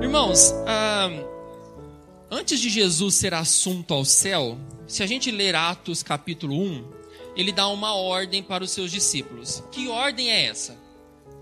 Irmãos, 0.00 0.52
ah, 0.66 1.08
antes 2.30 2.60
de 2.60 2.68
Jesus 2.68 3.14
ser 3.14 3.32
assunto 3.32 3.94
ao 3.94 4.04
céu, 4.04 4.58
se 4.86 5.02
a 5.02 5.06
gente 5.06 5.30
ler 5.30 5.54
Atos 5.54 6.02
capítulo 6.02 6.54
1, 6.54 6.84
ele 7.34 7.52
dá 7.52 7.68
uma 7.68 7.94
ordem 7.94 8.42
para 8.42 8.62
os 8.62 8.70
seus 8.70 8.90
discípulos. 8.90 9.62
Que 9.72 9.88
ordem 9.88 10.30
é 10.30 10.44
essa? 10.46 10.76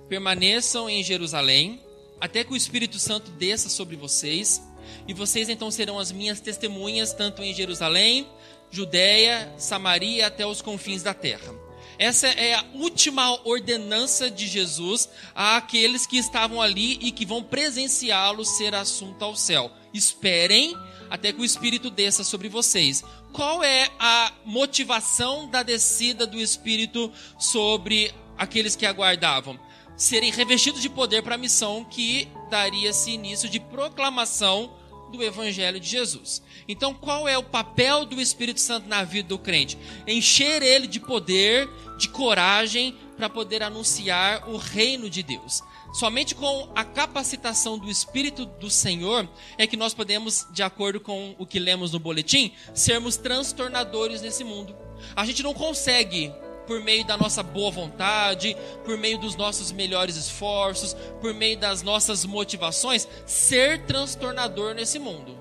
Permaneçam 0.09 0.89
em 0.89 1.03
Jerusalém, 1.03 1.83
até 2.21 2.45
que 2.45 2.53
o 2.53 2.57
Espírito 2.57 2.99
Santo 3.01 3.33
desça 3.33 3.69
sobre 3.69 3.97
vocês, 3.97 4.63
e 5.07 5.15
vocês 5.15 5.49
então 5.49 5.71
serão 5.71 5.99
as 5.99 6.13
minhas 6.13 6.41
testemunhas, 6.41 7.13
tanto 7.13 7.43
em 7.43 7.55
Jerusalém, 7.55 8.27
Judéia, 8.71 9.53
Samaria, 9.57 10.27
até 10.27 10.47
os 10.47 10.61
confins 10.61 11.03
da 11.03 11.15
terra. 11.15 11.55
Essa 11.99 12.29
é 12.29 12.55
a 12.55 12.65
última 12.75 13.41
ordenança 13.45 14.31
de 14.31 14.47
Jesus 14.47 15.09
àqueles 15.35 16.07
que 16.07 16.17
estavam 16.17 16.63
ali 16.63 16.93
e 17.01 17.11
que 17.11 17.27
vão 17.27 17.43
presenciá-lo 17.43 18.45
ser 18.45 18.73
assunto 18.73 19.25
ao 19.25 19.35
céu. 19.35 19.71
Esperem 19.93 20.77
até 21.11 21.33
que 21.33 21.41
o 21.41 21.45
Espírito 21.45 21.91
desça 21.91 22.23
sobre 22.23 22.49
vocês. 22.49 23.03
Qual 23.33 23.65
é 23.65 23.91
a 23.99 24.33
motivação 24.45 25.49
da 25.49 25.65
descida 25.65 26.25
do 26.25 26.39
Espírito 26.39 27.13
sobre 27.37 28.15
aqueles 28.37 28.77
que 28.77 28.87
aguardavam? 28.87 29.59
Serem 29.97 30.31
revestidos 30.31 30.81
de 30.81 30.89
poder 30.89 31.23
para 31.23 31.35
a 31.35 31.39
missão 31.39 31.85
que 31.85 32.29
daria-se 32.49 33.11
início 33.11 33.49
de 33.49 33.59
proclamação 33.59 34.73
do 35.11 35.23
Evangelho 35.23 35.81
de 35.81 35.89
Jesus. 35.89 36.43
Então, 36.67 36.95
qual 36.95 37.29
é 37.29 37.37
o 37.37 37.43
papel 37.43 38.05
do 38.05 38.21
Espírito 38.21 38.61
Santo 38.61 38.89
na 38.89 39.03
vida 39.05 39.29
do 39.29 39.39
crente? 39.39 39.79
Encher 40.07 40.63
ele 40.63 40.87
de 40.87 41.01
poder, 41.01 41.69
de 41.99 42.09
coragem, 42.09 42.97
para 43.17 43.29
poder 43.29 43.63
anunciar 43.63 44.49
o 44.49 44.57
reino 44.57 45.11
de 45.11 45.23
Deus. 45.23 45.63
Somente 45.93 46.35
com 46.35 46.71
a 46.75 46.85
capacitação 46.85 47.79
do 47.79 47.91
Espírito 47.91 48.45
do 48.45 48.71
Senhor 48.71 49.29
é 49.57 49.67
que 49.67 49.77
nós 49.77 49.95
podemos, 49.95 50.47
de 50.53 50.63
acordo 50.63 51.01
com 51.01 51.35
o 51.39 51.47
que 51.47 51.59
lemos 51.59 51.93
no 51.93 51.99
boletim, 51.99 52.53
sermos 52.75 53.17
transtornadores 53.17 54.21
nesse 54.21 54.45
mundo. 54.45 54.77
A 55.17 55.25
gente 55.25 55.43
não 55.43 55.55
consegue 55.55 56.33
por 56.69 56.81
meio 56.83 57.03
da 57.05 57.17
nossa 57.17 57.43
boa 57.43 57.71
vontade, 57.71 58.55
por 58.85 58.99
meio 58.99 59.19
dos 59.19 59.35
nossos 59.35 59.73
melhores 59.73 60.17
esforços, 60.17 60.95
por 61.19 61.33
meio 61.33 61.59
das 61.59 61.83
nossas 61.83 62.27
motivações, 62.27 63.09
ser 63.27 63.87
transtornador 63.87 64.75
nesse 64.75 64.99
mundo. 64.99 65.35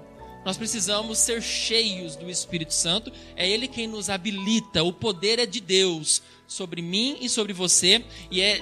Nós 0.45 0.55
precisamos 0.55 1.17
ser 1.17 1.41
cheios 1.41 2.15
do 2.15 2.29
Espírito 2.29 2.73
Santo, 2.73 3.11
é 3.35 3.47
Ele 3.47 3.67
quem 3.67 3.85
nos 3.85 4.09
habilita, 4.09 4.81
o 4.81 4.93
poder 4.93 5.37
é 5.37 5.45
de 5.45 5.59
Deus 5.59 6.21
sobre 6.47 6.81
mim 6.81 7.17
e 7.19 7.27
sobre 7.27 7.51
você, 7.51 8.05
e 8.31 8.39
é 8.39 8.61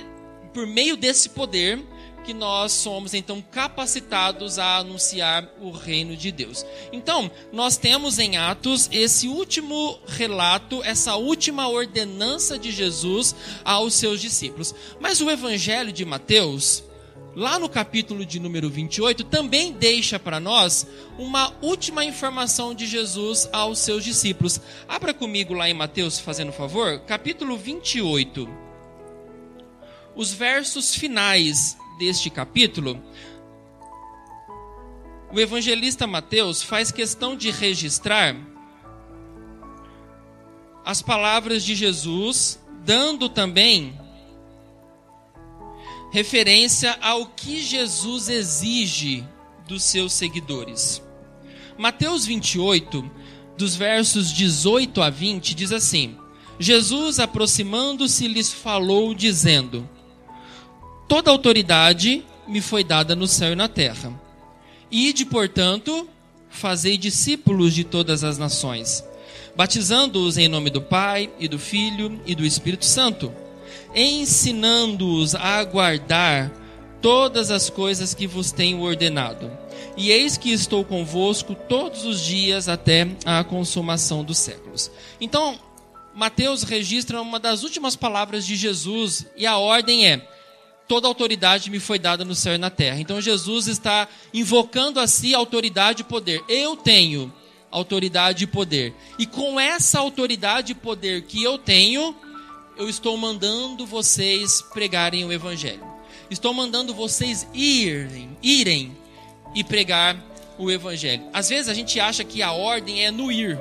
por 0.52 0.66
meio 0.66 0.97
desse 0.97 1.29
poder 1.29 1.79
que 2.25 2.33
nós 2.33 2.71
somos 2.71 3.13
então 3.13 3.41
capacitados 3.51 4.57
a 4.57 4.77
anunciar 4.77 5.47
o 5.61 5.69
reino 5.69 6.17
de 6.17 6.31
Deus. 6.31 6.65
Então, 6.91 7.29
nós 7.53 7.77
temos 7.77 8.17
em 8.17 8.35
Atos 8.35 8.89
esse 8.91 9.27
último 9.27 9.99
relato, 10.07 10.83
essa 10.83 11.15
última 11.15 11.69
ordenança 11.69 12.57
de 12.57 12.71
Jesus 12.71 13.35
aos 13.63 13.93
seus 13.93 14.19
discípulos. 14.19 14.73
Mas 14.99 15.21
o 15.21 15.29
evangelho 15.29 15.93
de 15.93 16.03
Mateus, 16.03 16.83
lá 17.35 17.59
no 17.59 17.69
capítulo 17.69 18.25
de 18.25 18.39
número 18.39 18.69
28, 18.71 19.23
também 19.25 19.71
deixa 19.71 20.17
para 20.17 20.39
nós 20.39 20.87
uma 21.19 21.53
última 21.61 22.03
informação 22.03 22.73
de 22.73 22.87
Jesus 22.87 23.47
aos 23.53 23.77
seus 23.77 24.03
discípulos. 24.03 24.59
Abra 24.87 25.13
comigo 25.13 25.53
lá 25.53 25.69
em 25.69 25.73
Mateus, 25.73 26.19
fazendo 26.19 26.51
favor, 26.51 26.99
capítulo 27.01 27.55
28. 27.55 28.49
Os 30.15 30.33
versos 30.33 30.95
finais 30.95 31.77
deste 31.97 32.29
capítulo, 32.29 33.01
o 35.31 35.39
evangelista 35.39 36.06
Mateus 36.07 36.61
faz 36.61 36.91
questão 36.91 37.35
de 37.35 37.51
registrar 37.51 38.35
as 40.85 41.01
palavras 41.01 41.63
de 41.63 41.75
Jesus, 41.75 42.59
dando 42.85 43.28
também 43.28 44.00
referência 46.11 46.97
ao 47.01 47.25
que 47.25 47.61
Jesus 47.61 48.29
exige 48.29 49.25
dos 49.67 49.83
seus 49.83 50.13
seguidores. 50.13 51.01
Mateus 51.77 52.25
28, 52.25 53.12
dos 53.57 53.75
versos 53.75 54.31
18 54.31 55.01
a 55.01 55.09
20, 55.09 55.56
diz 55.56 55.72
assim: 55.72 56.17
Jesus, 56.57 57.19
aproximando-se, 57.19 58.27
lhes 58.27 58.53
falou, 58.53 59.13
dizendo: 59.13 59.89
Toda 61.07 61.31
autoridade 61.31 62.23
me 62.47 62.61
foi 62.61 62.83
dada 62.83 63.16
no 63.16 63.27
céu 63.27 63.53
e 63.53 63.55
na 63.55 63.67
terra. 63.67 64.13
Ide, 64.89 65.25
portanto, 65.25 66.07
fazei 66.49 66.97
discípulos 66.97 67.73
de 67.73 67.83
todas 67.83 68.23
as 68.23 68.38
nações, 68.38 69.03
batizando-os 69.55 70.38
em 70.38 70.47
nome 70.47 70.69
do 70.69 70.81
Pai 70.81 71.29
e 71.39 71.47
do 71.47 71.59
Filho 71.59 72.19
e 72.25 72.33
do 72.33 72.45
Espírito 72.45 72.85
Santo, 72.85 73.31
ensinando-os 73.94 75.35
a 75.35 75.63
guardar 75.63 76.51
todas 77.01 77.51
as 77.51 77.69
coisas 77.69 78.13
que 78.13 78.25
vos 78.25 78.51
tenho 78.51 78.81
ordenado. 78.81 79.51
E 79.95 80.11
eis 80.11 80.38
que 80.38 80.51
estou 80.51 80.83
convosco 80.83 81.53
todos 81.53 82.03
os 82.03 82.19
dias 82.19 82.67
até 82.67 83.07
a 83.23 83.44
consumação 83.44 84.23
dos 84.23 84.38
séculos. 84.38 84.91
Então, 85.21 85.59
Mateus 86.15 86.63
registra 86.63 87.21
uma 87.21 87.39
das 87.39 87.63
últimas 87.63 87.95
palavras 87.95 88.45
de 88.45 88.55
Jesus 88.55 89.25
e 89.38 89.45
a 89.45 89.57
ordem 89.57 90.07
é: 90.07 90.27
toda 90.88 91.07
autoridade 91.07 91.69
me 91.69 91.79
foi 91.79 92.00
dada 92.00 92.23
no 92.23 92.35
céu 92.35 92.56
e 92.56 92.57
na 92.57 92.69
terra. 92.69 93.00
Então 93.00 93.22
Jesus 93.22 93.68
está 93.68 94.07
invocando 94.34 95.00
a 95.00 95.07
si 95.07 95.34
autoridade 95.34 96.01
e 96.01 96.06
poder. 96.06 96.44
Eu 96.47 96.75
tenho 96.75 97.34
autoridade 97.72 98.44
e 98.44 98.47
poder. 98.47 98.94
E 99.19 99.25
com 99.25 99.59
essa 99.59 100.00
autoridade 100.00 100.72
e 100.72 100.75
poder 100.75 101.24
que 101.24 101.44
eu 101.44 101.57
tenho, 101.57 102.16
eu 102.78 102.88
estou 102.88 103.18
mandando 103.18 103.85
vocês 103.85 104.62
pregarem 104.74 105.25
o 105.25 105.34
evangelho. 105.34 105.84
Estou 106.29 106.53
mandando 106.53 106.94
vocês 106.94 107.47
irem, 107.53 108.38
irem 108.41 108.95
e 109.53 109.63
pregar 109.63 110.18
o 110.57 110.72
evangelho. 110.72 111.24
Às 111.34 111.50
vezes 111.50 111.69
a 111.69 111.74
gente 111.74 112.00
acha 112.00 112.24
que 112.24 112.41
a 112.41 112.51
ordem 112.51 113.06
é 113.06 113.12
no 113.12 113.31
ir. 113.31 113.59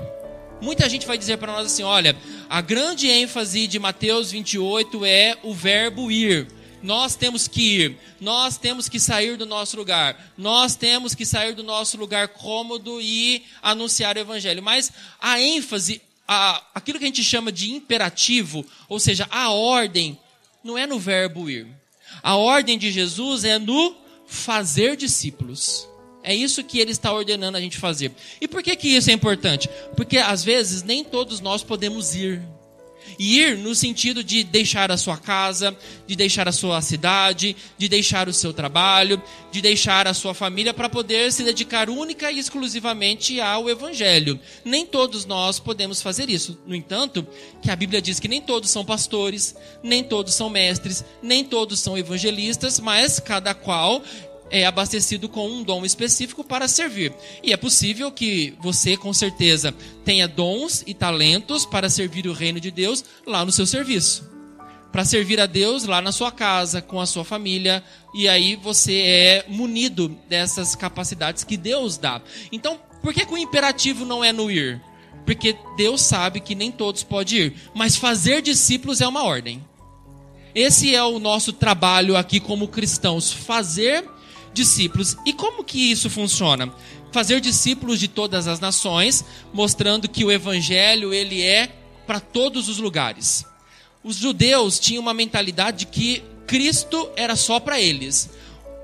Muita 0.61 0.89
gente 0.89 1.07
vai 1.07 1.19
dizer 1.19 1.37
para 1.37 1.53
nós 1.53 1.67
assim: 1.67 1.83
olha, 1.83 2.17
a 2.49 2.61
grande 2.61 3.09
ênfase 3.09 3.67
de 3.67 3.79
Mateus 3.79 4.31
28 4.31 5.05
é 5.05 5.37
o 5.43 5.53
verbo 5.53 6.11
ir 6.11 6.47
nós 6.85 7.17
temos 7.17 7.49
que 7.49 7.63
ir, 7.63 7.99
nós 8.21 8.59
temos 8.59 8.91
que 8.91 9.01
sair 9.01 9.39
do 9.39 9.47
nosso 9.47 9.75
lugar, 9.75 10.33
nós 10.37 10.77
temos 10.77 11.15
que 11.15 11.25
sair 11.25 11.55
do 11.55 11.63
nosso 11.63 11.97
lugar 11.97 12.29
cômodo 12.29 13.01
e 13.01 13.43
anunciar 13.63 14.17
o 14.17 14.21
evangelho. 14.21 14.63
Mas 14.63 14.93
a 15.19 15.41
ênfase, 15.41 16.03
a, 16.29 16.63
aquilo 16.75 16.99
que 16.99 17.07
a 17.07 17.09
gente 17.09 17.25
chama 17.25 17.51
de 17.51 17.73
imperativo, 17.73 18.67
ou 18.87 19.01
seja, 19.01 19.27
a 19.31 19.49
ordem, 19.49 20.19
não 20.63 20.77
é 20.77 20.87
no 20.87 20.99
verbo 20.99 21.49
ir. 21.49 21.67
A 22.23 22.37
ordem 22.37 22.77
de 22.77 22.93
Jesus 22.93 23.45
é 23.45 23.59
no 23.59 23.97
fazer 24.27 24.95
discípulos. 24.95 25.89
É 26.23 26.35
isso 26.35 26.63
que 26.63 26.81
ele 26.81 26.91
está 26.91 27.11
ordenando 27.11 27.57
a 27.57 27.61
gente 27.63 27.79
fazer. 27.79 28.13
E 28.43 28.47
por 28.47 28.63
que, 28.63 28.77
que 28.77 28.89
isso 28.89 29.09
é 29.09 29.15
importante? 29.15 29.71
Porque 29.97 30.19
às 30.19 30.45
vezes 30.45 30.83
nem 30.83 31.03
todos 31.03 31.41
nós 31.41 31.63
podemos 31.63 32.15
ir. 32.15 32.43
Ir 33.19 33.57
no 33.59 33.75
sentido 33.75 34.23
de 34.25 34.45
deixar 34.45 34.91
a 34.91 34.97
sua 34.97 35.17
casa, 35.17 35.77
de 36.07 36.17
deixar 36.17 36.49
a 36.49 36.53
sua 36.53 36.81
cidade, 36.81 37.57
de 37.79 37.89
deixar 37.89 38.29
o 38.29 38.33
seu 38.33 38.53
trabalho, 38.53 39.23
de 39.51 39.61
deixar 39.61 40.07
a 40.07 40.15
sua 40.15 40.35
família 40.35 40.75
para 40.75 40.89
poder 40.89 41.33
se 41.33 41.43
dedicar 41.43 41.89
única 41.89 42.31
e 42.31 42.39
exclusivamente 42.39 43.41
ao 43.41 43.69
evangelho. 43.71 44.39
Nem 44.65 44.85
todos 44.85 45.25
nós 45.25 45.59
podemos 45.59 46.03
fazer 46.03 46.29
isso. 46.29 46.59
No 46.67 46.75
entanto, 46.75 47.27
que 47.63 47.71
a 47.71 47.77
Bíblia 47.77 48.03
diz 48.03 48.19
que 48.19 48.29
nem 48.29 48.41
todos 48.41 48.71
são 48.71 48.85
pastores, 48.85 49.55
nem 49.83 50.03
todos 50.03 50.35
são 50.35 50.51
mestres, 50.51 51.05
nem 51.23 51.45
todos 51.45 51.81
são 51.81 51.97
evangelistas, 51.97 52.81
mas 52.81 53.19
cada 53.21 53.55
qual 53.55 54.03
é 54.55 54.65
abastecido 54.65 55.29
com 55.29 55.49
um 55.49 55.65
dom 55.65 55.85
específico 55.85 56.45
para 56.45 56.69
servir. 56.69 57.13
E 57.43 57.53
é 57.53 57.57
possível 57.57 58.13
que 58.13 58.55
você, 58.61 58.97
com 58.97 59.13
certeza, 59.13 59.75
tenha 60.05 60.29
dons 60.29 60.85
e 60.87 60.95
talentos 60.95 61.67
para 61.67 61.91
servir 61.91 62.29
o 62.29 62.33
reino 62.33 62.61
de 62.61 62.71
Deus 62.71 63.05
lá 63.27 63.45
no 63.45 63.51
seu 63.51 63.67
serviço. 63.67 64.31
Para 64.93 65.05
servir 65.05 65.41
a 65.41 65.47
Deus 65.47 65.87
lá 65.87 66.01
na 66.01 66.13
sua 66.13 66.31
casa, 66.31 66.81
com 66.81 67.01
a 67.01 67.07
sua 67.07 67.25
família, 67.25 67.83
e 68.15 68.29
aí 68.29 68.55
você 68.55 69.01
é 69.01 69.45
munido 69.49 70.17
dessas 70.29 70.77
capacidades 70.77 71.43
que 71.43 71.57
Deus 71.57 71.99
dá. 71.99 72.23
Então, 72.53 72.79
por 73.03 73.13
que, 73.13 73.27
que 73.27 73.35
o 73.35 73.39
imperativo 73.39 74.05
não 74.05 74.23
é 74.23 74.33
no 74.33 74.49
ir? 74.49 74.81
Porque 75.27 75.57
Deus 75.77 76.01
sabe 76.01 76.39
que 76.39 76.55
nem 76.55 76.71
todos 76.71 77.03
podem 77.03 77.39
ir, 77.39 77.55
mas 77.75 77.97
fazer 77.97 78.41
discípulos 78.41 79.01
é 79.01 79.09
uma 79.09 79.25
ordem. 79.25 79.65
Esse 80.55 80.95
é 80.95 81.03
o 81.03 81.19
nosso 81.19 81.53
trabalho 81.53 82.17
aqui 82.17 82.39
como 82.39 82.69
cristãos, 82.69 83.33
fazer 83.33 83.95
discípulos. 83.95 84.15
E 85.27 85.33
como 85.33 85.65
que 85.65 85.91
isso 85.91 86.09
funciona? 86.09 86.73
Fazer 87.13 87.41
discípulos 87.41 87.99
de 87.99 88.09
todas 88.09 88.47
as 88.47 88.61
nações, 88.61 89.25
mostrando 89.53 90.09
que 90.09 90.25
o 90.25 90.33
evangelho 90.33 91.13
ele 91.13 91.43
é 91.43 91.69
para 92.07 92.21
todos 92.21 92.69
os 92.69 92.79
lugares. 92.79 93.45
Os 94.03 94.17
judeus 94.17 94.79
tinham 94.79 95.03
uma 95.03 95.15
mentalidade 95.15 95.79
de 95.79 95.87
que 95.87 96.23
Cristo 96.47 97.09
era 97.17 97.37
só 97.37 97.59
para 97.59 97.81
eles. 97.81 98.31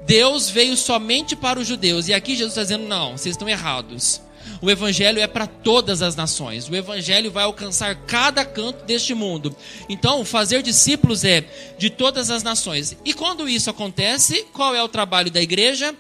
Deus 0.07 0.49
veio 0.49 0.77
somente 0.77 1.37
para 1.37 1.61
os 1.61 1.67
judeus. 1.67 2.09
E 2.09 2.15
aqui 2.15 2.35
Jesus 2.35 2.53
está 2.53 2.63
dizendo: 2.63 2.89
não, 2.89 3.17
vocês 3.17 3.35
estão 3.35 3.49
errados. 3.49 4.21
O 4.61 4.71
evangelho 4.71 5.21
é 5.21 5.27
para 5.27 5.47
todas 5.47 6.03
as 6.03 6.17
nações. 6.17 6.69
O 6.69 6.75
evangelho 6.75 7.31
vai 7.31 7.45
alcançar 7.45 7.95
cada 8.07 8.45
canto 8.45 8.85
deste 8.85 9.15
mundo. 9.15 9.55
Então, 9.89 10.25
fazer 10.25 10.63
discípulos 10.63 11.25
é 11.25 11.45
de 11.79 11.91
todas 11.91 12.31
as 12.31 12.43
nações. 12.43 12.97
E 13.05 13.15
quando 13.15 13.49
isso 13.49 13.71
acontece, 13.71 14.47
qual 14.53 14.75
é 14.75 14.83
o 14.83 14.89
trabalho 14.89 15.31
da 15.31 15.41
igreja? 15.41 15.95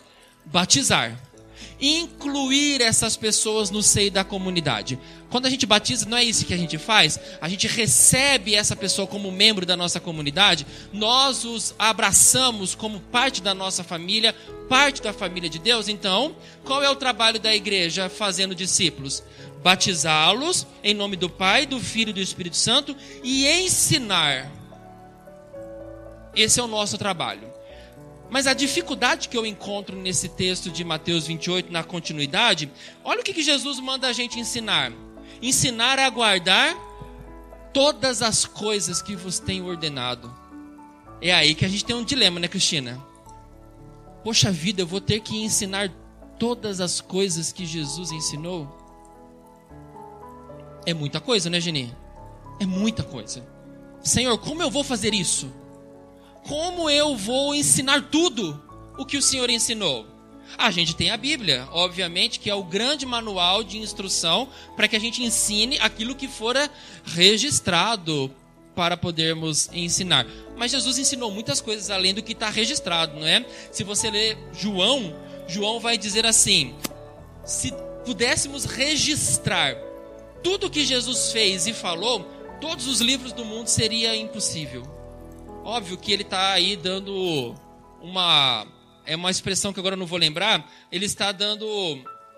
Batizar 0.44 1.29
incluir 1.80 2.80
essas 2.80 3.16
pessoas 3.16 3.70
no 3.70 3.82
seio 3.82 4.10
da 4.10 4.22
comunidade. 4.22 4.98
Quando 5.30 5.46
a 5.46 5.50
gente 5.50 5.64
batiza, 5.64 6.06
não 6.08 6.18
é 6.18 6.24
isso 6.24 6.44
que 6.44 6.52
a 6.52 6.58
gente 6.58 6.76
faz? 6.76 7.18
A 7.40 7.48
gente 7.48 7.66
recebe 7.66 8.54
essa 8.54 8.76
pessoa 8.76 9.06
como 9.06 9.30
membro 9.30 9.64
da 9.64 9.76
nossa 9.76 10.00
comunidade, 10.00 10.66
nós 10.92 11.44
os 11.44 11.74
abraçamos 11.78 12.74
como 12.74 13.00
parte 13.00 13.40
da 13.40 13.54
nossa 13.54 13.84
família, 13.84 14.34
parte 14.68 15.00
da 15.00 15.12
família 15.12 15.48
de 15.48 15.58
Deus. 15.58 15.88
Então, 15.88 16.34
qual 16.64 16.82
é 16.82 16.90
o 16.90 16.96
trabalho 16.96 17.40
da 17.40 17.54
igreja 17.54 18.08
fazendo 18.08 18.54
discípulos? 18.54 19.22
Batizá-los 19.62 20.66
em 20.82 20.94
nome 20.94 21.16
do 21.16 21.28
Pai, 21.28 21.66
do 21.66 21.78
Filho 21.78 22.10
e 22.10 22.14
do 22.14 22.20
Espírito 22.20 22.56
Santo 22.56 22.96
e 23.22 23.46
ensinar. 23.46 24.50
Esse 26.34 26.60
é 26.60 26.62
o 26.62 26.68
nosso 26.68 26.96
trabalho. 26.96 27.49
Mas 28.30 28.46
a 28.46 28.54
dificuldade 28.54 29.28
que 29.28 29.36
eu 29.36 29.44
encontro 29.44 29.96
nesse 29.96 30.28
texto 30.28 30.70
de 30.70 30.84
Mateus 30.84 31.26
28, 31.26 31.72
na 31.72 31.82
continuidade, 31.82 32.70
olha 33.02 33.20
o 33.20 33.24
que, 33.24 33.42
Jesus 33.42 33.80
manda 33.80 34.06
a 34.06 34.12
gente 34.12 34.38
ensinar: 34.38 34.92
ensinar 35.42 35.98
a 35.98 36.08
guardar 36.08 36.76
todas 37.72 38.22
as 38.22 38.44
coisas 38.44 39.02
que 39.02 39.16
vos 39.16 39.40
tenho 39.40 39.66
ordenado. 39.66 40.32
É 41.20 41.32
aí 41.32 41.54
que 41.54 41.64
a 41.64 41.68
gente 41.68 41.84
tem 41.84 41.96
um 41.96 42.04
dilema, 42.04 42.38
né, 42.38 42.48
Cristina? 42.48 43.04
Poxa 44.22 44.50
vida, 44.52 44.82
eu 44.82 44.86
vou 44.86 45.00
ter 45.00 45.20
que 45.20 45.36
ensinar 45.36 45.90
todas 46.38 46.80
as 46.80 47.00
coisas 47.00 47.52
que 47.52 47.66
Jesus 47.66 48.12
ensinou? 48.12 48.78
É 50.86 50.94
muita 50.94 51.20
coisa, 51.20 51.50
né, 51.50 51.60
Geni? 51.60 51.94
É 52.60 52.66
muita 52.66 53.02
coisa. 53.02 53.46
Senhor, 54.02 54.38
como 54.38 54.62
eu 54.62 54.70
vou 54.70 54.84
fazer 54.84 55.14
isso? 55.14 55.52
Como 56.46 56.88
eu 56.88 57.16
vou 57.16 57.54
ensinar 57.54 58.08
tudo 58.10 58.60
o 58.98 59.04
que 59.04 59.16
o 59.16 59.22
Senhor 59.22 59.48
ensinou? 59.50 60.06
A 60.58 60.70
gente 60.70 60.96
tem 60.96 61.10
a 61.10 61.16
Bíblia, 61.16 61.68
obviamente, 61.70 62.40
que 62.40 62.50
é 62.50 62.54
o 62.54 62.64
grande 62.64 63.06
manual 63.06 63.62
de 63.62 63.78
instrução 63.78 64.48
para 64.76 64.88
que 64.88 64.96
a 64.96 65.00
gente 65.00 65.22
ensine 65.22 65.78
aquilo 65.78 66.14
que 66.14 66.26
fora 66.26 66.70
registrado 67.04 68.30
para 68.74 68.96
podermos 68.96 69.70
ensinar. 69.72 70.26
Mas 70.56 70.72
Jesus 70.72 70.98
ensinou 70.98 71.30
muitas 71.30 71.60
coisas 71.60 71.90
além 71.90 72.14
do 72.14 72.22
que 72.22 72.32
está 72.32 72.50
registrado, 72.50 73.18
não 73.18 73.26
é? 73.26 73.44
Se 73.70 73.84
você 73.84 74.10
ler 74.10 74.36
João, 74.52 75.14
João 75.48 75.80
vai 75.80 75.96
dizer 75.96 76.26
assim: 76.26 76.74
se 77.44 77.72
pudéssemos 78.04 78.64
registrar 78.64 79.76
tudo 80.42 80.70
que 80.70 80.84
Jesus 80.84 81.32
fez 81.32 81.66
e 81.66 81.72
falou, 81.72 82.20
todos 82.60 82.86
os 82.86 83.00
livros 83.00 83.32
do 83.32 83.44
mundo 83.44 83.68
seria 83.68 84.16
impossível. 84.16 84.99
Óbvio 85.64 85.98
que 85.98 86.12
ele 86.12 86.22
está 86.22 86.52
aí 86.52 86.76
dando 86.76 87.54
uma. 88.00 88.66
É 89.04 89.16
uma 89.16 89.30
expressão 89.30 89.72
que 89.72 89.80
agora 89.80 89.94
eu 89.94 89.98
não 89.98 90.06
vou 90.06 90.18
lembrar. 90.18 90.68
Ele 90.90 91.04
está 91.04 91.32
dando 91.32 91.66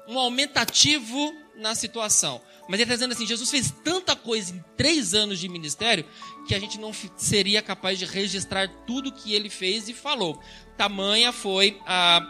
um 0.09 0.19
aumentativo 0.19 1.35
na 1.57 1.75
situação. 1.75 2.41
Mas 2.69 2.75
ele 2.75 2.83
está 2.85 2.95
dizendo 2.95 3.13
assim: 3.13 3.27
Jesus 3.27 3.51
fez 3.51 3.73
tanta 3.85 4.17
coisa 4.17 4.55
em 4.55 4.65
três 4.77 5.15
anos 5.15 5.39
de 5.39 5.49
ministério 5.49 6.05
que 6.47 6.55
a 6.55 6.59
gente 6.59 6.79
não 6.79 6.93
seria 7.17 7.63
capaz 7.63 7.99
de 7.99 8.05
registrar 8.05 8.69
tudo 8.87 9.13
que 9.13 9.35
ele 9.35 9.51
fez 9.51 9.89
e 9.89 9.95
falou. 9.95 10.41
Tamanha 10.77 11.33
foi 11.33 11.81
a, 11.87 12.21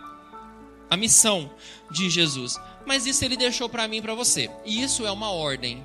a 0.91 0.97
missão 0.97 1.51
de 1.91 2.11
Jesus. 2.11 2.59
Mas 2.85 3.07
isso 3.07 3.25
ele 3.25 3.37
deixou 3.37 3.69
para 3.69 3.87
mim 3.87 3.99
e 3.99 4.03
para 4.03 4.15
você. 4.15 4.51
E 4.65 4.83
isso 4.83 5.07
é 5.07 5.11
uma 5.11 5.31
ordem. 5.31 5.83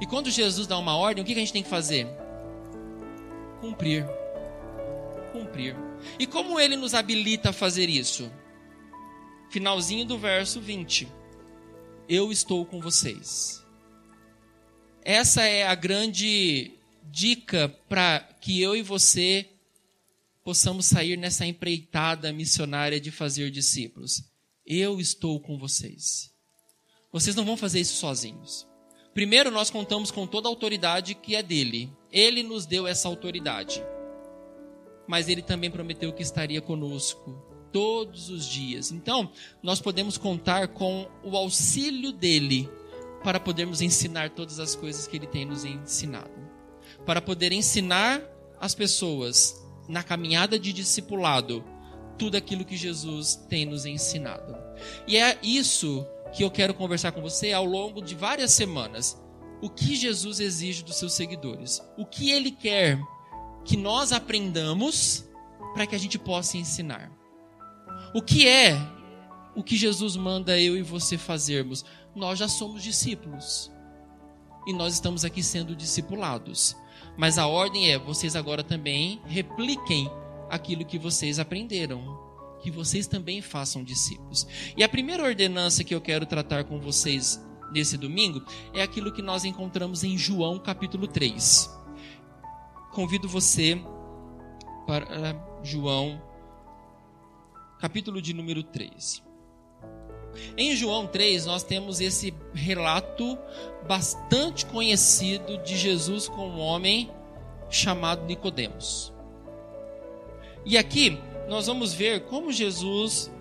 E 0.00 0.06
quando 0.06 0.30
Jesus 0.30 0.66
dá 0.66 0.76
uma 0.78 0.96
ordem, 0.96 1.22
o 1.22 1.26
que 1.26 1.32
a 1.32 1.36
gente 1.36 1.52
tem 1.52 1.62
que 1.62 1.68
fazer? 1.68 2.06
Cumprir. 3.60 4.06
Cumprir. 5.32 5.74
E 6.18 6.26
como 6.26 6.60
ele 6.60 6.76
nos 6.76 6.94
habilita 6.94 7.50
a 7.50 7.52
fazer 7.52 7.88
isso? 7.88 8.30
Finalzinho 9.50 10.04
do 10.04 10.18
verso 10.18 10.60
20. 10.60 11.08
Eu 12.08 12.30
estou 12.30 12.64
com 12.64 12.80
vocês. 12.80 13.64
Essa 15.02 15.42
é 15.42 15.66
a 15.66 15.74
grande 15.74 16.72
dica 17.02 17.68
para 17.88 18.20
que 18.40 18.60
eu 18.60 18.76
e 18.76 18.82
você 18.82 19.48
possamos 20.44 20.86
sair 20.86 21.16
nessa 21.16 21.46
empreitada 21.46 22.32
missionária 22.32 23.00
de 23.00 23.10
fazer 23.10 23.50
discípulos. 23.50 24.22
Eu 24.64 25.00
estou 25.00 25.40
com 25.40 25.58
vocês. 25.58 26.30
Vocês 27.10 27.34
não 27.34 27.44
vão 27.44 27.56
fazer 27.56 27.80
isso 27.80 27.96
sozinhos. 27.96 28.67
Primeiro, 29.14 29.50
nós 29.50 29.70
contamos 29.70 30.10
com 30.10 30.26
toda 30.26 30.48
a 30.48 30.50
autoridade 30.50 31.14
que 31.14 31.34
é 31.34 31.42
dele. 31.42 31.90
Ele 32.12 32.42
nos 32.42 32.66
deu 32.66 32.86
essa 32.86 33.08
autoridade. 33.08 33.82
Mas 35.06 35.28
ele 35.28 35.42
também 35.42 35.70
prometeu 35.70 36.12
que 36.12 36.22
estaria 36.22 36.60
conosco 36.60 37.42
todos 37.72 38.30
os 38.30 38.46
dias. 38.46 38.90
Então, 38.90 39.30
nós 39.62 39.80
podemos 39.80 40.16
contar 40.16 40.68
com 40.68 41.08
o 41.22 41.36
auxílio 41.36 42.12
dele 42.12 42.68
para 43.22 43.40
podermos 43.40 43.80
ensinar 43.80 44.30
todas 44.30 44.60
as 44.60 44.74
coisas 44.74 45.06
que 45.06 45.16
ele 45.16 45.26
tem 45.26 45.44
nos 45.44 45.64
ensinado. 45.64 46.30
Para 47.04 47.20
poder 47.20 47.52
ensinar 47.52 48.22
as 48.60 48.74
pessoas 48.74 49.66
na 49.88 50.02
caminhada 50.02 50.58
de 50.58 50.72
discipulado 50.72 51.64
tudo 52.18 52.36
aquilo 52.36 52.64
que 52.64 52.76
Jesus 52.76 53.36
tem 53.48 53.64
nos 53.64 53.86
ensinado. 53.86 54.56
E 55.06 55.16
é 55.16 55.38
isso 55.42 56.06
que 56.32 56.44
eu 56.44 56.50
quero 56.50 56.74
conversar 56.74 57.12
com 57.12 57.20
você 57.20 57.52
ao 57.52 57.64
longo 57.64 58.02
de 58.02 58.14
várias 58.14 58.52
semanas. 58.52 59.20
O 59.60 59.68
que 59.68 59.96
Jesus 59.96 60.40
exige 60.40 60.82
dos 60.82 60.96
seus 60.96 61.12
seguidores? 61.14 61.82
O 61.96 62.06
que 62.06 62.30
ele 62.30 62.50
quer 62.50 62.98
que 63.64 63.76
nós 63.76 64.12
aprendamos 64.12 65.28
para 65.74 65.86
que 65.86 65.94
a 65.94 65.98
gente 65.98 66.18
possa 66.18 66.56
ensinar? 66.56 67.10
O 68.14 68.22
que 68.22 68.46
é 68.46 68.76
o 69.56 69.62
que 69.62 69.76
Jesus 69.76 70.14
manda 70.14 70.56
eu 70.60 70.76
e 70.76 70.82
você 70.82 71.18
fazermos? 71.18 71.84
Nós 72.14 72.38
já 72.38 72.46
somos 72.46 72.82
discípulos. 72.82 73.72
E 74.68 74.72
nós 74.72 74.94
estamos 74.94 75.24
aqui 75.24 75.42
sendo 75.42 75.74
discipulados. 75.74 76.76
Mas 77.16 77.38
a 77.38 77.46
ordem 77.48 77.90
é: 77.90 77.98
vocês 77.98 78.36
agora 78.36 78.62
também 78.62 79.20
repliquem 79.26 80.08
aquilo 80.48 80.84
que 80.84 80.98
vocês 80.98 81.40
aprenderam 81.40 82.27
que 82.60 82.70
vocês 82.70 83.06
também 83.06 83.40
façam 83.40 83.84
discípulos. 83.84 84.46
E 84.76 84.82
a 84.82 84.88
primeira 84.88 85.22
ordenança 85.22 85.84
que 85.84 85.94
eu 85.94 86.00
quero 86.00 86.26
tratar 86.26 86.64
com 86.64 86.80
vocês 86.80 87.42
nesse 87.72 87.96
domingo 87.96 88.44
é 88.74 88.82
aquilo 88.82 89.12
que 89.12 89.22
nós 89.22 89.44
encontramos 89.44 90.04
em 90.04 90.16
João 90.16 90.58
capítulo 90.58 91.06
3. 91.06 91.70
Convido 92.92 93.28
você 93.28 93.80
para 94.86 95.36
João 95.62 96.20
capítulo 97.78 98.20
de 98.20 98.32
número 98.32 98.62
3. 98.62 99.22
Em 100.56 100.74
João 100.74 101.06
3, 101.06 101.46
nós 101.46 101.62
temos 101.62 102.00
esse 102.00 102.34
relato 102.54 103.38
bastante 103.86 104.66
conhecido 104.66 105.58
de 105.58 105.76
Jesus 105.76 106.28
com 106.28 106.48
um 106.48 106.58
homem 106.58 107.10
chamado 107.70 108.24
Nicodemos. 108.24 109.12
E 110.64 110.76
aqui 110.76 111.18
nós 111.48 111.66
vamos 111.66 111.94
ver 111.94 112.26
como 112.26 112.52
Jesus 112.52 113.32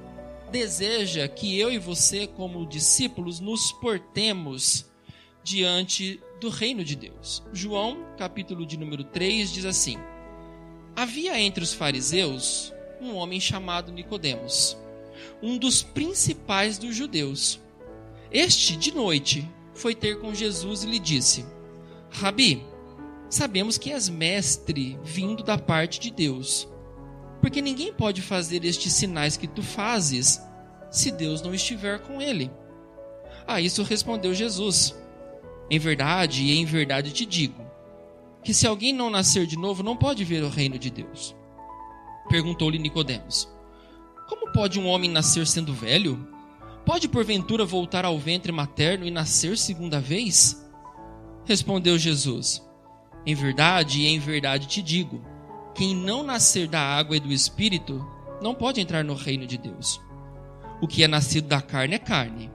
deseja 0.50 1.28
que 1.28 1.60
eu 1.60 1.70
e 1.70 1.78
você, 1.78 2.26
como 2.26 2.66
discípulos, 2.66 3.42
nos 3.42 3.74
portemos 3.74 4.86
diante 5.44 6.22
do 6.40 6.50
reino 6.50 6.86
de 6.86 6.96
Deus. 6.96 7.44
João, 7.52 8.06
capítulo 8.18 8.66
de 8.66 8.78
número 8.78 9.04
3, 9.04 9.52
diz 9.52 9.66
assim: 9.66 9.98
Havia 10.96 11.38
entre 11.40 11.62
os 11.62 11.74
fariseus 11.74 12.74
um 13.02 13.14
homem 13.14 13.42
chamado 13.42 13.92
Nicodemos, 13.92 14.78
um 15.44 15.58
dos 15.58 15.84
principais 15.84 16.78
dos 16.78 16.96
judeus. 16.96 17.60
Este, 18.32 18.78
de 18.78 18.94
noite, 18.94 19.50
foi 19.74 19.94
ter 19.94 20.20
com 20.20 20.34
Jesus 20.34 20.84
e 20.84 20.88
lhe 20.88 21.00
disse: 21.00 21.46
Rabi, 22.10 22.66
sabemos 23.30 23.78
que 23.78 23.92
és 23.92 24.08
mestre 24.08 24.98
vindo 25.04 25.44
da 25.44 25.58
parte 25.58 26.00
de 26.00 26.10
Deus 26.10 26.70
porque 27.48 27.62
ninguém 27.62 27.94
pode 27.94 28.22
fazer 28.22 28.66
estes 28.66 28.92
sinais 28.92 29.38
que 29.38 29.48
tu 29.48 29.64
fazes 29.64 30.46
se 30.92 31.10
Deus 31.10 31.42
não 31.42 31.54
estiver 31.54 31.98
com 32.00 32.22
ele. 32.22 32.52
A 33.48 33.62
isso 33.62 33.84
respondeu 33.84 34.34
Jesus: 34.34 34.94
Em 35.70 35.80
verdade 35.80 36.44
e 36.44 36.58
em 36.58 36.66
verdade 36.66 37.14
te 37.14 37.26
digo, 37.26 37.66
que 38.44 38.54
se 38.54 38.68
alguém 38.68 38.92
não 38.92 39.10
nascer 39.10 39.46
de 39.46 39.58
novo, 39.58 39.82
não 39.82 39.96
pode 39.96 40.26
ver 40.26 40.44
o 40.44 40.50
reino 40.50 40.78
de 40.78 40.90
Deus. 40.90 41.34
Perguntou-lhe 42.28 42.78
Nicodemos: 42.78 43.48
Como 44.28 44.52
pode 44.52 44.78
um 44.78 44.86
homem 44.86 45.10
nascer 45.10 45.48
sendo 45.48 45.74
velho? 45.74 46.28
Pode 46.86 47.08
porventura 47.08 47.64
voltar 47.64 48.04
ao 48.04 48.20
ventre 48.20 48.52
materno 48.52 49.06
e 49.06 49.12
nascer 49.12 49.58
segunda 49.58 50.02
vez? 50.02 50.70
Respondeu 51.46 51.98
Jesus: 51.98 52.62
Em 53.26 53.34
verdade, 53.34 54.06
em 54.06 54.20
verdade 54.20 54.68
te 54.68 54.82
digo: 54.82 55.37
quem 55.78 55.96
não 55.96 56.24
nascer 56.24 56.68
da 56.68 56.82
água 56.82 57.16
e 57.16 57.20
do 57.20 57.32
espírito 57.32 58.04
não 58.42 58.56
pode 58.56 58.82
entrar 58.82 59.04
no 59.04 59.14
reino 59.14 59.46
de 59.46 59.60
Deus. 59.60 60.02
O 60.82 60.88
que 60.88 61.04
é 61.04 61.08
nascido 61.08 61.48
da 61.48 61.62
carne 61.62 61.94
é 61.94 62.00
carne, 62.00 62.52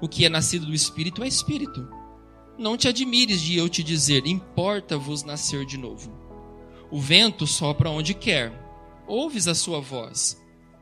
o 0.00 0.08
que 0.08 0.24
é 0.24 0.28
nascido 0.28 0.66
do 0.66 0.74
espírito 0.74 1.22
é 1.22 1.28
espírito. 1.28 1.88
Não 2.58 2.76
te 2.76 2.88
admires 2.88 3.40
de 3.40 3.56
eu 3.56 3.68
te 3.68 3.84
dizer: 3.84 4.26
importa-vos 4.26 5.22
nascer 5.22 5.64
de 5.64 5.78
novo. 5.78 6.12
O 6.90 7.00
vento 7.00 7.46
sopra 7.46 7.88
onde 7.88 8.14
quer, 8.14 8.52
ouves 9.06 9.46
a 9.46 9.54
sua 9.54 9.80
voz, 9.80 10.36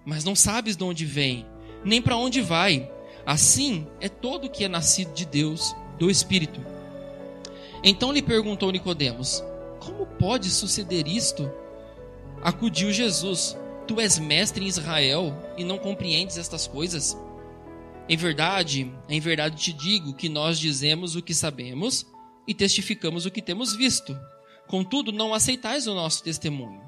mas 0.07 0.25
não 0.25 0.35
sabes 0.35 0.77
de 0.77 0.85
onde 0.85 1.05
vem, 1.05 1.47
nem 1.85 2.01
para 2.01 2.17
onde 2.17 2.41
vai. 2.41 2.91
Assim 3.27 3.87
é 4.01 4.09
todo 4.09 4.47
o 4.47 4.51
que 4.51 4.65
é 4.65 4.69
nascido 4.69 5.13
de 5.13 5.27
Deus, 5.27 5.77
do 5.99 6.11
espírito. 6.11 6.65
Então 7.83 8.11
lhe 8.11 8.23
perguntou 8.23 8.73
Nicodemos: 8.73 9.45
Como 9.81 10.07
pode 10.07 10.49
suceder 10.49 11.07
isto? 11.07 11.51
Acudiu 12.45 12.93
Jesus: 12.93 13.57
Tu 13.89 13.99
és 13.99 14.19
mestre 14.19 14.63
em 14.63 14.69
Israel 14.69 15.35
e 15.57 15.65
não 15.65 15.79
compreendes 15.79 16.37
estas 16.37 16.67
coisas? 16.67 17.17
Em 18.07 18.19
verdade, 18.19 18.93
em 19.09 19.19
verdade 19.19 19.57
te 19.57 19.73
digo 19.73 20.13
que 20.13 20.29
nós 20.29 20.59
dizemos 20.59 21.17
o 21.17 21.23
que 21.23 21.33
sabemos 21.33 22.07
e 22.47 22.53
testificamos 22.53 23.25
o 23.25 23.31
que 23.31 23.41
temos 23.41 23.75
visto. 23.75 24.15
Contudo, 24.69 25.11
não 25.11 25.33
aceitais 25.33 25.87
o 25.87 25.95
nosso 25.95 26.23
testemunho. 26.23 26.83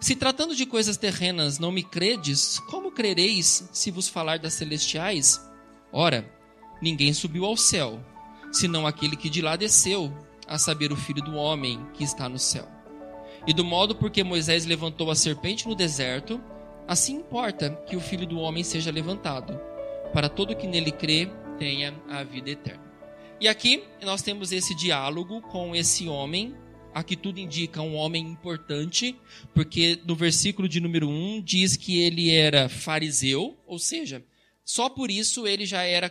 Se 0.00 0.16
tratando 0.16 0.56
de 0.56 0.64
coisas 0.64 0.96
terrenas 0.96 1.58
não 1.58 1.70
me 1.70 1.82
credes, 1.82 2.58
como 2.70 2.90
crereis 2.90 3.68
se 3.72 3.90
vos 3.90 4.08
falar 4.08 4.38
das 4.38 4.54
celestiais? 4.54 5.46
Ora, 5.92 6.26
ninguém 6.80 7.12
subiu 7.12 7.44
ao 7.44 7.56
céu, 7.56 8.00
senão 8.50 8.86
aquele 8.86 9.16
que 9.16 9.28
de 9.28 9.42
lá 9.42 9.56
desceu, 9.56 10.10
a 10.46 10.58
saber, 10.58 10.90
o 10.90 10.96
filho 10.96 11.22
do 11.22 11.34
homem 11.34 11.86
que 11.92 12.02
está 12.02 12.28
no 12.28 12.38
céu. 12.38 12.79
E 13.46 13.52
do 13.52 13.64
modo 13.64 13.94
porque 13.94 14.22
Moisés 14.22 14.66
levantou 14.66 15.10
a 15.10 15.14
serpente 15.14 15.66
no 15.66 15.74
deserto, 15.74 16.40
assim 16.86 17.16
importa 17.16 17.70
que 17.86 17.96
o 17.96 18.00
filho 18.00 18.26
do 18.26 18.38
homem 18.38 18.62
seja 18.62 18.90
levantado, 18.90 19.58
para 20.12 20.28
todo 20.28 20.56
que 20.56 20.66
nele 20.66 20.92
crê 20.92 21.28
tenha 21.58 21.94
a 22.08 22.22
vida 22.22 22.50
eterna. 22.50 22.90
E 23.40 23.48
aqui 23.48 23.84
nós 24.02 24.22
temos 24.22 24.52
esse 24.52 24.74
diálogo 24.74 25.40
com 25.42 25.74
esse 25.74 26.08
homem, 26.08 26.54
aqui 26.92 27.16
tudo 27.16 27.38
indica 27.38 27.80
um 27.80 27.94
homem 27.94 28.26
importante, 28.26 29.16
porque 29.54 30.00
no 30.04 30.14
versículo 30.14 30.68
de 30.68 30.80
número 30.80 31.08
1 31.08 31.42
diz 31.42 31.76
que 31.76 32.00
ele 32.00 32.30
era 32.30 32.68
fariseu, 32.68 33.56
ou 33.66 33.78
seja, 33.78 34.24
só 34.64 34.88
por 34.88 35.10
isso 35.10 35.46
ele 35.46 35.64
já 35.66 35.82
era 35.82 36.10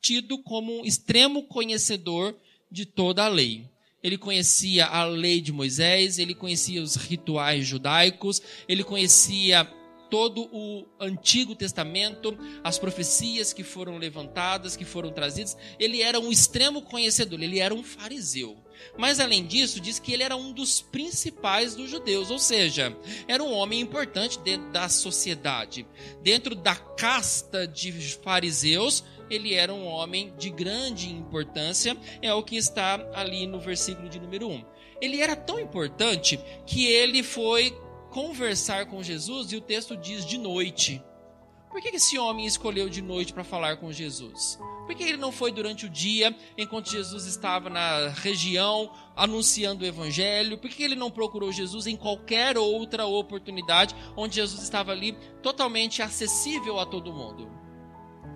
tido 0.00 0.42
como 0.42 0.80
um 0.80 0.84
extremo 0.84 1.44
conhecedor 1.44 2.36
de 2.70 2.84
toda 2.84 3.24
a 3.24 3.28
lei. 3.28 3.69
Ele 4.02 4.16
conhecia 4.16 4.86
a 4.86 5.04
lei 5.04 5.40
de 5.40 5.52
Moisés, 5.52 6.18
ele 6.18 6.34
conhecia 6.34 6.82
os 6.82 6.96
rituais 6.96 7.66
judaicos, 7.66 8.40
ele 8.68 8.82
conhecia 8.82 9.64
todo 10.10 10.48
o 10.52 10.86
Antigo 10.98 11.54
Testamento, 11.54 12.36
as 12.64 12.78
profecias 12.78 13.52
que 13.52 13.62
foram 13.62 13.96
levantadas, 13.96 14.76
que 14.76 14.84
foram 14.84 15.10
trazidas. 15.10 15.56
Ele 15.78 16.02
era 16.02 16.18
um 16.18 16.32
extremo 16.32 16.82
conhecedor, 16.82 17.40
ele 17.40 17.60
era 17.60 17.72
um 17.72 17.82
fariseu. 17.82 18.58
Mas 18.98 19.20
além 19.20 19.46
disso, 19.46 19.80
diz 19.80 19.98
que 19.98 20.12
ele 20.12 20.22
era 20.22 20.36
um 20.36 20.52
dos 20.52 20.80
principais 20.80 21.74
dos 21.74 21.90
judeus, 21.90 22.30
ou 22.30 22.38
seja, 22.38 22.96
era 23.28 23.42
um 23.42 23.52
homem 23.52 23.80
importante 23.80 24.38
dentro 24.40 24.70
da 24.70 24.88
sociedade. 24.88 25.86
Dentro 26.22 26.54
da 26.54 26.74
casta 26.74 27.66
de 27.66 27.92
fariseus, 27.92 29.04
ele 29.30 29.54
era 29.54 29.72
um 29.72 29.86
homem 29.86 30.34
de 30.36 30.50
grande 30.50 31.08
importância, 31.10 31.96
é 32.20 32.34
o 32.34 32.42
que 32.42 32.56
está 32.56 32.94
ali 33.14 33.46
no 33.46 33.60
versículo 33.60 34.08
de 34.08 34.18
número 34.18 34.48
1. 34.48 34.64
Ele 35.00 35.20
era 35.20 35.36
tão 35.36 35.58
importante 35.58 36.38
que 36.66 36.86
ele 36.86 37.22
foi 37.22 37.70
conversar 38.10 38.86
com 38.86 39.02
Jesus 39.02 39.52
e 39.52 39.56
o 39.56 39.60
texto 39.60 39.96
diz 39.96 40.26
de 40.26 40.36
noite. 40.36 41.02
Por 41.70 41.80
que 41.80 41.88
esse 41.88 42.18
homem 42.18 42.46
escolheu 42.46 42.88
de 42.88 43.00
noite 43.00 43.32
para 43.32 43.44
falar 43.44 43.76
com 43.76 43.92
Jesus? 43.92 44.58
Por 44.86 44.94
que 44.96 45.04
ele 45.04 45.16
não 45.16 45.30
foi 45.30 45.52
durante 45.52 45.86
o 45.86 45.88
dia, 45.88 46.36
enquanto 46.58 46.90
Jesus 46.90 47.26
estava 47.26 47.70
na 47.70 48.08
região 48.08 48.92
anunciando 49.14 49.84
o 49.84 49.86
evangelho? 49.86 50.58
Por 50.58 50.68
que 50.68 50.82
ele 50.82 50.96
não 50.96 51.12
procurou 51.12 51.52
Jesus 51.52 51.86
em 51.86 51.94
qualquer 51.94 52.58
outra 52.58 53.06
oportunidade 53.06 53.94
onde 54.16 54.34
Jesus 54.34 54.60
estava 54.64 54.90
ali 54.90 55.16
totalmente 55.40 56.02
acessível 56.02 56.80
a 56.80 56.84
todo 56.84 57.12
mundo? 57.12 57.48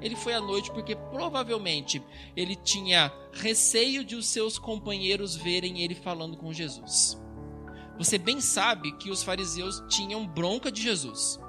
Ele 0.04 0.14
foi 0.14 0.34
à 0.34 0.40
noite 0.40 0.70
porque 0.70 0.94
provavelmente 0.94 2.02
ele 2.37 2.54
tinha 2.54 3.11
receio 3.32 4.04
de 4.04 4.14
os 4.14 4.26
seus 4.26 4.58
companheiros 4.58 5.34
verem 5.34 5.80
ele 5.80 5.94
falando 5.94 6.37
com 6.37 6.52
Jesus. 6.52 7.18
Você 7.96 8.18
bem 8.18 8.38
sabe 8.38 8.92
que 8.99 9.11
os 9.11 9.23
fariseus 9.23 9.82
tinham 9.88 10.26
bronca 10.26 10.70
de 10.70 10.82
Jesus. 10.82 11.40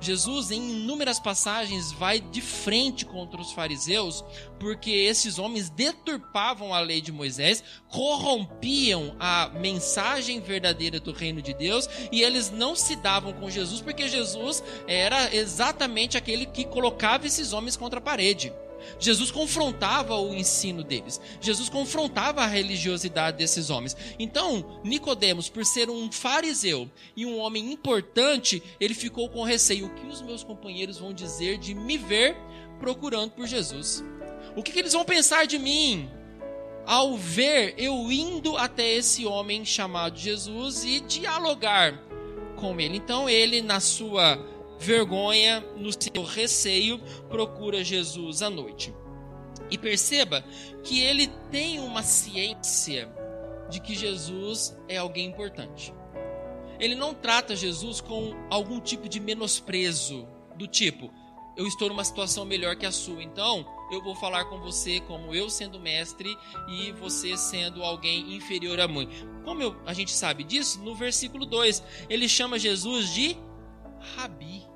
Jesus, 0.00 0.50
em 0.50 0.70
inúmeras 0.70 1.18
passagens, 1.18 1.92
vai 1.92 2.20
de 2.20 2.40
frente 2.40 3.04
contra 3.04 3.40
os 3.40 3.52
fariseus, 3.52 4.24
porque 4.58 4.90
esses 4.90 5.38
homens 5.38 5.70
deturpavam 5.70 6.72
a 6.72 6.80
lei 6.80 7.00
de 7.00 7.10
Moisés, 7.10 7.62
corrompiam 7.88 9.16
a 9.18 9.48
mensagem 9.48 10.40
verdadeira 10.40 11.00
do 11.00 11.12
reino 11.12 11.42
de 11.42 11.52
Deus, 11.52 11.88
e 12.12 12.22
eles 12.22 12.50
não 12.50 12.76
se 12.76 12.96
davam 12.96 13.32
com 13.32 13.50
Jesus, 13.50 13.80
porque 13.80 14.08
Jesus 14.08 14.62
era 14.86 15.34
exatamente 15.34 16.16
aquele 16.16 16.46
que 16.46 16.64
colocava 16.64 17.26
esses 17.26 17.52
homens 17.52 17.76
contra 17.76 17.98
a 17.98 18.02
parede. 18.02 18.52
Jesus 18.98 19.30
confrontava 19.30 20.16
o 20.16 20.34
ensino 20.34 20.82
deles. 20.82 21.20
Jesus 21.40 21.68
confrontava 21.68 22.42
a 22.42 22.46
religiosidade 22.46 23.36
desses 23.36 23.70
homens. 23.70 23.96
Então, 24.18 24.80
Nicodemos, 24.84 25.48
por 25.48 25.64
ser 25.64 25.90
um 25.90 26.10
fariseu 26.10 26.90
e 27.16 27.26
um 27.26 27.38
homem 27.38 27.72
importante, 27.72 28.62
ele 28.80 28.94
ficou 28.94 29.28
com 29.28 29.42
receio. 29.42 29.86
O 29.86 29.94
que 29.94 30.06
os 30.06 30.22
meus 30.22 30.42
companheiros 30.42 30.98
vão 30.98 31.12
dizer 31.12 31.58
de 31.58 31.74
me 31.74 31.96
ver 31.96 32.36
procurando 32.78 33.32
por 33.32 33.46
Jesus? 33.46 34.04
O 34.56 34.62
que, 34.62 34.72
que 34.72 34.78
eles 34.78 34.92
vão 34.92 35.04
pensar 35.04 35.46
de 35.46 35.58
mim? 35.58 36.08
Ao 36.86 37.16
ver 37.16 37.74
eu 37.76 38.10
indo 38.10 38.56
até 38.56 38.94
esse 38.94 39.26
homem 39.26 39.64
chamado 39.64 40.18
Jesus 40.18 40.84
e 40.84 41.00
dialogar 41.00 42.02
com 42.56 42.80
ele. 42.80 42.96
Então, 42.96 43.28
ele, 43.28 43.60
na 43.60 43.78
sua 43.78 44.38
vergonha, 44.78 45.60
no 45.76 45.90
seu 45.92 46.22
receio, 46.22 47.00
procura 47.28 47.84
Jesus 47.84 48.42
à 48.42 48.50
noite. 48.50 48.94
E 49.70 49.76
perceba 49.76 50.44
que 50.82 51.00
ele 51.00 51.26
tem 51.50 51.78
uma 51.80 52.02
ciência 52.02 53.12
de 53.68 53.80
que 53.80 53.94
Jesus 53.94 54.76
é 54.88 54.96
alguém 54.96 55.26
importante. 55.26 55.92
Ele 56.80 56.94
não 56.94 57.12
trata 57.12 57.56
Jesus 57.56 58.00
com 58.00 58.34
algum 58.48 58.80
tipo 58.80 59.08
de 59.08 59.20
menosprezo, 59.20 60.26
do 60.56 60.66
tipo, 60.66 61.12
eu 61.58 61.66
estou 61.66 61.88
numa 61.88 62.04
situação 62.04 62.44
melhor 62.44 62.76
que 62.76 62.86
a 62.86 62.92
sua, 62.92 63.20
então 63.20 63.66
eu 63.90 64.00
vou 64.00 64.14
falar 64.14 64.44
com 64.44 64.60
você 64.60 65.00
como 65.00 65.34
eu 65.34 65.50
sendo 65.50 65.80
mestre 65.80 66.38
e 66.68 66.92
você 66.92 67.36
sendo 67.36 67.82
alguém 67.82 68.36
inferior 68.36 68.78
a 68.78 68.86
mim. 68.86 69.08
Como 69.44 69.60
eu, 69.60 69.76
a 69.84 69.92
gente 69.92 70.12
sabe 70.12 70.44
disso? 70.44 70.80
No 70.80 70.94
versículo 70.94 71.44
2, 71.44 71.82
ele 72.08 72.28
chama 72.28 72.60
Jesus 72.60 73.12
de 73.12 73.36
Rabi. 74.14 74.67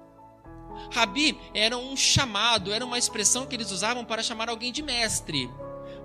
Rabi 0.91 1.39
era 1.55 1.77
um 1.77 1.97
chamado, 1.97 2.73
era 2.73 2.85
uma 2.85 2.99
expressão 2.99 3.47
que 3.47 3.55
eles 3.55 3.71
usavam 3.71 4.05
para 4.05 4.23
chamar 4.23 4.49
alguém 4.49 4.73
de 4.73 4.83
mestre, 4.83 5.51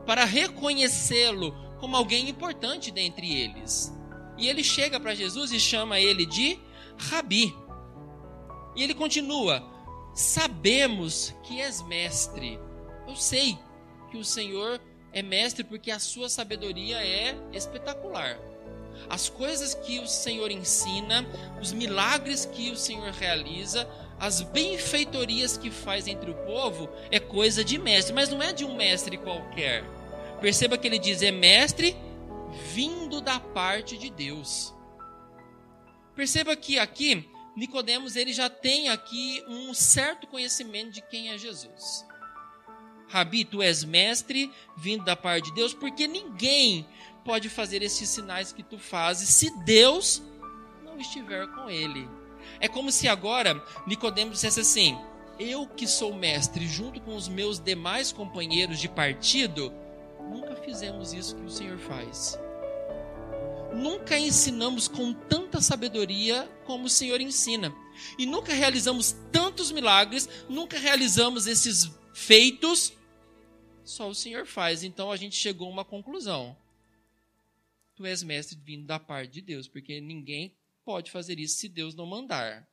para 0.06 0.26
reconhecê-lo 0.26 1.54
como 1.80 1.96
alguém 1.96 2.30
importante 2.30 2.92
dentre 2.92 3.34
eles. 3.34 3.94
E 4.38 4.48
ele 4.48 4.64
chega 4.64 5.00
para 5.00 5.16
Jesus 5.16 5.52
e 5.52 5.60
chama 5.60 6.00
ele 6.00 6.26
de 6.26 6.60
Rabi. 6.98 7.56
E 8.76 8.84
ele 8.84 8.94
continua: 8.94 9.64
Sabemos 10.14 11.34
que 11.44 11.62
és 11.62 11.82
mestre. 11.82 12.60
Eu 13.08 13.16
sei 13.16 13.58
que 14.12 14.18
o 14.18 14.26
Senhor 14.26 14.80
é 15.12 15.22
mestre 15.22 15.64
porque 15.64 15.92
a 15.92 16.00
sua 16.00 16.30
sabedoria 16.30 16.98
é 16.98 17.36
espetacular. 17.54 18.38
As 19.10 19.30
coisas 19.30 19.74
que 19.74 20.00
o 20.00 20.08
Senhor 20.08 20.52
ensina, 20.52 21.26
os 21.62 21.72
milagres 21.72 22.46
que 22.46 22.72
o 22.72 22.78
Senhor 22.78 23.12
realiza, 23.12 23.88
as 24.20 24.42
benfeitorias 24.42 25.58
que 25.58 25.70
faz 25.70 26.08
entre 26.08 26.32
o 26.32 26.36
povo 26.46 26.90
é 27.12 27.20
coisa 27.20 27.64
de 27.64 27.78
mestre, 27.78 28.14
mas 28.14 28.30
não 28.30 28.42
é 28.42 28.52
de 28.52 28.66
um 28.66 28.76
mestre 28.76 29.18
qualquer. 29.18 29.84
Perceba 30.42 30.78
que 30.78 30.88
ele 30.88 31.00
diz: 31.00 31.22
é 31.22 31.32
mestre 31.32 31.96
vindo 32.74 33.22
da 33.22 33.40
parte 33.40 33.98
de 33.98 34.10
Deus. 34.10 34.74
Perceba 36.16 36.56
que 36.56 36.80
aqui 36.80 37.30
Nicodemos 37.56 38.16
ele 38.16 38.34
já 38.34 38.50
tem 38.50 38.90
aqui 38.90 39.44
um 39.48 39.74
certo 39.74 40.28
conhecimento 40.28 40.92
de 40.92 41.02
quem 41.02 41.30
é 41.30 41.38
Jesus. 41.38 42.06
Rabi, 43.08 43.46
tu 43.46 43.62
és 43.62 43.84
mestre 43.84 44.52
vindo 44.76 45.06
da 45.06 45.16
parte 45.16 45.46
de 45.46 45.56
Deus, 45.56 45.74
porque 45.74 46.08
ninguém 46.08 46.88
pode 47.24 47.50
fazer 47.50 47.82
esses 47.82 48.10
sinais 48.10 48.52
que 48.52 48.64
tu 48.64 48.78
fazes 48.78 49.30
se 49.30 49.50
Deus 49.64 50.22
não 50.84 50.98
estiver 50.98 51.48
com 51.48 51.70
ele. 51.70 52.08
É 52.60 52.68
como 52.68 52.92
se 52.92 53.08
agora 53.08 53.64
Nicodemos 53.86 54.36
dissesse 54.36 54.60
assim: 54.60 54.98
Eu 55.40 55.68
que 55.68 55.88
sou 55.88 56.14
mestre, 56.14 56.68
junto 56.68 57.00
com 57.02 57.16
os 57.16 57.28
meus 57.28 57.60
demais 57.60 58.12
companheiros 58.12 58.80
de 58.80 58.90
partido, 58.90 59.74
nunca 60.30 60.56
fizemos 60.56 61.14
isso 61.14 61.36
que 61.36 61.44
o 61.44 61.50
Senhor 61.50 61.78
faz. 61.78 62.38
Nunca 63.74 64.18
ensinamos 64.18 64.88
com 64.88 65.14
tanta 65.14 65.62
sabedoria 65.62 66.50
como 66.66 66.86
o 66.86 66.90
Senhor 66.90 67.22
ensina. 67.22 67.74
E 68.18 68.26
nunca 68.26 68.54
realizamos 68.54 69.16
tantos 69.32 69.72
milagres, 69.72 70.28
nunca 70.50 70.80
realizamos 70.80 71.48
esses 71.48 71.92
feitos. 72.14 72.94
Só 73.84 74.10
o 74.10 74.16
Senhor 74.16 74.46
faz. 74.46 74.84
Então 74.84 75.12
a 75.12 75.16
gente 75.16 75.36
chegou 75.36 75.68
a 75.68 75.72
uma 75.72 75.86
conclusão. 75.86 76.58
Tu 77.96 78.06
és 78.06 78.22
mestre 78.24 78.58
vindo 78.64 78.86
da 78.86 79.00
parte 79.00 79.34
de 79.34 79.42
Deus, 79.42 79.68
porque 79.68 80.00
ninguém 80.00 80.56
pode 80.88 81.12
fazer 81.12 81.38
isso 81.38 81.58
se 81.58 81.68
Deus 81.68 81.94
não 81.94 82.06
mandar. 82.06 82.66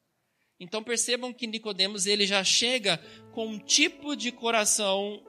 Então 0.60 0.84
percebam 0.84 1.32
que 1.32 1.48
Nicodemos 1.48 2.06
ele 2.06 2.24
já 2.28 2.44
chega 2.44 2.96
com 3.32 3.48
um 3.48 3.58
tipo 3.58 4.14
de 4.14 4.30
coração 4.30 5.20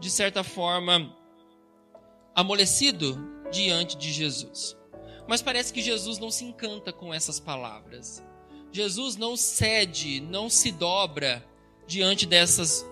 de 0.00 0.10
certa 0.10 0.42
forma 0.42 1.16
amolecido 2.34 3.16
diante 3.52 3.96
de 3.96 4.12
Jesus. 4.12 4.76
Mas 5.28 5.40
parece 5.40 5.72
que 5.72 5.80
Jesus 5.80 6.18
não 6.18 6.32
se 6.32 6.44
encanta 6.44 6.92
com 6.92 7.14
essas 7.14 7.38
palavras. 7.38 8.20
Jesus 8.72 9.14
não 9.14 9.36
cede, 9.36 10.20
não 10.20 10.50
se 10.50 10.72
dobra 10.72 11.46
diante 11.86 12.26
dessas 12.26 12.84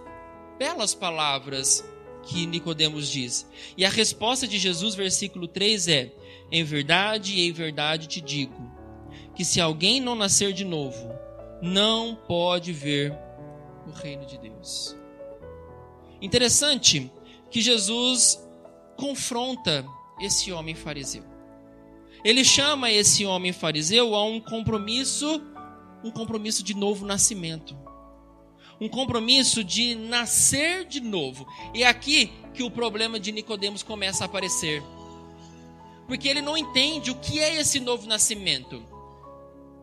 belas 0.56 0.94
palavras 0.94 1.84
que 2.22 2.46
Nicodemos 2.46 3.08
diz. 3.08 3.50
E 3.76 3.84
a 3.84 3.90
resposta 3.90 4.46
de 4.46 4.58
Jesus, 4.58 4.94
versículo 4.94 5.48
3 5.48 5.88
é: 5.88 6.14
Em 6.52 6.62
verdade 6.62 7.40
em 7.40 7.50
verdade 7.50 8.06
te 8.06 8.20
digo, 8.20 8.77
que 9.38 9.44
se 9.44 9.60
alguém 9.60 10.00
não 10.00 10.16
nascer 10.16 10.52
de 10.52 10.64
novo, 10.64 11.14
não 11.62 12.16
pode 12.26 12.72
ver 12.72 13.16
o 13.86 13.92
reino 13.92 14.26
de 14.26 14.36
Deus. 14.36 14.96
Interessante 16.20 17.08
que 17.48 17.60
Jesus 17.60 18.44
confronta 18.96 19.86
esse 20.20 20.50
homem 20.50 20.74
fariseu. 20.74 21.22
Ele 22.24 22.44
chama 22.44 22.90
esse 22.90 23.24
homem 23.24 23.52
fariseu 23.52 24.16
a 24.16 24.24
um 24.24 24.40
compromisso, 24.40 25.40
um 26.02 26.10
compromisso 26.10 26.64
de 26.64 26.74
novo 26.74 27.06
nascimento. 27.06 27.78
Um 28.80 28.88
compromisso 28.88 29.62
de 29.62 29.94
nascer 29.94 30.84
de 30.84 30.98
novo. 30.98 31.46
E 31.72 31.84
é 31.84 31.86
aqui 31.86 32.32
que 32.52 32.64
o 32.64 32.72
problema 32.72 33.20
de 33.20 33.30
Nicodemos 33.30 33.84
começa 33.84 34.24
a 34.24 34.26
aparecer. 34.26 34.82
Porque 36.08 36.26
ele 36.26 36.42
não 36.42 36.58
entende 36.58 37.12
o 37.12 37.14
que 37.14 37.38
é 37.38 37.60
esse 37.60 37.78
novo 37.78 38.08
nascimento 38.08 38.97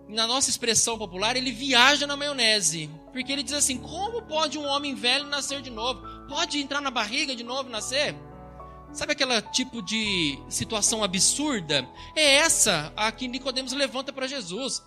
na 0.07 0.27
nossa 0.27 0.49
expressão 0.49 0.97
popular, 0.97 1.35
ele 1.35 1.51
viaja 1.51 2.05
na 2.05 2.15
maionese. 2.15 2.89
Porque 3.11 3.31
ele 3.31 3.43
diz 3.43 3.53
assim: 3.53 3.77
como 3.77 4.21
pode 4.21 4.57
um 4.57 4.65
homem 4.65 4.95
velho 4.95 5.25
nascer 5.27 5.61
de 5.61 5.69
novo? 5.69 6.01
Pode 6.27 6.59
entrar 6.59 6.81
na 6.81 6.91
barriga 6.91 7.35
de 7.35 7.43
novo 7.43 7.69
nascer? 7.69 8.15
Sabe 8.93 9.11
aquele 9.11 9.41
tipo 9.41 9.81
de 9.81 10.39
situação 10.49 11.03
absurda? 11.03 11.87
É 12.15 12.35
essa 12.35 12.93
a 12.95 13.11
que 13.11 13.27
Nicodemos 13.27 13.73
levanta 13.73 14.13
para 14.13 14.27
Jesus. 14.27 14.81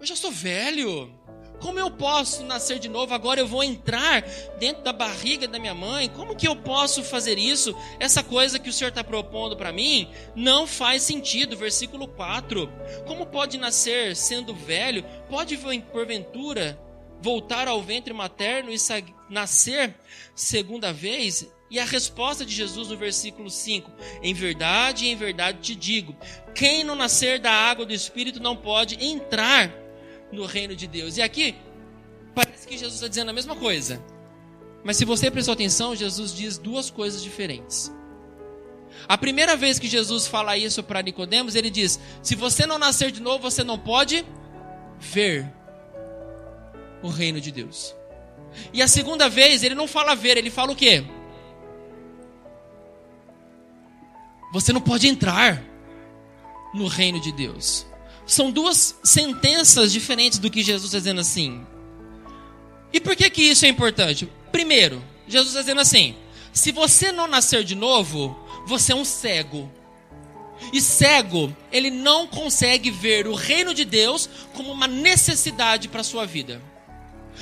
Eu 0.00 0.06
já 0.06 0.16
sou 0.16 0.30
velho. 0.30 1.12
Como 1.60 1.78
eu 1.78 1.90
posso 1.90 2.44
nascer 2.44 2.78
de 2.78 2.88
novo? 2.88 3.12
Agora 3.12 3.40
eu 3.40 3.46
vou 3.46 3.64
entrar 3.64 4.22
dentro 4.58 4.82
da 4.82 4.92
barriga 4.92 5.48
da 5.48 5.58
minha 5.58 5.74
mãe? 5.74 6.08
Como 6.08 6.36
que 6.36 6.46
eu 6.46 6.54
posso 6.54 7.02
fazer 7.02 7.38
isso? 7.38 7.74
Essa 7.98 8.22
coisa 8.22 8.58
que 8.58 8.70
o 8.70 8.72
Senhor 8.72 8.90
está 8.90 9.02
propondo 9.02 9.56
para 9.56 9.72
mim 9.72 10.08
não 10.34 10.66
faz 10.66 11.02
sentido. 11.02 11.56
Versículo 11.56 12.06
4. 12.08 12.70
Como 13.06 13.26
pode 13.26 13.58
nascer 13.58 14.14
sendo 14.14 14.54
velho? 14.54 15.04
Pode, 15.28 15.58
porventura, 15.92 16.78
voltar 17.20 17.66
ao 17.66 17.82
ventre 17.82 18.14
materno 18.14 18.70
e 18.72 18.76
nascer 19.28 19.94
segunda 20.34 20.92
vez? 20.92 21.48
E 21.70 21.78
a 21.78 21.84
resposta 21.84 22.46
de 22.46 22.54
Jesus 22.54 22.88
no 22.88 22.96
versículo 22.96 23.50
5: 23.50 23.90
Em 24.22 24.32
verdade, 24.32 25.08
em 25.08 25.16
verdade 25.16 25.58
te 25.58 25.74
digo: 25.74 26.16
quem 26.54 26.82
não 26.82 26.94
nascer 26.94 27.38
da 27.38 27.52
água 27.52 27.84
do 27.84 27.92
Espírito 27.92 28.40
não 28.40 28.56
pode 28.56 29.04
entrar 29.04 29.87
no 30.32 30.44
reino 30.44 30.74
de 30.74 30.86
Deus. 30.86 31.16
E 31.16 31.22
aqui, 31.22 31.56
parece 32.34 32.66
que 32.66 32.76
Jesus 32.76 32.94
está 32.94 33.08
dizendo 33.08 33.30
a 33.30 33.34
mesma 33.34 33.56
coisa. 33.56 34.02
Mas 34.84 34.96
se 34.96 35.04
você 35.04 35.30
prestou 35.30 35.52
atenção, 35.52 35.94
Jesus 35.94 36.34
diz 36.34 36.58
duas 36.58 36.90
coisas 36.90 37.22
diferentes. 37.22 37.92
A 39.06 39.16
primeira 39.16 39.56
vez 39.56 39.78
que 39.78 39.86
Jesus 39.86 40.26
fala 40.26 40.56
isso 40.56 40.82
para 40.82 41.02
Nicodemos, 41.02 41.54
ele 41.54 41.70
diz: 41.70 42.00
se 42.22 42.34
você 42.34 42.66
não 42.66 42.78
nascer 42.78 43.10
de 43.10 43.20
novo, 43.20 43.38
você 43.38 43.62
não 43.62 43.78
pode 43.78 44.24
ver 44.98 45.50
o 47.02 47.08
reino 47.08 47.40
de 47.40 47.50
Deus. 47.50 47.94
E 48.72 48.82
a 48.82 48.88
segunda 48.88 49.28
vez, 49.28 49.62
ele 49.62 49.74
não 49.74 49.86
fala 49.86 50.14
ver, 50.14 50.36
ele 50.36 50.50
fala 50.50 50.72
o 50.72 50.76
quê? 50.76 51.04
Você 54.52 54.72
não 54.72 54.80
pode 54.80 55.06
entrar 55.06 55.62
no 56.74 56.86
reino 56.86 57.20
de 57.20 57.30
Deus. 57.32 57.86
São 58.28 58.50
duas 58.50 58.94
sentenças 59.02 59.90
diferentes 59.90 60.38
do 60.38 60.50
que 60.50 60.62
Jesus 60.62 60.84
está 60.84 60.98
dizendo 60.98 61.22
assim. 61.22 61.66
E 62.92 63.00
por 63.00 63.16
que 63.16 63.28
que 63.30 63.42
isso 63.42 63.64
é 63.64 63.68
importante? 63.68 64.30
Primeiro, 64.52 65.02
Jesus 65.26 65.48
está 65.48 65.62
dizendo 65.62 65.80
assim: 65.80 66.14
se 66.52 66.70
você 66.70 67.10
não 67.10 67.26
nascer 67.26 67.64
de 67.64 67.74
novo, 67.74 68.38
você 68.66 68.92
é 68.92 68.94
um 68.94 69.04
cego. 69.04 69.72
E 70.72 70.80
cego, 70.80 71.56
ele 71.72 71.90
não 71.90 72.26
consegue 72.26 72.90
ver 72.90 73.26
o 73.26 73.34
reino 73.34 73.72
de 73.72 73.86
Deus 73.86 74.28
como 74.52 74.72
uma 74.72 74.86
necessidade 74.86 75.88
para 75.88 76.02
a 76.02 76.04
sua 76.04 76.26
vida. 76.26 76.60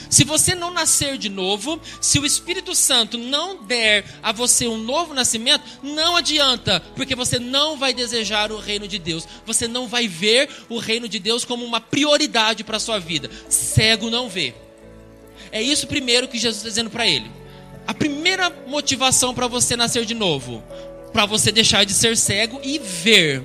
Se 0.09 0.25
você 0.25 0.55
não 0.55 0.71
nascer 0.71 1.19
de 1.19 1.29
novo, 1.29 1.81
se 2.01 2.19
o 2.19 2.27
Espírito 2.27 2.75
Santo 2.75 3.19
não 3.19 3.65
der 3.65 4.05
a 4.23 4.33
você 4.33 4.67
um 4.67 4.79
novo 4.79 5.15
nascimento, 5.15 5.65
não 5.83 6.17
adianta, 6.17 6.81
porque 6.95 7.15
você 7.15 7.39
não 7.39 7.77
vai 7.77 7.93
desejar 7.93 8.53
o 8.53 8.59
reino 8.59 8.87
de 8.87 8.99
Deus. 8.99 9.27
Você 9.45 9.67
não 9.67 9.89
vai 9.89 10.07
ver 10.09 10.49
o 10.69 10.79
reino 10.79 11.09
de 11.09 11.19
Deus 11.19 11.45
como 11.45 11.65
uma 11.65 11.81
prioridade 11.81 12.65
para 12.65 12.77
a 12.77 12.81
sua 12.81 12.99
vida. 12.99 13.31
Cego 13.49 14.11
não 14.11 14.29
vê. 14.29 14.55
É 15.51 15.63
isso 15.63 15.87
primeiro 15.87 16.29
que 16.29 16.39
Jesus 16.39 16.59
está 16.59 16.69
dizendo 16.69 16.91
para 16.91 17.07
ele. 17.07 17.31
A 17.87 17.95
primeira 17.95 18.51
motivação 18.67 19.35
para 19.35 19.47
você 19.47 19.77
nascer 19.77 20.05
de 20.05 20.15
novo, 20.15 20.63
para 21.13 21.25
você 21.25 21.53
deixar 21.53 21.85
de 21.85 21.95
ser 21.95 22.17
cego 22.17 22.61
e 22.63 22.79
ver. 22.79 23.43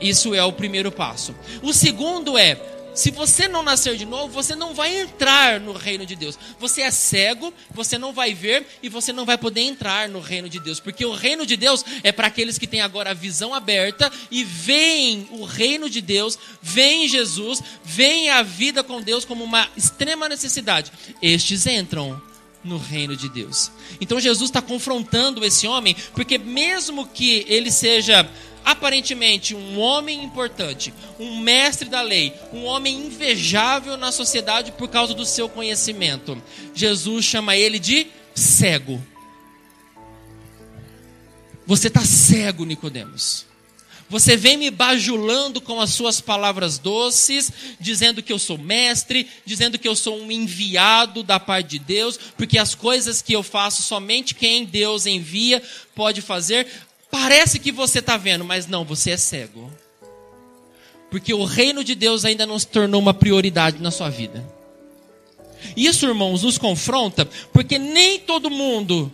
Isso 0.00 0.34
é 0.34 0.44
o 0.44 0.52
primeiro 0.52 0.92
passo. 0.92 1.34
O 1.62 1.72
segundo 1.72 2.36
é 2.36 2.60
se 2.98 3.12
você 3.12 3.46
não 3.46 3.62
nascer 3.62 3.96
de 3.96 4.04
novo, 4.04 4.32
você 4.32 4.56
não 4.56 4.74
vai 4.74 5.02
entrar 5.02 5.60
no 5.60 5.72
reino 5.72 6.04
de 6.04 6.16
Deus. 6.16 6.36
Você 6.58 6.82
é 6.82 6.90
cego, 6.90 7.54
você 7.70 7.96
não 7.96 8.12
vai 8.12 8.34
ver 8.34 8.66
e 8.82 8.88
você 8.88 9.12
não 9.12 9.24
vai 9.24 9.38
poder 9.38 9.60
entrar 9.60 10.08
no 10.08 10.18
reino 10.18 10.48
de 10.48 10.58
Deus, 10.58 10.80
porque 10.80 11.06
o 11.06 11.12
reino 11.12 11.46
de 11.46 11.56
Deus 11.56 11.84
é 12.02 12.10
para 12.10 12.26
aqueles 12.26 12.58
que 12.58 12.66
têm 12.66 12.80
agora 12.80 13.12
a 13.12 13.14
visão 13.14 13.54
aberta 13.54 14.10
e 14.32 14.42
veem 14.42 15.28
o 15.30 15.44
reino 15.44 15.88
de 15.88 16.00
Deus, 16.00 16.36
veem 16.60 17.06
Jesus, 17.06 17.62
veem 17.84 18.30
a 18.30 18.42
vida 18.42 18.82
com 18.82 19.00
Deus 19.00 19.24
como 19.24 19.44
uma 19.44 19.68
extrema 19.76 20.28
necessidade. 20.28 20.90
Estes 21.22 21.68
entram 21.68 22.20
no 22.64 22.78
reino 22.78 23.16
de 23.16 23.28
Deus. 23.28 23.70
Então 24.00 24.18
Jesus 24.18 24.50
está 24.50 24.60
confrontando 24.60 25.44
esse 25.44 25.68
homem, 25.68 25.94
porque 26.14 26.36
mesmo 26.36 27.06
que 27.06 27.46
ele 27.48 27.70
seja 27.70 28.28
aparentemente 28.70 29.54
um 29.54 29.80
homem 29.80 30.22
importante, 30.22 30.92
um 31.18 31.40
mestre 31.40 31.88
da 31.88 32.02
lei, 32.02 32.34
um 32.52 32.64
homem 32.64 33.06
invejável 33.06 33.96
na 33.96 34.12
sociedade 34.12 34.72
por 34.72 34.88
causa 34.88 35.14
do 35.14 35.24
seu 35.24 35.48
conhecimento. 35.48 36.40
Jesus 36.74 37.24
chama 37.24 37.56
ele 37.56 37.78
de 37.78 38.08
cego. 38.34 39.02
Você 41.66 41.88
está 41.88 42.04
cego, 42.04 42.66
Nicodemos. 42.66 43.46
Você 44.10 44.36
vem 44.36 44.56
me 44.56 44.70
bajulando 44.70 45.60
com 45.60 45.80
as 45.80 45.90
suas 45.90 46.18
palavras 46.18 46.78
doces, 46.78 47.52
dizendo 47.78 48.22
que 48.22 48.32
eu 48.32 48.38
sou 48.38 48.56
mestre, 48.56 49.28
dizendo 49.44 49.78
que 49.78 49.86
eu 49.86 49.94
sou 49.94 50.18
um 50.18 50.30
enviado 50.32 51.22
da 51.22 51.38
parte 51.38 51.70
de 51.70 51.78
Deus, 51.78 52.18
porque 52.36 52.58
as 52.58 52.74
coisas 52.74 53.20
que 53.20 53.34
eu 53.34 53.42
faço 53.42 53.82
somente 53.82 54.34
quem 54.34 54.64
Deus 54.64 55.04
envia 55.04 55.62
pode 55.94 56.22
fazer. 56.22 56.66
Parece 57.10 57.58
que 57.58 57.72
você 57.72 58.00
está 58.00 58.16
vendo, 58.16 58.44
mas 58.44 58.66
não, 58.66 58.84
você 58.84 59.12
é 59.12 59.16
cego. 59.16 59.70
Porque 61.10 61.32
o 61.32 61.44
reino 61.44 61.82
de 61.82 61.94
Deus 61.94 62.24
ainda 62.24 62.46
não 62.46 62.58
se 62.58 62.66
tornou 62.66 63.00
uma 63.00 63.14
prioridade 63.14 63.82
na 63.82 63.90
sua 63.90 64.10
vida. 64.10 64.44
Isso, 65.76 66.06
irmãos, 66.06 66.42
nos 66.42 66.58
confronta, 66.58 67.26
porque 67.52 67.78
nem 67.78 68.20
todo 68.20 68.50
mundo 68.50 69.10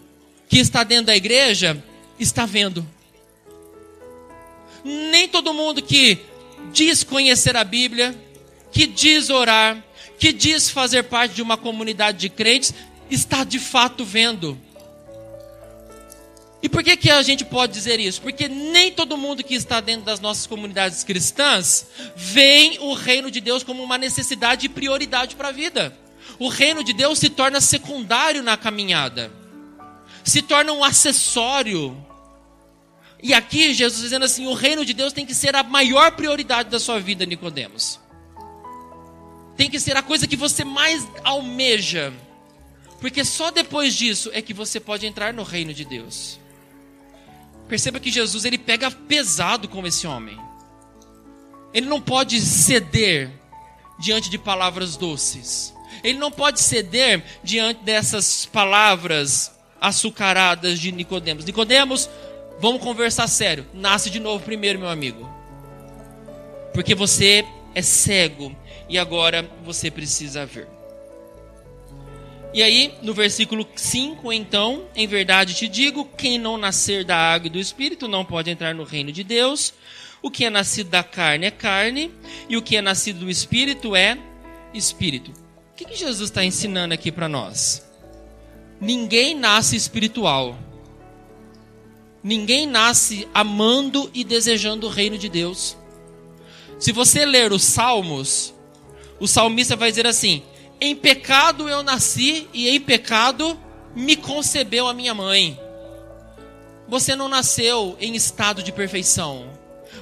que 0.48 0.58
está 0.58 0.84
dentro 0.84 1.06
da 1.06 1.16
igreja 1.16 1.82
está 2.18 2.44
vendo. 2.44 2.86
Nem 4.84 5.28
todo 5.28 5.54
mundo 5.54 5.80
que 5.80 6.18
diz 6.72 7.02
conhecer 7.02 7.56
a 7.56 7.64
Bíblia, 7.64 8.14
que 8.70 8.86
diz 8.86 9.30
orar, 9.30 9.82
que 10.18 10.32
diz 10.32 10.68
fazer 10.68 11.04
parte 11.04 11.36
de 11.36 11.42
uma 11.42 11.56
comunidade 11.56 12.18
de 12.18 12.28
crentes, 12.28 12.74
está 13.10 13.44
de 13.44 13.58
fato 13.58 14.04
vendo. 14.04 14.58
E 16.64 16.68
por 16.70 16.82
que, 16.82 16.96
que 16.96 17.10
a 17.10 17.20
gente 17.20 17.44
pode 17.44 17.74
dizer 17.74 18.00
isso? 18.00 18.22
Porque 18.22 18.48
nem 18.48 18.90
todo 18.90 19.18
mundo 19.18 19.44
que 19.44 19.54
está 19.54 19.82
dentro 19.82 20.06
das 20.06 20.18
nossas 20.18 20.46
comunidades 20.46 21.04
cristãs 21.04 21.86
vê 22.16 22.78
o 22.80 22.94
reino 22.94 23.30
de 23.30 23.38
Deus 23.38 23.62
como 23.62 23.82
uma 23.82 23.98
necessidade 23.98 24.64
e 24.64 24.68
prioridade 24.70 25.36
para 25.36 25.48
a 25.48 25.52
vida. 25.52 25.94
O 26.38 26.48
reino 26.48 26.82
de 26.82 26.94
Deus 26.94 27.18
se 27.18 27.28
torna 27.28 27.60
secundário 27.60 28.42
na 28.42 28.56
caminhada. 28.56 29.30
se 30.24 30.40
torna 30.40 30.72
um 30.72 30.82
acessório. 30.82 31.94
E 33.22 33.34
aqui 33.34 33.74
Jesus 33.74 34.00
dizendo 34.00 34.24
assim: 34.24 34.46
o 34.46 34.54
reino 34.54 34.86
de 34.86 34.94
Deus 34.94 35.12
tem 35.12 35.26
que 35.26 35.34
ser 35.34 35.54
a 35.54 35.62
maior 35.62 36.12
prioridade 36.12 36.70
da 36.70 36.80
sua 36.80 36.98
vida, 36.98 37.26
Nicodemos. 37.26 38.00
Tem 39.54 39.68
que 39.68 39.78
ser 39.78 39.98
a 39.98 40.02
coisa 40.02 40.26
que 40.26 40.34
você 40.34 40.64
mais 40.64 41.06
almeja. 41.24 42.10
Porque 43.02 43.22
só 43.22 43.50
depois 43.50 43.94
disso 43.94 44.30
é 44.32 44.40
que 44.40 44.54
você 44.54 44.80
pode 44.80 45.04
entrar 45.04 45.34
no 45.34 45.42
reino 45.42 45.74
de 45.74 45.84
Deus. 45.84 46.42
Perceba 47.68 48.00
que 48.00 48.10
Jesus 48.10 48.44
ele 48.44 48.58
pega 48.58 48.90
pesado 48.90 49.68
com 49.68 49.86
esse 49.86 50.06
homem. 50.06 50.38
Ele 51.72 51.86
não 51.86 52.00
pode 52.00 52.40
ceder 52.40 53.30
diante 53.98 54.30
de 54.30 54.38
palavras 54.38 54.96
doces. 54.96 55.74
Ele 56.02 56.18
não 56.18 56.30
pode 56.30 56.60
ceder 56.60 57.22
diante 57.42 57.82
dessas 57.82 58.46
palavras 58.46 59.52
açucaradas 59.80 60.78
de 60.78 60.92
Nicodemos. 60.92 61.44
Nicodemos, 61.44 62.08
vamos 62.60 62.82
conversar 62.82 63.26
sério. 63.26 63.66
Nasce 63.72 64.10
de 64.10 64.20
novo 64.20 64.44
primeiro, 64.44 64.78
meu 64.78 64.88
amigo. 64.88 65.28
Porque 66.72 66.94
você 66.94 67.44
é 67.74 67.82
cego 67.82 68.54
e 68.88 68.98
agora 68.98 69.48
você 69.64 69.90
precisa 69.90 70.44
ver. 70.44 70.68
E 72.54 72.62
aí, 72.62 72.94
no 73.02 73.12
versículo 73.12 73.66
5, 73.74 74.32
então, 74.32 74.84
em 74.94 75.08
verdade 75.08 75.54
te 75.54 75.66
digo: 75.66 76.08
quem 76.16 76.38
não 76.38 76.56
nascer 76.56 77.04
da 77.04 77.16
água 77.16 77.48
e 77.48 77.50
do 77.50 77.58
espírito 77.58 78.06
não 78.06 78.24
pode 78.24 78.48
entrar 78.48 78.72
no 78.72 78.84
reino 78.84 79.10
de 79.10 79.24
Deus. 79.24 79.74
O 80.22 80.30
que 80.30 80.44
é 80.44 80.50
nascido 80.50 80.88
da 80.88 81.02
carne 81.02 81.46
é 81.46 81.50
carne, 81.50 82.12
e 82.48 82.56
o 82.56 82.62
que 82.62 82.76
é 82.76 82.80
nascido 82.80 83.20
do 83.20 83.30
espírito 83.30 83.96
é 83.96 84.16
espírito. 84.72 85.32
O 85.32 85.74
que, 85.76 85.84
que 85.84 85.96
Jesus 85.96 86.30
está 86.30 86.44
ensinando 86.44 86.94
aqui 86.94 87.10
para 87.10 87.28
nós? 87.28 87.84
Ninguém 88.80 89.34
nasce 89.34 89.74
espiritual. 89.74 90.56
Ninguém 92.22 92.66
nasce 92.66 93.28
amando 93.34 94.08
e 94.14 94.22
desejando 94.22 94.86
o 94.86 94.90
reino 94.90 95.18
de 95.18 95.28
Deus. 95.28 95.76
Se 96.78 96.92
você 96.92 97.26
ler 97.26 97.52
os 97.52 97.64
Salmos, 97.64 98.54
o 99.18 99.26
salmista 99.26 99.74
vai 99.74 99.90
dizer 99.90 100.06
assim: 100.06 100.42
Em 100.84 100.94
pecado 100.94 101.66
eu 101.66 101.82
nasci 101.82 102.46
e 102.52 102.68
em 102.68 102.78
pecado 102.78 103.58
me 103.96 104.16
concebeu 104.16 104.86
a 104.86 104.92
minha 104.92 105.14
mãe. 105.14 105.58
Você 106.86 107.16
não 107.16 107.26
nasceu 107.26 107.96
em 107.98 108.14
estado 108.14 108.62
de 108.62 108.70
perfeição. 108.70 109.48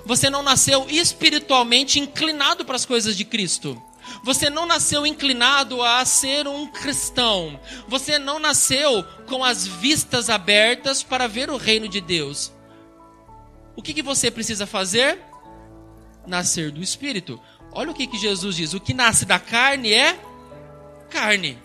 Você 0.04 0.28
não 0.28 0.42
nasceu 0.42 0.84
espiritualmente 0.90 2.00
inclinado 2.00 2.64
para 2.64 2.74
as 2.74 2.84
coisas 2.84 3.16
de 3.16 3.24
Cristo. 3.24 3.80
Você 4.24 4.50
não 4.50 4.66
nasceu 4.66 5.06
inclinado 5.06 5.80
a 5.84 6.04
ser 6.04 6.48
um 6.48 6.66
cristão. 6.66 7.60
Você 7.86 8.18
não 8.18 8.40
nasceu 8.40 9.04
com 9.28 9.44
as 9.44 9.64
vistas 9.64 10.28
abertas 10.28 11.00
para 11.00 11.28
ver 11.28 11.48
o 11.48 11.56
reino 11.56 11.86
de 11.86 12.00
Deus. 12.00 12.52
O 13.76 13.82
que, 13.82 13.94
que 13.94 14.02
você 14.02 14.32
precisa 14.32 14.66
fazer? 14.66 15.20
Nascer 16.26 16.72
do 16.72 16.82
Espírito. 16.82 17.40
Olha 17.70 17.92
o 17.92 17.94
que, 17.94 18.08
que 18.08 18.18
Jesus 18.18 18.56
diz: 18.56 18.74
o 18.74 18.80
que 18.80 18.92
nasce 18.92 19.24
da 19.24 19.38
carne 19.38 19.92
é 19.92 20.31
carne. 21.12 21.58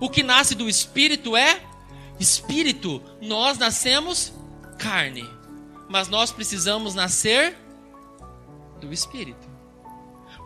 O 0.00 0.08
que 0.10 0.22
nasce 0.22 0.54
do 0.54 0.68
Espírito 0.68 1.36
é 1.36 1.60
Espírito. 2.18 3.02
Nós 3.20 3.58
nascemos 3.58 4.32
carne 4.78 5.28
mas 5.88 6.08
nós 6.08 6.32
precisamos 6.32 6.94
nascer 6.94 7.56
do 8.80 8.92
Espírito. 8.92 9.48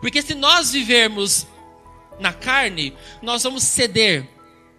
Porque 0.01 0.21
se 0.21 0.35
nós 0.35 0.71
vivermos 0.71 1.47
na 2.19 2.33
carne, 2.33 2.95
nós 3.21 3.43
vamos 3.43 3.63
ceder 3.63 4.29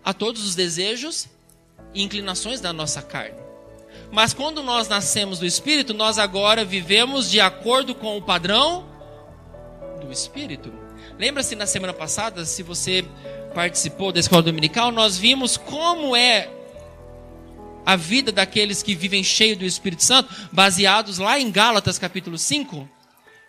a 0.05 0.13
todos 0.15 0.45
os 0.45 0.55
desejos 0.55 1.29
e 1.93 2.03
inclinações 2.03 2.61
da 2.61 2.73
nossa 2.73 3.03
carne. 3.03 3.39
Mas 4.13 4.33
quando 4.33 4.63
nós 4.63 4.89
nascemos 4.89 5.39
do 5.39 5.47
Espírito, 5.47 5.93
nós 5.95 6.19
agora 6.19 6.65
vivemos 6.65 7.31
de 7.31 7.41
acordo 7.41 7.95
com 7.95 8.17
o 8.17 8.23
padrão 8.23 8.89
do 10.01 10.13
Espírito. 10.13 10.73
Lembra-se 11.21 11.55
na 11.55 11.67
semana 11.67 11.93
passada, 11.93 12.47
se 12.47 12.63
você 12.63 13.05
participou 13.55 14.11
da 14.11 14.19
escola 14.19 14.43
dominical, 14.43 14.91
nós 14.91 15.19
vimos 15.19 15.55
como 15.55 16.17
é 16.17 16.49
a 17.85 17.95
vida 17.95 18.33
daqueles 18.33 18.83
que 18.83 18.95
vivem 18.95 19.23
cheio 19.23 19.55
do 19.55 19.67
Espírito 19.67 20.03
Santo, 20.03 20.35
baseados 20.51 21.19
lá 21.19 21.39
em 21.39 21.51
Gálatas 21.51 21.99
capítulo 21.99 22.39
5, 22.39 22.89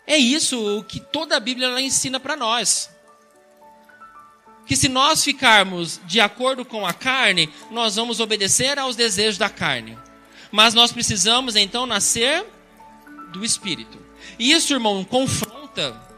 é 0.05 0.17
isso 0.17 0.79
o 0.79 0.84
que 0.84 0.99
toda 0.99 1.38
a 1.38 1.39
Bíblia 1.39 1.67
ela 1.67 1.81
ensina 1.81 2.19
para 2.19 2.36
nós. 2.36 2.89
Que 4.65 4.75
se 4.75 4.89
nós 4.89 5.23
ficarmos 5.23 6.01
de 6.05 6.19
acordo 6.19 6.65
com 6.65 6.86
a 6.86 6.91
carne, 6.91 7.49
nós 7.71 7.95
vamos 7.95 8.19
obedecer 8.19 8.77
aos 8.79 8.97
desejos 8.97 9.38
da 9.38 9.49
carne. 9.49 9.97
Mas 10.51 10.73
nós 10.73 10.91
precisamos 10.91 11.55
então 11.55 11.86
nascer 11.86 12.45
do 13.31 13.45
Espírito. 13.45 13.97
E 14.38 14.51
isso, 14.51 14.73
irmão, 14.73 15.05
confronta 15.05 16.11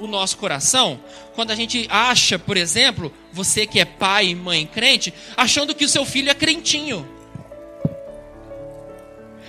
o 0.00 0.06
nosso 0.06 0.36
coração 0.38 1.00
quando 1.34 1.52
a 1.52 1.54
gente 1.54 1.86
acha, 1.88 2.38
por 2.38 2.56
exemplo, 2.56 3.12
você 3.32 3.66
que 3.66 3.78
é 3.78 3.84
pai 3.84 4.28
e 4.28 4.34
mãe 4.34 4.66
crente, 4.66 5.12
achando 5.36 5.74
que 5.74 5.84
o 5.84 5.88
seu 5.88 6.04
filho 6.04 6.30
é 6.30 6.34
crentinho. 6.34 7.08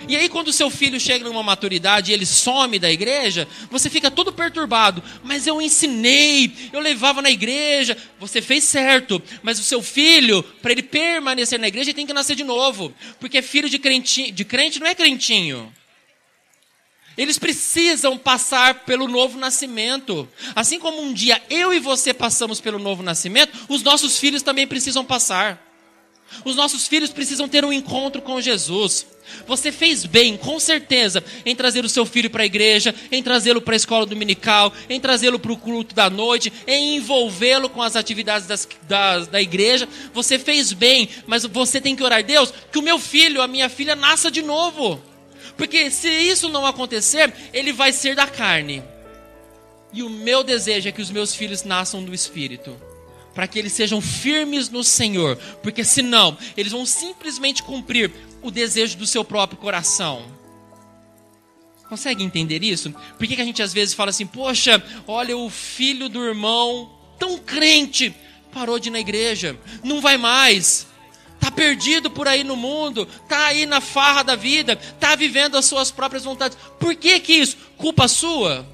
E 0.08 0.16
aí, 0.16 0.28
quando 0.28 0.48
o 0.48 0.52
seu 0.52 0.68
filho 0.68 0.98
chega 0.98 1.24
numa 1.24 1.42
maturidade 1.42 2.10
e 2.10 2.14
ele 2.14 2.26
some 2.26 2.78
da 2.78 2.90
igreja, 2.90 3.46
você 3.70 3.88
fica 3.88 4.10
todo 4.10 4.32
perturbado. 4.32 5.02
Mas 5.22 5.46
eu 5.46 5.62
ensinei, 5.62 6.52
eu 6.72 6.80
levava 6.80 7.22
na 7.22 7.30
igreja, 7.30 7.96
você 8.18 8.42
fez 8.42 8.64
certo. 8.64 9.22
Mas 9.42 9.60
o 9.60 9.62
seu 9.62 9.80
filho, 9.80 10.42
para 10.60 10.72
ele 10.72 10.82
permanecer 10.82 11.58
na 11.58 11.68
igreja, 11.68 11.90
ele 11.90 11.96
tem 11.96 12.06
que 12.06 12.12
nascer 12.12 12.34
de 12.34 12.42
novo. 12.42 12.92
Porque 13.20 13.40
filho 13.42 13.70
de, 13.70 13.78
crente, 13.78 14.30
de 14.32 14.44
crente 14.44 14.80
não 14.80 14.88
é 14.88 14.94
crentinho. 14.94 15.72
Eles 17.16 17.38
precisam 17.38 18.16
passar 18.16 18.84
pelo 18.84 19.06
novo 19.06 19.38
nascimento. 19.38 20.28
Assim 20.54 20.78
como 20.78 21.02
um 21.02 21.12
dia 21.12 21.42
eu 21.50 21.72
e 21.72 21.78
você 21.78 22.14
passamos 22.14 22.60
pelo 22.60 22.78
novo 22.78 23.02
nascimento, 23.02 23.56
os 23.68 23.82
nossos 23.82 24.18
filhos 24.18 24.42
também 24.42 24.66
precisam 24.66 25.04
passar. 25.04 25.72
Os 26.44 26.56
nossos 26.56 26.88
filhos 26.88 27.10
precisam 27.10 27.48
ter 27.48 27.64
um 27.64 27.72
encontro 27.72 28.22
com 28.22 28.40
Jesus. 28.40 29.06
Você 29.46 29.70
fez 29.70 30.04
bem, 30.04 30.36
com 30.36 30.58
certeza, 30.58 31.22
em 31.44 31.54
trazer 31.54 31.84
o 31.84 31.88
seu 31.88 32.04
filho 32.04 32.30
para 32.30 32.42
a 32.42 32.46
igreja, 32.46 32.94
em 33.10 33.22
trazê-lo 33.22 33.60
para 33.60 33.74
a 33.74 33.76
escola 33.76 34.06
dominical, 34.06 34.72
em 34.88 35.00
trazê-lo 35.00 35.38
para 35.38 35.52
o 35.52 35.56
culto 35.56 35.94
da 35.94 36.10
noite, 36.10 36.52
em 36.66 36.96
envolvê-lo 36.96 37.68
com 37.68 37.82
as 37.82 37.96
atividades 37.96 38.46
das, 38.46 38.68
das, 38.88 39.28
da 39.28 39.40
igreja. 39.40 39.88
Você 40.12 40.38
fez 40.38 40.72
bem, 40.72 41.08
mas 41.26 41.44
você 41.44 41.80
tem 41.80 41.94
que 41.94 42.02
orar, 42.02 42.24
Deus, 42.24 42.52
que 42.72 42.78
o 42.78 42.82
meu 42.82 42.98
filho, 42.98 43.42
a 43.42 43.48
minha 43.48 43.68
filha, 43.68 43.94
nasça 43.94 44.30
de 44.30 44.42
novo. 44.42 45.11
Porque 45.56 45.90
se 45.90 46.08
isso 46.08 46.48
não 46.48 46.66
acontecer, 46.66 47.32
ele 47.52 47.72
vai 47.72 47.92
ser 47.92 48.14
da 48.14 48.26
carne. 48.26 48.82
E 49.92 50.02
o 50.02 50.10
meu 50.10 50.42
desejo 50.42 50.88
é 50.88 50.92
que 50.92 51.02
os 51.02 51.10
meus 51.10 51.34
filhos 51.34 51.64
nasçam 51.64 52.02
do 52.02 52.14
Espírito 52.14 52.76
para 53.34 53.46
que 53.46 53.58
eles 53.58 53.72
sejam 53.72 54.00
firmes 54.00 54.68
no 54.68 54.84
Senhor, 54.84 55.36
porque 55.62 55.84
senão 55.84 56.36
eles 56.56 56.72
vão 56.72 56.84
simplesmente 56.84 57.62
cumprir 57.62 58.12
o 58.42 58.50
desejo 58.50 58.98
do 58.98 59.06
seu 59.06 59.24
próprio 59.24 59.58
coração. 59.58 60.22
Consegue 61.88 62.24
entender 62.24 62.62
isso? 62.62 62.90
Por 63.18 63.26
que, 63.26 63.36
que 63.36 63.42
a 63.42 63.44
gente 63.44 63.62
às 63.62 63.72
vezes 63.72 63.94
fala 63.94 64.10
assim, 64.10 64.26
poxa, 64.26 64.82
olha 65.06 65.36
o 65.36 65.50
filho 65.50 66.08
do 66.08 66.24
irmão, 66.24 66.90
tão 67.18 67.38
crente, 67.38 68.14
parou 68.52 68.78
de 68.78 68.88
ir 68.88 68.92
na 68.92 69.00
igreja, 69.00 69.58
não 69.82 70.00
vai 70.00 70.16
mais, 70.16 70.86
tá 71.42 71.50
perdido 71.50 72.10
por 72.10 72.26
aí 72.26 72.42
no 72.44 72.56
mundo, 72.56 73.06
tá 73.28 73.46
aí 73.46 73.66
na 73.66 73.80
farra 73.80 74.22
da 74.22 74.36
vida, 74.36 74.76
tá 74.76 75.14
vivendo 75.16 75.56
as 75.56 75.66
suas 75.66 75.90
próprias 75.90 76.24
vontades. 76.24 76.56
Por 76.78 76.94
que 76.94 77.18
que 77.20 77.34
isso? 77.34 77.56
Culpa 77.76 78.08
sua? 78.08 78.66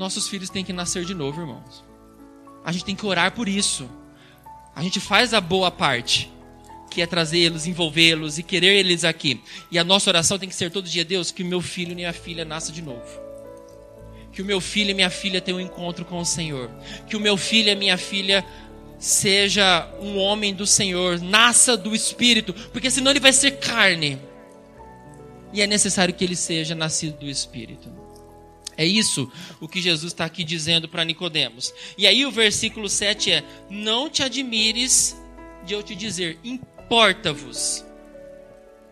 nossos 0.00 0.26
filhos 0.26 0.48
têm 0.48 0.64
que 0.64 0.72
nascer 0.72 1.04
de 1.04 1.12
novo, 1.12 1.42
irmãos. 1.42 1.84
A 2.64 2.72
gente 2.72 2.86
tem 2.86 2.96
que 2.96 3.04
orar 3.04 3.32
por 3.32 3.46
isso. 3.46 3.88
A 4.74 4.82
gente 4.82 4.98
faz 4.98 5.34
a 5.34 5.42
boa 5.42 5.70
parte, 5.70 6.32
que 6.90 7.02
é 7.02 7.06
trazê-los, 7.06 7.66
envolvê-los 7.66 8.38
e 8.38 8.42
querer 8.42 8.78
eles 8.78 9.04
aqui. 9.04 9.42
E 9.70 9.78
a 9.78 9.84
nossa 9.84 10.08
oração 10.08 10.38
tem 10.38 10.48
que 10.48 10.54
ser 10.54 10.70
todo 10.70 10.88
dia, 10.88 11.04
Deus, 11.04 11.30
que 11.30 11.42
o 11.42 11.46
meu 11.46 11.60
filho 11.60 11.92
e 11.92 11.94
minha 11.94 12.14
filha 12.14 12.46
nasça 12.46 12.72
de 12.72 12.80
novo. 12.80 13.20
Que 14.32 14.40
o 14.40 14.44
meu 14.44 14.58
filho 14.58 14.90
e 14.90 14.94
minha 14.94 15.10
filha 15.10 15.38
tenham 15.38 15.58
um 15.58 15.60
encontro 15.60 16.02
com 16.06 16.18
o 16.18 16.24
Senhor. 16.24 16.70
Que 17.06 17.14
o 17.14 17.20
meu 17.20 17.36
filho 17.36 17.68
e 17.68 17.76
minha 17.76 17.98
filha 17.98 18.42
seja 19.00 19.90
um 19.98 20.18
homem 20.18 20.54
do 20.54 20.66
Senhor, 20.66 21.18
nasça 21.18 21.74
do 21.74 21.94
Espírito, 21.94 22.52
porque 22.70 22.90
senão 22.90 23.10
ele 23.10 23.18
vai 23.18 23.32
ser 23.32 23.52
carne. 23.52 24.20
E 25.52 25.62
é 25.62 25.66
necessário 25.66 26.14
que 26.14 26.22
ele 26.22 26.36
seja 26.36 26.74
nascido 26.74 27.18
do 27.18 27.28
Espírito. 27.28 27.90
É 28.76 28.84
isso 28.84 29.30
o 29.60 29.66
que 29.66 29.80
Jesus 29.80 30.12
está 30.12 30.26
aqui 30.26 30.44
dizendo 30.44 30.88
para 30.88 31.04
Nicodemos. 31.04 31.74
E 31.98 32.06
aí 32.06 32.24
o 32.24 32.30
versículo 32.30 32.88
7 32.88 33.32
é: 33.32 33.44
Não 33.68 34.08
te 34.08 34.22
admires 34.22 35.16
de 35.64 35.74
eu 35.74 35.82
te 35.82 35.94
dizer, 35.94 36.38
importa-vos 36.44 37.84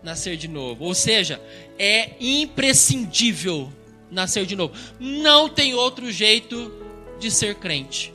nascer 0.03 0.37
de 0.37 0.47
novo. 0.47 0.85
Ou 0.85 0.93
seja, 0.93 1.41
é 1.77 2.11
imprescindível 2.19 3.71
nascer 4.11 4.45
de 4.45 4.55
novo. 4.55 4.73
Não 4.99 5.47
tem 5.47 5.73
outro 5.73 6.11
jeito 6.11 6.71
de 7.19 7.29
ser 7.29 7.55
crente. 7.55 8.13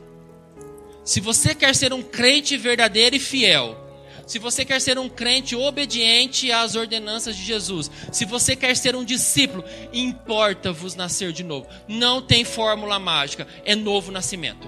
Se 1.05 1.21
você 1.21 1.53
quer 1.53 1.75
ser 1.75 1.93
um 1.93 2.01
crente 2.01 2.57
verdadeiro 2.57 3.15
e 3.15 3.19
fiel, 3.19 3.77
se 4.25 4.39
você 4.39 4.65
quer 4.65 4.81
ser 4.81 4.97
um 4.97 5.07
crente 5.07 5.55
obediente 5.55 6.51
às 6.51 6.73
ordenanças 6.73 7.35
de 7.35 7.43
Jesus, 7.43 7.91
se 8.11 8.25
você 8.25 8.55
quer 8.55 8.75
ser 8.75 8.95
um 8.95 9.05
discípulo, 9.05 9.63
importa-vos 9.93 10.95
nascer 10.95 11.31
de 11.31 11.43
novo. 11.43 11.67
Não 11.87 12.23
tem 12.23 12.43
fórmula 12.43 12.97
mágica, 12.97 13.47
é 13.63 13.75
novo 13.75 14.11
nascimento. 14.11 14.67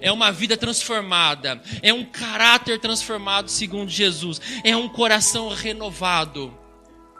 É 0.00 0.12
uma 0.12 0.30
vida 0.30 0.56
transformada, 0.56 1.60
é 1.82 1.92
um 1.92 2.04
caráter 2.04 2.78
transformado 2.78 3.48
segundo 3.48 3.90
Jesus, 3.90 4.40
é 4.62 4.76
um 4.76 4.88
coração 4.88 5.48
renovado. 5.48 6.56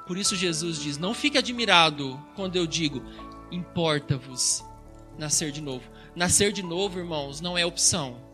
Por 0.06 0.16
isso 0.16 0.36
Jesus 0.36 0.80
diz: 0.80 0.98
Não 0.98 1.14
fique 1.14 1.36
admirado 1.36 2.20
quando 2.36 2.54
eu 2.54 2.66
digo, 2.66 3.02
importa-vos 3.50 4.64
nascer 5.18 5.50
de 5.50 5.60
novo. 5.60 5.90
Nascer 6.14 6.52
de 6.52 6.62
novo, 6.62 6.98
irmãos, 6.98 7.40
não 7.40 7.58
é 7.58 7.66
opção. 7.66 8.25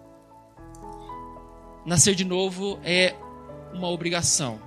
Nascer 1.84 2.14
de 2.14 2.24
novo 2.24 2.78
é 2.84 3.16
uma 3.72 3.88
obrigação. 3.88 4.60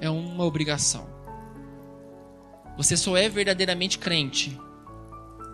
É 0.00 0.10
uma 0.10 0.44
obrigação. 0.44 1.08
Você 2.76 2.96
só 2.96 3.16
é 3.16 3.28
verdadeiramente 3.28 3.98
crente 3.98 4.58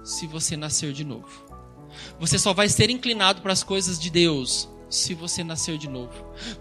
se 0.04 0.26
você 0.26 0.56
nascer 0.56 0.92
de 0.92 1.04
novo. 1.04 1.44
Você 2.18 2.38
só 2.38 2.52
vai 2.52 2.68
ser 2.68 2.90
inclinado 2.90 3.40
para 3.40 3.52
as 3.52 3.62
coisas 3.62 3.98
de 3.98 4.10
Deus 4.10 4.68
se 4.88 5.14
você 5.14 5.42
nascer 5.42 5.78
de 5.78 5.88
novo. 5.88 6.12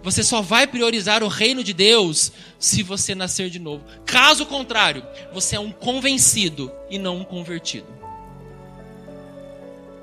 Você 0.02 0.22
só 0.22 0.42
vai 0.42 0.66
priorizar 0.66 1.22
o 1.22 1.28
reino 1.28 1.62
de 1.62 1.72
Deus 1.72 2.32
se 2.58 2.82
você 2.82 3.14
nascer 3.14 3.50
de 3.50 3.58
novo. 3.58 3.84
Caso 4.04 4.46
contrário, 4.46 5.04
você 5.32 5.56
é 5.56 5.60
um 5.60 5.70
convencido 5.70 6.72
e 6.90 6.98
não 6.98 7.18
um 7.18 7.24
convertido. 7.24 7.86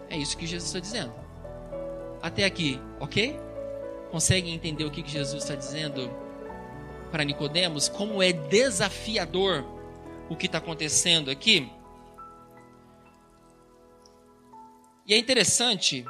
É 0.09 0.17
isso 0.17 0.37
que 0.37 0.45
Jesus 0.45 0.69
está 0.69 0.79
dizendo. 0.79 1.22
Até 2.23 2.45
aqui, 2.45 2.79
ok? 3.01 3.37
Conseguem 4.09 4.53
entender 4.53 4.85
o 4.85 4.89
que 4.89 5.05
Jesus 5.05 5.43
está 5.43 5.55
dizendo 5.55 6.09
para 7.11 7.25
Nicodemos? 7.25 7.89
Como 7.89 8.23
é 8.23 8.31
desafiador 8.31 9.65
o 10.29 10.35
que 10.37 10.45
está 10.45 10.59
acontecendo 10.59 11.29
aqui? 11.29 11.69
E 15.05 15.13
é 15.13 15.17
interessante, 15.17 16.05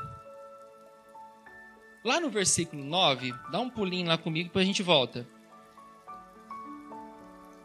lá 2.06 2.20
no 2.20 2.30
versículo 2.30 2.84
9, 2.84 3.34
dá 3.52 3.60
um 3.60 3.70
pulinho 3.72 4.08
lá 4.08 4.16
comigo 4.16 4.52
para 4.52 4.62
a 4.62 4.66
gente 4.66 4.84
volta. 4.84 5.26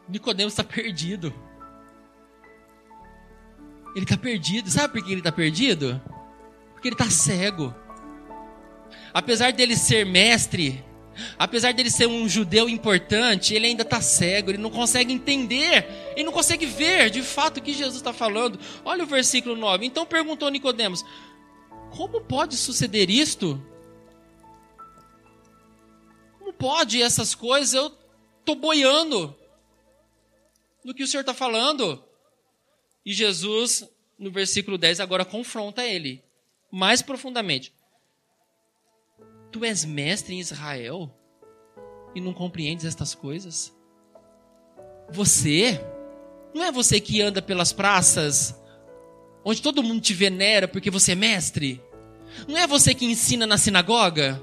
Nicodemos 0.08 0.54
está 0.54 0.64
perdido. 0.64 1.34
Ele 3.94 4.06
está 4.06 4.16
perdido. 4.16 4.70
Sabe 4.70 4.94
por 4.94 5.04
que 5.04 5.12
ele 5.12 5.20
está 5.20 5.32
perdido? 5.32 6.00
Porque 6.72 6.88
ele 6.88 6.94
está 6.94 7.10
cego 7.10 7.74
apesar 9.18 9.52
dele 9.52 9.74
ser 9.74 10.06
mestre, 10.06 10.84
apesar 11.36 11.74
dele 11.74 11.90
ser 11.90 12.06
um 12.06 12.28
judeu 12.28 12.68
importante, 12.68 13.52
ele 13.52 13.66
ainda 13.66 13.82
está 13.82 14.00
cego, 14.00 14.52
ele 14.52 14.58
não 14.58 14.70
consegue 14.70 15.12
entender, 15.12 15.84
ele 16.14 16.22
não 16.22 16.32
consegue 16.32 16.64
ver 16.64 17.10
de 17.10 17.20
fato 17.20 17.56
o 17.56 17.60
que 17.60 17.72
Jesus 17.72 17.96
está 17.96 18.12
falando. 18.12 18.60
Olha 18.84 19.02
o 19.02 19.08
versículo 19.08 19.56
9. 19.56 19.84
Então 19.84 20.06
perguntou 20.06 20.48
Nicodemos: 20.48 21.04
Como 21.96 22.20
pode 22.20 22.56
suceder 22.56 23.10
isto? 23.10 23.60
Como 26.38 26.52
pode 26.52 27.02
essas 27.02 27.34
coisas? 27.34 27.74
Eu 27.74 27.92
estou 28.38 28.54
boiando 28.54 29.36
no 30.84 30.94
que 30.94 31.02
o 31.02 31.08
Senhor 31.08 31.22
está 31.22 31.34
falando. 31.34 32.04
E 33.04 33.12
Jesus, 33.12 33.84
no 34.16 34.30
versículo 34.30 34.78
10, 34.78 35.00
agora 35.00 35.24
confronta 35.24 35.84
ele 35.84 36.22
mais 36.70 37.02
profundamente. 37.02 37.72
Tu 39.50 39.64
és 39.64 39.84
mestre 39.84 40.34
em 40.34 40.40
Israel 40.40 41.10
e 42.14 42.20
não 42.20 42.32
compreendes 42.32 42.84
estas 42.84 43.14
coisas? 43.14 43.74
Você, 45.10 45.80
não 46.54 46.64
é 46.64 46.70
você 46.70 47.00
que 47.00 47.20
anda 47.20 47.40
pelas 47.40 47.72
praças 47.72 48.54
onde 49.44 49.62
todo 49.62 49.82
mundo 49.82 50.02
te 50.02 50.12
venera 50.12 50.68
porque 50.68 50.90
você 50.90 51.12
é 51.12 51.14
mestre? 51.14 51.82
Não 52.46 52.58
é 52.58 52.66
você 52.66 52.94
que 52.94 53.06
ensina 53.06 53.46
na 53.46 53.56
sinagoga? 53.56 54.40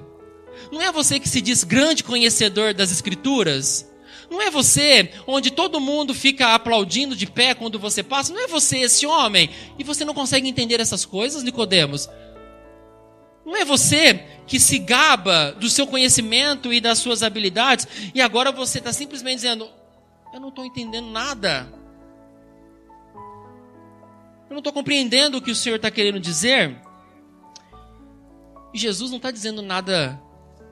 Não 0.72 0.82
é 0.82 0.92
você 0.92 1.20
que 1.20 1.30
se 1.30 1.42
diz 1.42 1.64
grande 1.64 2.04
conhecedor 2.04 2.74
das 2.74 2.92
escrituras? 2.92 3.88
Não 4.30 4.42
é 4.42 4.50
você 4.50 5.12
onde 5.28 5.52
todo 5.52 5.80
mundo 5.80 6.14
fica 6.14 6.56
aplaudindo 6.56 7.16
de 7.16 7.28
pé 7.28 7.54
quando 7.54 7.78
você 7.78 8.02
passa? 8.02 8.34
Não 8.34 8.44
é 8.44 8.48
você 8.48 8.80
esse 8.80 9.06
homem? 9.06 9.50
E 9.78 9.84
você 9.84 10.04
não 10.04 10.14
consegue 10.14 10.48
entender 10.48 10.80
essas 10.80 11.06
coisas, 11.06 11.44
Nicodemos? 11.44 12.10
Não 13.46 13.56
é 13.56 13.64
você 13.64 14.26
que 14.48 14.60
se 14.60 14.80
gaba 14.80 15.52
do 15.52 15.70
seu 15.70 15.86
conhecimento 15.86 16.74
e 16.74 16.82
das 16.82 16.98
suas 16.98 17.22
habilidades 17.22 17.88
e 18.14 18.22
agora 18.22 18.52
você 18.52 18.80
está 18.80 18.92
simplesmente 18.92 19.36
dizendo: 19.36 19.70
Eu 20.34 20.40
não 20.40 20.50
estou 20.50 20.66
entendendo 20.66 21.08
nada. 21.08 21.72
Eu 24.50 24.52
não 24.52 24.60
estou 24.60 24.74
compreendendo 24.74 25.38
o 25.38 25.42
que 25.42 25.52
o 25.52 25.56
Senhor 25.56 25.76
está 25.76 25.92
querendo 25.92 26.20
dizer. 26.20 26.76
E 28.74 28.78
Jesus 28.78 29.10
não 29.10 29.18
está 29.18 29.32
dizendo 29.32 29.62
nada 29.62 30.22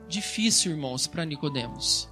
difícil, 0.08 0.72
irmãos, 0.72 1.06
para 1.06 1.24
Nicodemos. 1.24 2.08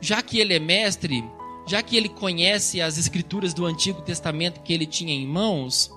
Já 0.00 0.22
que 0.22 0.38
ele 0.38 0.54
é 0.54 0.58
mestre, 0.58 1.24
já 1.66 1.82
que 1.82 1.96
ele 1.96 2.08
conhece 2.08 2.80
as 2.80 2.98
escrituras 2.98 3.54
do 3.54 3.66
Antigo 3.66 4.02
Testamento 4.02 4.62
que 4.62 4.72
ele 4.72 4.86
tinha 4.86 5.12
em 5.12 5.26
mãos, 5.26 5.90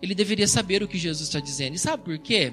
ele 0.00 0.14
deveria 0.14 0.46
saber 0.46 0.82
o 0.82 0.88
que 0.88 0.98
Jesus 0.98 1.28
está 1.28 1.40
dizendo. 1.40 1.74
E 1.74 1.78
sabe 1.78 2.02
por 2.02 2.18
quê? 2.18 2.52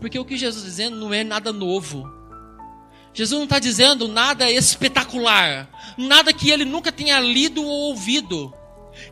Porque 0.00 0.18
o 0.18 0.24
que 0.24 0.36
Jesus 0.36 0.64
está 0.64 0.68
dizendo 0.68 0.96
não 0.96 1.12
é 1.12 1.22
nada 1.24 1.52
novo. 1.52 2.08
Jesus 3.12 3.38
não 3.38 3.44
está 3.44 3.58
dizendo 3.58 4.06
nada 4.06 4.50
espetacular, 4.50 5.68
nada 5.98 6.32
que 6.32 6.50
ele 6.50 6.64
nunca 6.64 6.92
tenha 6.92 7.18
lido 7.18 7.62
ou 7.62 7.88
ouvido. 7.90 8.54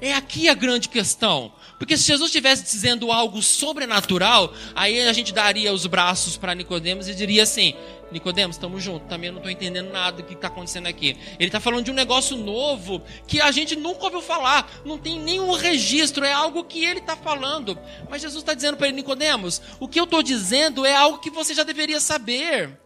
É 0.01 0.15
aqui 0.15 0.49
a 0.49 0.55
grande 0.55 0.89
questão. 0.89 1.53
Porque 1.79 1.97
se 1.97 2.05
Jesus 2.05 2.29
estivesse 2.29 2.65
dizendo 2.65 3.13
algo 3.13 3.41
sobrenatural, 3.41 4.53
aí 4.75 5.01
a 5.07 5.13
gente 5.13 5.33
daria 5.33 5.73
os 5.73 5.87
braços 5.87 6.37
para 6.37 6.55
Nicodemos 6.55 7.09
e 7.09 7.15
diria 7.15 7.45
assim: 7.45 7.75
Nicodemos, 8.11 8.57
estamos 8.57 8.83
juntos. 8.83 9.09
Também 9.09 9.31
não 9.31 9.39
estou 9.39 9.51
entendendo 9.51 9.93
nada 9.93 10.19
do 10.19 10.25
que 10.25 10.35
está 10.35 10.49
acontecendo 10.49 10.87
aqui. 10.87 11.17
Ele 11.39 11.49
está 11.49 11.61
falando 11.61 11.85
de 11.85 11.91
um 11.91 11.95
negócio 11.95 12.37
novo 12.37 13.01
que 13.27 13.41
a 13.41 13.51
gente 13.53 13.77
nunca 13.77 14.05
ouviu 14.05 14.21
falar. 14.21 14.71
Não 14.85 14.99
tem 14.99 15.21
nenhum 15.21 15.53
registro. 15.53 16.25
É 16.25 16.33
algo 16.33 16.65
que 16.65 16.85
ele 16.85 16.99
está 16.99 17.17
falando. 17.17 17.79
Mas 18.11 18.23
Jesus 18.23 18.43
está 18.43 18.55
dizendo 18.55 18.77
para 18.77 18.89
ele, 18.89 18.97
Nicodemos, 18.97 19.63
o 19.79 19.87
que 19.87 20.01
eu 20.01 20.05
estou 20.05 20.23
dizendo 20.23 20.85
é 20.85 20.95
algo 20.95 21.19
que 21.19 21.31
você 21.31 21.55
já 21.55 21.63
deveria 21.63 22.01
saber. 22.01 22.77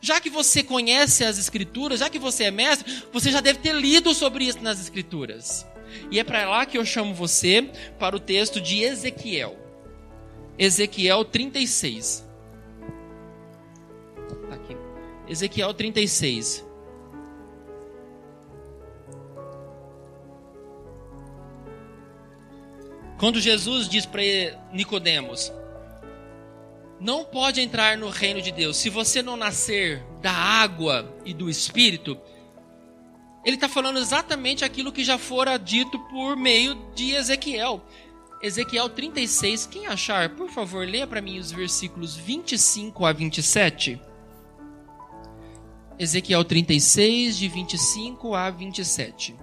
Já 0.00 0.20
que 0.20 0.28
você 0.28 0.62
conhece 0.62 1.24
as 1.24 1.38
escrituras, 1.38 2.00
já 2.00 2.10
que 2.10 2.18
você 2.18 2.44
é 2.44 2.50
mestre, 2.50 3.04
você 3.12 3.30
já 3.30 3.40
deve 3.40 3.60
ter 3.60 3.74
lido 3.74 4.12
sobre 4.12 4.44
isso 4.44 4.60
nas 4.60 4.80
escrituras. 4.80 5.66
E 6.10 6.18
é 6.18 6.24
para 6.24 6.48
lá 6.48 6.66
que 6.66 6.78
eu 6.78 6.84
chamo 6.84 7.14
você 7.14 7.70
para 7.98 8.16
o 8.16 8.20
texto 8.20 8.60
de 8.60 8.82
Ezequiel. 8.82 9.56
Ezequiel 10.58 11.24
36. 11.24 12.24
Tá 14.48 14.54
aqui. 14.54 14.76
Ezequiel 15.28 15.74
36. 15.74 16.64
Quando 23.18 23.40
Jesus 23.40 23.88
diz 23.88 24.04
para 24.04 24.22
Nicodemos: 24.72 25.52
Não 27.00 27.24
pode 27.24 27.60
entrar 27.60 27.96
no 27.96 28.08
reino 28.08 28.42
de 28.42 28.52
Deus 28.52 28.76
se 28.76 28.90
você 28.90 29.22
não 29.22 29.36
nascer 29.36 30.02
da 30.20 30.32
água 30.32 31.10
e 31.24 31.32
do 31.32 31.48
espírito, 31.48 32.18
ele 33.44 33.56
está 33.56 33.68
falando 33.68 33.98
exatamente 33.98 34.64
aquilo 34.64 34.90
que 34.90 35.04
já 35.04 35.18
fora 35.18 35.58
dito 35.58 35.98
por 35.98 36.34
meio 36.34 36.74
de 36.94 37.12
Ezequiel. 37.12 37.82
Ezequiel 38.40 38.88
36, 38.88 39.66
quem 39.66 39.86
achar, 39.86 40.30
por 40.30 40.50
favor, 40.50 40.86
leia 40.86 41.06
para 41.06 41.20
mim 41.20 41.38
os 41.38 41.52
versículos 41.52 42.16
25 42.16 43.04
a 43.04 43.12
27. 43.12 44.00
Ezequiel 45.98 46.44
36, 46.44 47.36
de 47.36 47.48
25 47.48 48.34
a 48.34 48.50
27. 48.50 49.36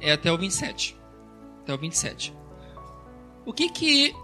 É 0.00 0.12
até 0.12 0.30
o 0.30 0.36
27. 0.36 0.96
Até 1.62 1.72
o 1.74 1.78
27. 1.78 2.34
O 3.46 3.52
que 3.52 3.70
que 3.70 4.14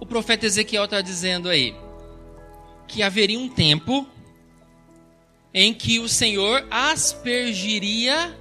o 0.00 0.06
profeta 0.06 0.46
Ezequiel 0.46 0.84
está 0.84 1.00
dizendo 1.00 1.48
aí? 1.48 1.74
Que 2.86 3.02
haveria 3.02 3.38
um 3.38 3.48
tempo 3.48 4.06
em 5.52 5.72
que 5.72 5.98
o 5.98 6.08
Senhor 6.08 6.66
aspergiria 6.70 8.36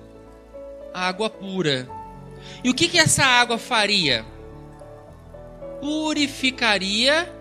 água 0.94 1.30
pura. 1.30 1.90
E 2.64 2.70
o 2.70 2.74
que, 2.74 2.88
que 2.88 3.00
essa 3.00 3.24
água 3.24 3.58
faria? 3.58 4.26
Purificaria 5.82 7.32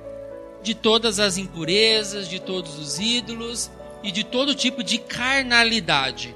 de 0.62 0.74
todas 0.74 1.20
as 1.20 1.37
impurezas, 1.37 2.29
de 2.29 2.40
todos 2.40 2.79
os 2.79 2.98
ídolos 2.98 3.70
e 4.03 4.11
de 4.11 4.24
todo 4.24 4.55
tipo 4.55 4.83
de 4.83 4.98
carnalidade. 4.98 6.35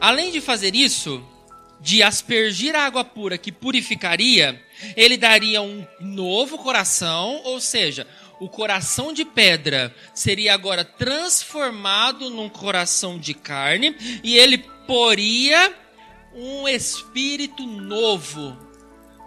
Além 0.00 0.30
de 0.30 0.40
fazer 0.40 0.74
isso, 0.74 1.22
de 1.80 2.02
aspergir 2.02 2.74
a 2.74 2.84
água 2.84 3.04
pura 3.04 3.38
que 3.38 3.52
purificaria, 3.52 4.60
ele 4.96 5.16
daria 5.16 5.62
um 5.62 5.86
novo 6.00 6.58
coração, 6.58 7.40
ou 7.44 7.60
seja, 7.60 8.06
o 8.40 8.48
coração 8.48 9.12
de 9.12 9.24
pedra 9.24 9.94
seria 10.14 10.54
agora 10.54 10.84
transformado 10.84 12.30
num 12.30 12.48
coração 12.48 13.18
de 13.18 13.34
carne 13.34 13.96
e 14.22 14.36
ele 14.36 14.58
poria 14.86 15.74
um 16.34 16.68
espírito 16.68 17.66
novo 17.66 18.56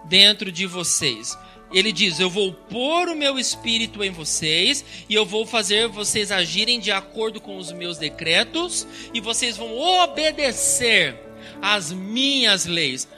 dentro 0.04 0.50
de 0.50 0.66
vocês. 0.66 1.36
Ele 1.72 1.92
diz: 1.92 2.20
Eu 2.20 2.28
vou 2.28 2.52
pôr 2.52 3.08
o 3.08 3.16
meu 3.16 3.38
espírito 3.38 4.02
em 4.04 4.10
vocês 4.10 4.84
e 5.08 5.14
eu 5.14 5.24
vou 5.24 5.46
fazer 5.46 5.88
vocês 5.88 6.30
agirem 6.30 6.78
de 6.78 6.90
acordo 6.90 7.40
com 7.40 7.56
os 7.56 7.72
meus 7.72 7.98
decretos 7.98 8.86
e 9.12 9.20
vocês 9.20 9.56
vão 9.56 9.78
obedecer 9.78 11.16
às 11.60 11.92
minhas 11.92 12.66
leis. 12.66 13.08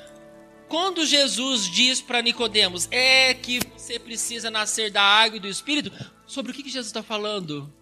Quando 0.75 1.07
Jesus 1.07 1.71
diz 1.71 2.01
para 2.01 2.21
Nicodemos, 2.21 2.89
é 2.91 3.33
que 3.33 3.61
você 3.77 3.97
precisa 3.97 4.51
nascer 4.51 4.91
da 4.91 5.01
água 5.01 5.37
e 5.37 5.41
do 5.41 5.47
Espírito, 5.47 5.93
sobre 6.27 6.51
o 6.51 6.55
que, 6.55 6.65
que 6.65 6.69
Jesus 6.69 6.89
está 6.89 7.01
falando? 7.01 7.73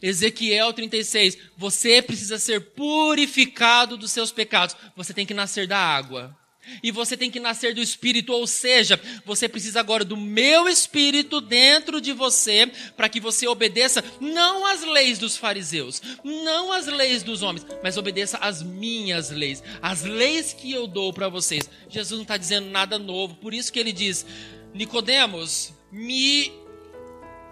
Ezequiel 0.00 0.72
36, 0.72 1.36
você 1.56 2.00
precisa 2.00 2.38
ser 2.38 2.70
purificado 2.70 3.96
dos 3.96 4.12
seus 4.12 4.30
pecados. 4.30 4.76
Você 4.94 5.12
tem 5.12 5.26
que 5.26 5.34
nascer 5.34 5.66
da 5.66 5.76
água. 5.76 6.38
E 6.82 6.90
você 6.90 7.16
tem 7.16 7.30
que 7.30 7.40
nascer 7.40 7.74
do 7.74 7.80
Espírito, 7.80 8.32
ou 8.32 8.46
seja, 8.46 9.00
você 9.24 9.48
precisa 9.48 9.80
agora 9.80 10.04
do 10.04 10.16
meu 10.16 10.68
Espírito 10.68 11.40
dentro 11.40 12.00
de 12.00 12.12
você, 12.12 12.70
para 12.96 13.08
que 13.08 13.20
você 13.20 13.46
obedeça 13.46 14.02
não 14.20 14.66
às 14.66 14.82
leis 14.82 15.18
dos 15.18 15.36
fariseus, 15.36 16.00
não 16.22 16.72
às 16.72 16.86
leis 16.86 17.22
dos 17.22 17.42
homens, 17.42 17.66
mas 17.82 17.96
obedeça 17.96 18.38
às 18.38 18.62
minhas 18.62 19.30
leis, 19.30 19.62
as 19.80 20.02
leis 20.02 20.52
que 20.52 20.72
eu 20.72 20.86
dou 20.86 21.12
para 21.12 21.28
vocês. 21.28 21.68
Jesus 21.88 22.18
não 22.18 22.22
está 22.22 22.36
dizendo 22.36 22.68
nada 22.68 22.98
novo, 22.98 23.34
por 23.36 23.52
isso 23.54 23.72
que 23.72 23.78
ele 23.78 23.92
diz: 23.92 24.26
Nicodemos, 24.72 25.72
me, 25.92 26.52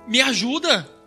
me 0.07 0.21
ajuda. 0.21 1.02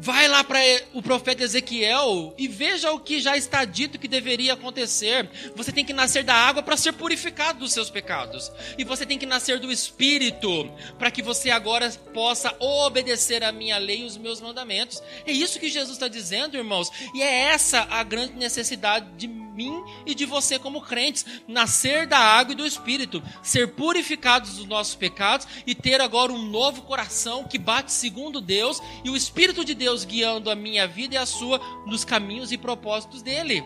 Vai 0.00 0.28
lá 0.28 0.44
para 0.44 0.60
o 0.94 1.02
profeta 1.02 1.42
Ezequiel 1.42 2.32
e 2.38 2.46
veja 2.46 2.92
o 2.92 3.00
que 3.00 3.18
já 3.20 3.36
está 3.36 3.64
dito 3.64 3.98
que 3.98 4.06
deveria 4.06 4.52
acontecer. 4.52 5.28
Você 5.56 5.72
tem 5.72 5.84
que 5.84 5.92
nascer 5.92 6.22
da 6.22 6.34
água 6.34 6.62
para 6.62 6.76
ser 6.76 6.92
purificado 6.92 7.58
dos 7.58 7.72
seus 7.72 7.90
pecados. 7.90 8.52
E 8.78 8.84
você 8.84 9.04
tem 9.04 9.18
que 9.18 9.26
nascer 9.26 9.58
do 9.58 9.72
Espírito 9.72 10.70
para 10.98 11.10
que 11.10 11.20
você 11.20 11.50
agora 11.50 11.90
possa 12.14 12.54
obedecer 12.60 13.42
a 13.42 13.50
minha 13.50 13.76
lei 13.78 14.02
e 14.02 14.04
os 14.04 14.16
meus 14.16 14.40
mandamentos. 14.40 15.02
É 15.26 15.32
isso 15.32 15.58
que 15.58 15.68
Jesus 15.68 15.96
está 15.96 16.06
dizendo, 16.06 16.56
irmãos. 16.56 16.90
E 17.12 17.20
é 17.20 17.48
essa 17.48 17.80
a 17.90 18.04
grande 18.04 18.34
necessidade 18.34 19.06
de 19.16 19.26
mim 19.26 19.82
e 20.06 20.14
de 20.14 20.24
você 20.24 20.60
como 20.60 20.80
crentes. 20.80 21.26
Nascer 21.48 22.06
da 22.06 22.18
água 22.18 22.52
e 22.52 22.56
do 22.56 22.66
Espírito. 22.66 23.20
Ser 23.42 23.74
purificados 23.74 24.54
dos 24.54 24.66
nossos 24.66 24.94
pecados 24.94 25.48
e 25.66 25.74
ter 25.74 26.00
agora 26.00 26.32
um 26.32 26.42
novo 26.42 26.82
coração 26.82 27.42
que 27.42 27.58
bate 27.58 27.92
segundo 27.92 28.40
Deus 28.40 28.80
e 29.04 29.10
o 29.10 29.16
Espírito 29.16 29.64
de 29.64 29.74
Deus 29.74 29.87
Deus 29.88 30.04
guiando 30.04 30.50
a 30.50 30.54
minha 30.54 30.86
vida 30.86 31.14
e 31.14 31.18
a 31.18 31.24
sua 31.24 31.58
nos 31.86 32.04
caminhos 32.04 32.52
e 32.52 32.58
propósitos 32.58 33.22
dele. 33.22 33.64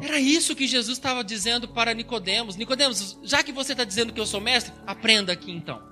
Era 0.00 0.20
isso 0.20 0.54
que 0.54 0.68
Jesus 0.68 0.96
estava 0.96 1.24
dizendo 1.24 1.66
para 1.66 1.92
Nicodemos. 1.92 2.54
Nicodemos, 2.54 3.18
já 3.24 3.42
que 3.42 3.50
você 3.50 3.72
está 3.72 3.82
dizendo 3.82 4.12
que 4.12 4.20
eu 4.20 4.26
sou 4.26 4.40
mestre, 4.40 4.72
aprenda 4.86 5.32
aqui 5.32 5.50
então. 5.50 5.82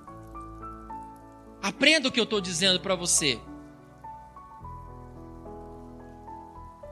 Aprenda 1.61 2.07
o 2.07 2.11
que 2.11 2.19
eu 2.19 2.23
estou 2.23 2.39
dizendo 2.39 2.79
para 2.79 2.95
você. 2.95 3.39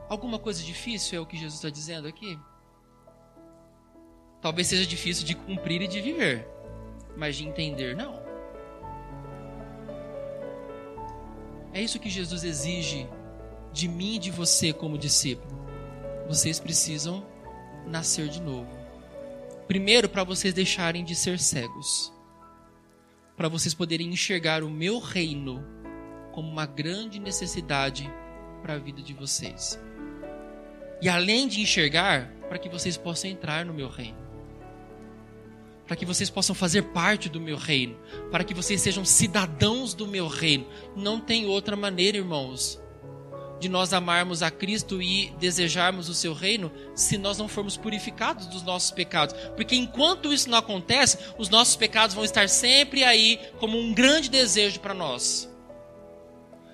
Alguma 0.08 0.38
coisa 0.38 0.62
difícil 0.62 1.18
é 1.18 1.22
o 1.22 1.26
que 1.26 1.36
Jesus 1.38 1.54
está 1.54 1.70
dizendo 1.70 2.06
aqui? 2.06 2.38
Talvez 4.42 4.68
seja 4.68 4.84
difícil 4.84 5.24
de 5.24 5.34
cumprir 5.34 5.80
e 5.80 5.88
de 5.88 6.00
viver, 6.02 6.46
mas 7.16 7.36
de 7.36 7.46
entender, 7.46 7.96
não. 7.96 8.21
É 11.72 11.80
isso 11.80 11.98
que 11.98 12.10
Jesus 12.10 12.44
exige 12.44 13.08
de 13.72 13.88
mim 13.88 14.16
e 14.16 14.18
de 14.18 14.30
você 14.30 14.72
como 14.72 14.98
discípulo. 14.98 15.66
Vocês 16.28 16.60
precisam 16.60 17.26
nascer 17.86 18.28
de 18.28 18.40
novo. 18.40 18.70
Primeiro, 19.66 20.08
para 20.08 20.24
vocês 20.24 20.52
deixarem 20.52 21.04
de 21.04 21.14
ser 21.14 21.38
cegos. 21.38 22.12
Para 23.36 23.48
vocês 23.48 23.74
poderem 23.74 24.08
enxergar 24.08 24.62
o 24.62 24.70
meu 24.70 24.98
reino 24.98 25.64
como 26.32 26.50
uma 26.50 26.66
grande 26.66 27.18
necessidade 27.18 28.10
para 28.60 28.74
a 28.74 28.78
vida 28.78 29.02
de 29.02 29.14
vocês. 29.14 29.80
E 31.00 31.08
além 31.08 31.48
de 31.48 31.60
enxergar, 31.60 32.30
para 32.48 32.58
que 32.58 32.68
vocês 32.68 32.96
possam 32.96 33.30
entrar 33.30 33.64
no 33.64 33.74
meu 33.74 33.88
reino 33.88 34.21
para 35.92 35.96
que 35.98 36.06
vocês 36.06 36.30
possam 36.30 36.54
fazer 36.54 36.84
parte 36.84 37.28
do 37.28 37.38
meu 37.38 37.58
reino, 37.58 37.94
para 38.30 38.42
que 38.42 38.54
vocês 38.54 38.80
sejam 38.80 39.04
cidadãos 39.04 39.92
do 39.92 40.06
meu 40.06 40.26
reino. 40.26 40.66
Não 40.96 41.20
tem 41.20 41.44
outra 41.44 41.76
maneira, 41.76 42.16
irmãos, 42.16 42.80
de 43.60 43.68
nós 43.68 43.92
amarmos 43.92 44.42
a 44.42 44.50
Cristo 44.50 45.02
e 45.02 45.30
desejarmos 45.38 46.08
o 46.08 46.14
seu 46.14 46.32
reino 46.32 46.72
se 46.94 47.18
nós 47.18 47.36
não 47.36 47.46
formos 47.46 47.76
purificados 47.76 48.46
dos 48.46 48.62
nossos 48.62 48.90
pecados. 48.90 49.34
Porque 49.54 49.76
enquanto 49.76 50.32
isso 50.32 50.48
não 50.48 50.56
acontece, 50.56 51.18
os 51.36 51.50
nossos 51.50 51.76
pecados 51.76 52.14
vão 52.14 52.24
estar 52.24 52.48
sempre 52.48 53.04
aí 53.04 53.38
como 53.60 53.78
um 53.78 53.92
grande 53.92 54.30
desejo 54.30 54.80
para 54.80 54.94
nós. 54.94 55.46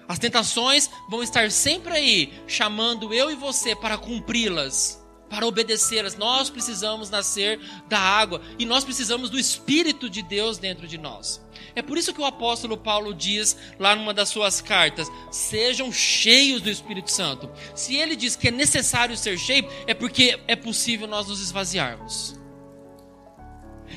As 0.06 0.20
tentações 0.20 0.88
vão 1.10 1.24
estar 1.24 1.50
sempre 1.50 1.92
aí, 1.92 2.32
chamando 2.46 3.12
eu 3.12 3.32
e 3.32 3.34
você 3.34 3.74
para 3.74 3.98
cumpri-las 3.98 4.97
para 5.28 5.46
obedecê-las. 5.46 6.16
Nós 6.16 6.50
precisamos 6.50 7.10
nascer 7.10 7.60
da 7.88 7.98
água 7.98 8.40
e 8.58 8.64
nós 8.64 8.84
precisamos 8.84 9.30
do 9.30 9.38
Espírito 9.38 10.08
de 10.08 10.22
Deus 10.22 10.58
dentro 10.58 10.86
de 10.86 10.98
nós. 10.98 11.40
É 11.74 11.82
por 11.82 11.98
isso 11.98 12.12
que 12.12 12.20
o 12.20 12.24
apóstolo 12.24 12.76
Paulo 12.76 13.14
diz 13.14 13.56
lá 13.78 13.94
numa 13.94 14.14
das 14.14 14.28
suas 14.28 14.60
cartas: 14.60 15.08
sejam 15.30 15.92
cheios 15.92 16.62
do 16.62 16.70
Espírito 16.70 17.10
Santo. 17.10 17.50
Se 17.74 17.96
ele 17.96 18.16
diz 18.16 18.36
que 18.36 18.48
é 18.48 18.50
necessário 18.50 19.16
ser 19.16 19.38
cheio, 19.38 19.68
é 19.86 19.94
porque 19.94 20.38
é 20.46 20.56
possível 20.56 21.06
nós 21.06 21.28
nos 21.28 21.40
esvaziarmos. 21.40 22.38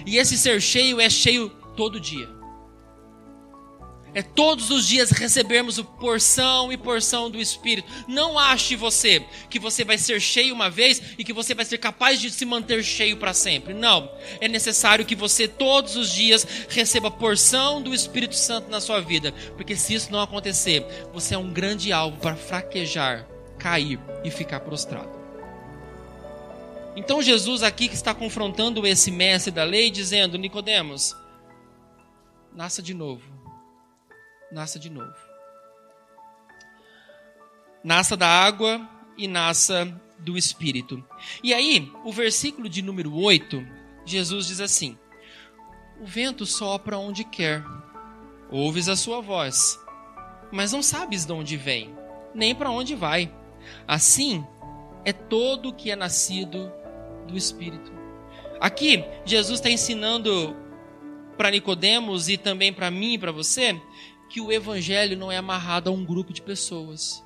E 0.06 0.18
esse 0.18 0.38
ser 0.38 0.62
cheio 0.62 1.00
é 1.00 1.10
cheio 1.10 1.50
todo 1.76 2.00
dia. 2.00 2.41
É 4.14 4.22
todos 4.22 4.70
os 4.70 4.86
dias 4.86 5.12
recebermos 5.12 5.80
porção 6.00 6.72
e 6.72 6.76
porção 6.76 7.30
do 7.30 7.40
Espírito. 7.40 7.90
Não 8.08 8.38
ache 8.38 8.76
você 8.76 9.26
que 9.50 9.58
você 9.58 9.86
vai 9.86 9.98
ser 9.98 10.20
cheio 10.20 10.54
uma 10.54 10.70
vez 10.70 11.02
e 11.18 11.24
que 11.24 11.32
você 11.32 11.56
vai 11.56 11.64
ser 11.64 11.78
capaz 11.78 12.20
de 12.20 12.30
se 12.30 12.44
manter 12.44 12.84
cheio 12.84 13.16
para 13.16 13.34
sempre. 13.34 13.74
Não. 13.74 14.12
É 14.42 14.50
necessário 14.50 15.06
que 15.06 15.16
você 15.16 15.48
todos 15.48 15.96
os 15.96 16.12
dias 16.12 16.46
receba 16.68 17.10
porção 17.10 17.82
do 17.82 17.94
Espírito 17.94 18.36
Santo 18.36 18.70
na 18.70 18.82
sua 18.82 19.00
vida. 19.00 19.34
Porque 19.56 19.78
se 19.78 19.94
isso 19.94 20.12
não 20.12 20.20
acontecer, 20.20 20.86
você 21.14 21.36
é 21.36 21.38
um 21.38 21.52
grande 21.52 21.94
alvo 21.94 22.18
para 22.18 22.36
fraquejar, 22.36 23.26
cair 23.58 23.98
e 24.26 24.30
ficar 24.30 24.60
prostrado. 24.60 25.22
Então 26.98 27.22
Jesus 27.22 27.64
aqui 27.64 27.88
que 27.88 27.96
está 27.96 28.14
confrontando 28.14 28.86
esse 28.86 29.10
mestre 29.10 29.52
da 29.52 29.64
lei, 29.64 29.90
dizendo, 29.90 30.38
Nicodemos, 30.38 31.16
nasça 32.54 32.82
de 32.82 32.94
novo 32.94 33.41
nasça 34.52 34.78
de 34.78 34.90
novo. 34.90 35.16
Nasça 37.84 38.16
da 38.16 38.28
água 38.28 38.88
e 39.18 39.28
nasça 39.28 39.86
do 40.20 40.38
Espírito. 40.38 41.04
E 41.44 41.54
aí, 41.54 41.92
o 42.04 42.12
versículo 42.12 42.70
de 42.70 42.82
número 42.82 43.16
8, 43.16 43.66
Jesus 44.06 44.48
diz 44.48 44.60
assim: 44.60 44.98
O 46.00 46.06
vento 46.06 46.46
sopra 46.46 46.98
onde 46.98 47.24
quer, 47.24 47.64
ouves 48.50 48.88
a 48.88 48.96
sua 48.96 49.22
voz, 49.22 49.80
mas 50.52 50.72
não 50.72 50.84
sabes 50.84 51.26
de 51.26 51.32
onde 51.32 51.58
vem, 51.58 51.96
nem 52.36 52.54
para 52.54 52.70
onde 52.70 52.94
vai. 52.94 53.34
Assim 53.88 54.46
é 55.04 55.14
todo 55.14 55.70
o 55.70 55.74
que 55.74 55.90
é 55.90 55.96
nascido 55.96 56.72
do 57.28 57.36
Espírito. 57.36 57.92
Aqui, 58.60 59.04
Jesus 59.26 59.60
está 59.60 59.72
ensinando 59.72 60.56
para 61.36 61.50
Nicodemos 61.50 62.30
e 62.30 62.38
também 62.38 62.72
para 62.72 62.92
mim 62.92 63.14
e 63.14 63.18
para 63.18 63.32
você 63.32 63.82
que 64.32 64.40
o 64.40 64.52
evangelho 64.52 65.18
não 65.18 65.30
é 65.30 65.36
amarrado 65.36 65.90
a 65.90 65.94
um 65.94 66.06
grupo 66.06 66.32
de 66.32 66.42
pessoas. 66.42 67.22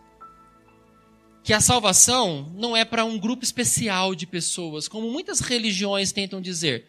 Que 1.43 1.53
a 1.53 1.61
salvação 1.61 2.51
não 2.55 2.75
é 2.75 2.83
para 2.83 3.05
um 3.05 3.19
grupo 3.19 3.43
especial 3.43 4.15
de 4.15 4.25
pessoas, 4.25 4.87
como 4.87 5.11
muitas 5.11 5.39
religiões 5.39 6.11
tentam 6.11 6.41
dizer. 6.41 6.87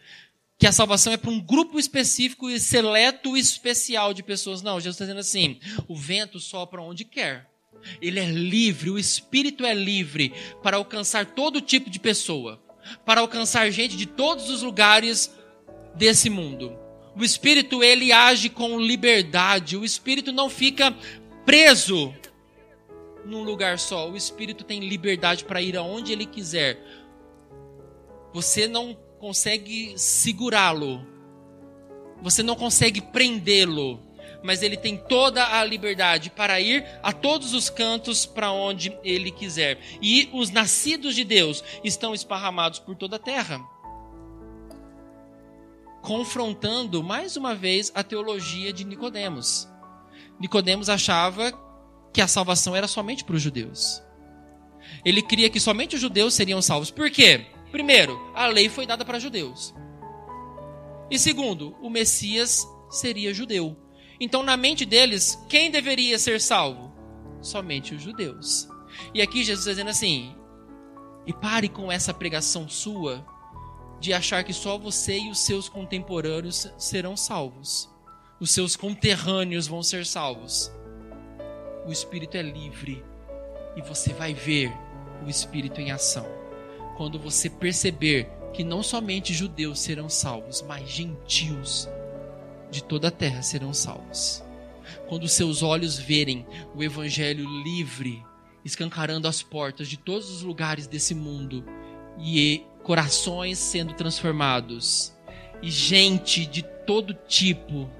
Que 0.57 0.65
a 0.65 0.71
salvação 0.71 1.13
é 1.13 1.17
para 1.17 1.29
um 1.29 1.39
grupo 1.39 1.77
específico 1.77 2.49
e 2.49 2.59
seleto 2.59 3.37
especial 3.37 4.11
de 4.11 4.23
pessoas. 4.23 4.63
Não, 4.63 4.79
Jesus 4.79 4.95
está 4.95 5.05
dizendo 5.05 5.19
assim: 5.19 5.59
o 5.87 5.95
vento 5.95 6.39
sopra 6.39 6.81
onde 6.81 7.05
quer. 7.05 7.47
Ele 8.01 8.19
é 8.19 8.25
livre, 8.25 8.89
o 8.89 8.97
espírito 8.97 9.63
é 9.63 9.75
livre 9.75 10.33
para 10.63 10.77
alcançar 10.77 11.27
todo 11.27 11.61
tipo 11.61 11.91
de 11.91 11.99
pessoa, 11.99 12.59
para 13.05 13.21
alcançar 13.21 13.69
gente 13.69 13.95
de 13.95 14.07
todos 14.07 14.49
os 14.49 14.63
lugares 14.63 15.31
desse 15.93 16.27
mundo. 16.27 16.86
O 17.17 17.23
espírito 17.23 17.83
ele 17.83 18.11
age 18.11 18.47
com 18.47 18.79
liberdade. 18.79 19.75
O 19.75 19.83
espírito 19.83 20.31
não 20.31 20.49
fica 20.49 20.95
preso 21.45 22.13
num 23.25 23.43
lugar 23.43 23.79
só. 23.79 24.09
O 24.09 24.15
Espírito 24.15 24.63
tem 24.63 24.87
liberdade 24.87 25.43
para 25.43 25.61
ir 25.61 25.75
aonde 25.75 26.13
ele 26.13 26.25
quiser. 26.25 26.79
Você 28.33 28.67
não 28.67 28.95
consegue 29.19 29.93
segurá-lo. 29.97 31.05
Você 32.21 32.43
não 32.43 32.55
consegue 32.55 33.01
prendê-lo. 33.01 33.99
Mas 34.43 34.61
ele 34.61 34.77
tem 34.77 34.95
toda 34.95 35.59
a 35.59 35.65
liberdade 35.65 36.29
para 36.29 36.61
ir 36.61 36.85
a 37.01 37.11
todos 37.11 37.55
os 37.55 37.69
cantos 37.69 38.27
para 38.27 38.51
onde 38.51 38.95
ele 39.03 39.31
quiser. 39.31 39.79
E 39.99 40.29
os 40.31 40.51
nascidos 40.51 41.15
de 41.15 41.23
Deus 41.23 41.63
estão 41.83 42.13
esparramados 42.13 42.77
por 42.77 42.95
toda 42.95 43.15
a 43.15 43.19
terra 43.19 43.59
confrontando 46.01 47.03
mais 47.03 47.35
uma 47.37 47.53
vez 47.55 47.91
a 47.93 48.03
teologia 48.03 48.71
de 48.71 48.83
Nicodemos. 48.83 49.67
Nicodemos 50.39 50.89
achava 50.89 51.51
que 52.13 52.21
a 52.21 52.27
salvação 52.27 52.75
era 52.75 52.87
somente 52.87 53.23
para 53.23 53.35
os 53.35 53.41
judeus. 53.41 54.01
Ele 55.03 55.21
cria 55.21 55.49
que 55.49 55.59
somente 55.59 55.95
os 55.95 56.01
judeus 56.01 56.33
seriam 56.33 56.61
salvos. 56.61 56.91
Por 56.91 57.09
quê? 57.09 57.47
Primeiro, 57.71 58.19
a 58.33 58.47
lei 58.47 58.69
foi 58.69 58.85
dada 58.85 59.03
para 59.03 59.19
judeus. 59.19 59.73
E 61.09 61.17
segundo, 61.17 61.75
o 61.81 61.89
Messias 61.89 62.67
seria 62.89 63.33
judeu. 63.33 63.75
Então, 64.19 64.43
na 64.43 64.57
mente 64.57 64.85
deles, 64.85 65.37
quem 65.47 65.69
deveria 65.69 66.17
ser 66.17 66.41
salvo? 66.41 66.93
Somente 67.41 67.93
os 67.93 68.01
judeus. 68.01 68.67
E 69.13 69.21
aqui 69.21 69.43
Jesus 69.43 69.65
dizendo 69.65 69.89
assim: 69.89 70.35
e 71.25 71.33
pare 71.33 71.67
com 71.67 71.91
essa 71.91 72.13
pregação 72.13 72.69
sua 72.69 73.25
de 73.99 74.13
achar 74.13 74.43
que 74.43 74.53
só 74.53 74.77
você 74.77 75.17
e 75.17 75.29
os 75.29 75.39
seus 75.39 75.67
contemporâneos 75.67 76.71
serão 76.77 77.17
salvos 77.17 77.89
os 78.39 78.51
seus 78.51 78.75
conterrâneos 78.75 79.67
vão 79.67 79.81
ser 79.81 80.05
salvos. 80.05 80.71
O 81.87 81.91
Espírito 81.91 82.37
é 82.37 82.41
livre 82.41 83.03
e 83.75 83.81
você 83.81 84.13
vai 84.13 84.33
ver 84.33 84.71
o 85.25 85.29
Espírito 85.29 85.81
em 85.81 85.91
ação. 85.91 86.25
Quando 86.95 87.17
você 87.17 87.49
perceber 87.49 88.29
que 88.53 88.63
não 88.63 88.83
somente 88.83 89.33
judeus 89.33 89.79
serão 89.79 90.09
salvos, 90.09 90.61
mas 90.61 90.89
gentios 90.89 91.89
de 92.69 92.83
toda 92.83 93.07
a 93.07 93.11
terra 93.11 93.41
serão 93.41 93.73
salvos. 93.73 94.43
Quando 95.07 95.27
seus 95.27 95.63
olhos 95.63 95.97
verem 95.97 96.45
o 96.75 96.83
Evangelho 96.83 97.45
livre, 97.63 98.23
escancarando 98.63 99.27
as 99.27 99.41
portas 99.41 99.87
de 99.87 99.97
todos 99.97 100.29
os 100.29 100.41
lugares 100.43 100.85
desse 100.85 101.15
mundo 101.15 101.65
e 102.19 102.63
corações 102.87 103.59
sendo 103.59 103.93
transformados, 103.93 105.13
e 105.61 105.69
gente 105.69 106.45
de 106.45 106.63
todo 106.63 107.13
tipo 107.13 107.91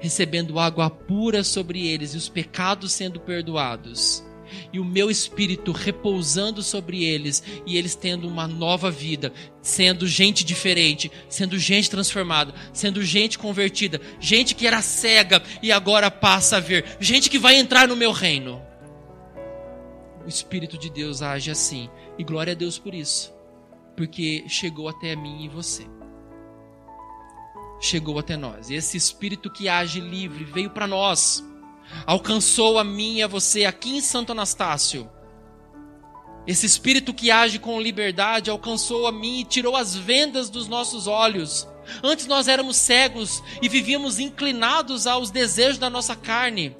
recebendo 0.00 0.58
água 0.58 0.88
pura 0.88 1.44
sobre 1.44 1.86
eles 1.86 2.14
e 2.14 2.16
os 2.16 2.26
pecados 2.26 2.92
sendo 2.92 3.20
perdoados. 3.20 4.24
E 4.72 4.80
o 4.80 4.84
meu 4.84 5.10
espírito 5.10 5.72
repousando 5.72 6.62
sobre 6.62 7.04
eles 7.04 7.42
e 7.66 7.76
eles 7.76 7.94
tendo 7.94 8.26
uma 8.26 8.48
nova 8.48 8.90
vida, 8.90 9.30
sendo 9.60 10.06
gente 10.06 10.42
diferente, 10.42 11.12
sendo 11.28 11.58
gente 11.58 11.90
transformada, 11.90 12.54
sendo 12.72 13.04
gente 13.04 13.38
convertida, 13.38 14.00
gente 14.18 14.54
que 14.54 14.66
era 14.66 14.80
cega 14.80 15.42
e 15.62 15.70
agora 15.70 16.10
passa 16.10 16.56
a 16.56 16.60
ver, 16.60 16.96
gente 16.98 17.28
que 17.28 17.38
vai 17.38 17.56
entrar 17.56 17.86
no 17.86 17.96
meu 17.96 18.12
reino. 18.12 18.62
O 20.24 20.28
Espírito 20.28 20.78
de 20.78 20.88
Deus 20.88 21.20
age 21.20 21.50
assim, 21.50 21.90
e 22.18 22.24
glória 22.24 22.52
a 22.52 22.56
Deus 22.56 22.78
por 22.78 22.94
isso, 22.94 23.33
porque 23.96 24.44
chegou 24.48 24.88
até 24.88 25.14
mim 25.14 25.44
e 25.44 25.48
você 25.48 25.86
chegou 27.84 28.18
até 28.18 28.36
nós. 28.36 28.70
Esse 28.70 28.96
espírito 28.96 29.50
que 29.50 29.68
age 29.68 30.00
livre 30.00 30.44
veio 30.44 30.70
para 30.70 30.86
nós. 30.86 31.44
Alcançou 32.06 32.78
a 32.78 32.84
mim 32.84 33.16
e 33.16 33.22
a 33.22 33.26
você 33.26 33.64
aqui 33.64 33.96
em 33.96 34.00
Santo 34.00 34.32
Anastácio. 34.32 35.08
Esse 36.46 36.66
espírito 36.66 37.14
que 37.14 37.30
age 37.30 37.58
com 37.58 37.80
liberdade 37.80 38.50
alcançou 38.50 39.06
a 39.06 39.12
mim 39.12 39.40
e 39.40 39.44
tirou 39.44 39.76
as 39.76 39.94
vendas 39.94 40.50
dos 40.50 40.66
nossos 40.66 41.06
olhos. 41.06 41.68
Antes 42.02 42.26
nós 42.26 42.48
éramos 42.48 42.76
cegos 42.76 43.42
e 43.60 43.68
vivíamos 43.68 44.18
inclinados 44.18 45.06
aos 45.06 45.30
desejos 45.30 45.78
da 45.78 45.90
nossa 45.90 46.16
carne. 46.16 46.76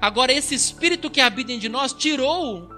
Agora 0.00 0.32
esse 0.32 0.54
espírito 0.54 1.10
que 1.10 1.20
habita 1.20 1.52
em 1.52 1.58
de 1.58 1.68
nós 1.68 1.92
tirou 1.92 2.68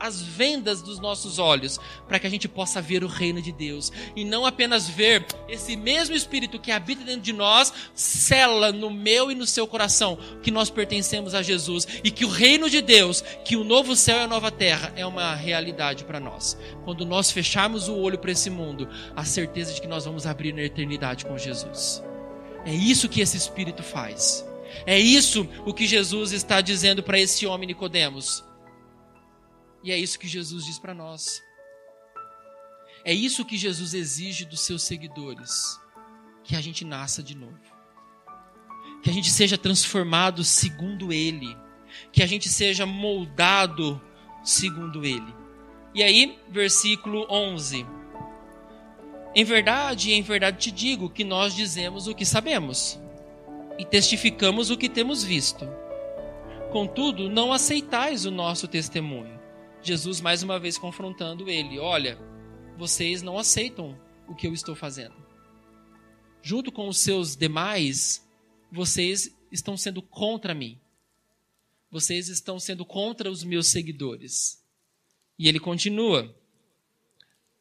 as 0.00 0.20
vendas 0.22 0.80
dos 0.80 0.98
nossos 0.98 1.38
olhos, 1.38 1.78
para 2.08 2.18
que 2.18 2.26
a 2.26 2.30
gente 2.30 2.48
possa 2.48 2.80
ver 2.80 3.04
o 3.04 3.06
reino 3.06 3.40
de 3.42 3.52
Deus 3.52 3.92
e 4.16 4.24
não 4.24 4.46
apenas 4.46 4.88
ver 4.88 5.26
esse 5.48 5.76
mesmo 5.76 6.16
Espírito 6.16 6.58
que 6.58 6.72
habita 6.72 7.04
dentro 7.04 7.20
de 7.20 7.32
nós, 7.32 7.72
cela 7.94 8.72
no 8.72 8.90
meu 8.90 9.30
e 9.30 9.34
no 9.34 9.46
seu 9.46 9.66
coração 9.66 10.18
que 10.42 10.50
nós 10.50 10.70
pertencemos 10.70 11.34
a 11.34 11.42
Jesus 11.42 11.86
e 12.02 12.10
que 12.10 12.24
o 12.24 12.28
reino 12.28 12.70
de 12.70 12.80
Deus, 12.80 13.22
que 13.44 13.56
o 13.56 13.64
novo 13.64 13.94
céu 13.94 14.16
e 14.16 14.22
a 14.22 14.26
nova 14.26 14.50
terra 14.50 14.92
é 14.96 15.04
uma 15.04 15.34
realidade 15.34 16.04
para 16.04 16.18
nós. 16.18 16.56
Quando 16.84 17.04
nós 17.04 17.30
fecharmos 17.30 17.88
o 17.88 17.96
olho 17.96 18.18
para 18.18 18.32
esse 18.32 18.48
mundo, 18.48 18.88
a 19.14 19.24
certeza 19.24 19.74
de 19.74 19.80
que 19.80 19.88
nós 19.88 20.06
vamos 20.06 20.26
abrir 20.26 20.52
na 20.52 20.62
eternidade 20.62 21.26
com 21.26 21.36
Jesus. 21.36 22.02
É 22.64 22.74
isso 22.74 23.08
que 23.08 23.20
esse 23.20 23.36
Espírito 23.36 23.82
faz. 23.82 24.46
É 24.86 24.98
isso 24.98 25.48
o 25.66 25.74
que 25.74 25.86
Jesus 25.86 26.32
está 26.32 26.60
dizendo 26.60 27.02
para 27.02 27.18
esse 27.18 27.46
homem 27.46 27.66
Nicodemos. 27.66 28.49
E 29.82 29.90
é 29.90 29.96
isso 29.96 30.18
que 30.18 30.28
Jesus 30.28 30.64
diz 30.64 30.78
para 30.78 30.94
nós. 30.94 31.42
É 33.04 33.12
isso 33.12 33.44
que 33.44 33.56
Jesus 33.56 33.94
exige 33.94 34.44
dos 34.44 34.60
seus 34.60 34.82
seguidores: 34.82 35.80
que 36.44 36.54
a 36.54 36.60
gente 36.60 36.84
nasça 36.84 37.22
de 37.22 37.34
novo, 37.34 37.58
que 39.02 39.08
a 39.08 39.12
gente 39.12 39.30
seja 39.30 39.56
transformado 39.56 40.44
segundo 40.44 41.12
Ele, 41.12 41.56
que 42.12 42.22
a 42.22 42.26
gente 42.26 42.48
seja 42.48 42.84
moldado 42.84 44.00
segundo 44.44 45.04
Ele. 45.04 45.34
E 45.94 46.02
aí, 46.02 46.38
versículo 46.50 47.26
11: 47.30 47.86
Em 49.34 49.44
verdade, 49.44 50.12
em 50.12 50.22
verdade 50.22 50.58
te 50.58 50.70
digo 50.70 51.08
que 51.08 51.24
nós 51.24 51.54
dizemos 51.54 52.06
o 52.06 52.14
que 52.14 52.26
sabemos 52.26 52.98
e 53.78 53.84
testificamos 53.84 54.70
o 54.70 54.76
que 54.76 54.90
temos 54.90 55.24
visto. 55.24 55.66
Contudo, 56.70 57.30
não 57.30 57.52
aceitais 57.52 58.26
o 58.26 58.30
nosso 58.30 58.68
testemunho. 58.68 59.39
Jesus 59.82 60.20
mais 60.20 60.42
uma 60.42 60.58
vez 60.58 60.76
confrontando 60.76 61.48
ele: 61.48 61.78
Olha, 61.78 62.18
vocês 62.76 63.22
não 63.22 63.38
aceitam 63.38 63.98
o 64.28 64.34
que 64.34 64.46
eu 64.46 64.52
estou 64.52 64.74
fazendo. 64.74 65.14
Junto 66.42 66.70
com 66.70 66.88
os 66.88 66.98
seus 66.98 67.34
demais, 67.34 68.26
vocês 68.70 69.36
estão 69.50 69.76
sendo 69.76 70.02
contra 70.02 70.54
mim. 70.54 70.78
Vocês 71.90 72.28
estão 72.28 72.58
sendo 72.58 72.84
contra 72.84 73.30
os 73.30 73.42
meus 73.42 73.66
seguidores. 73.66 74.62
E 75.38 75.48
ele 75.48 75.58
continua: 75.58 76.34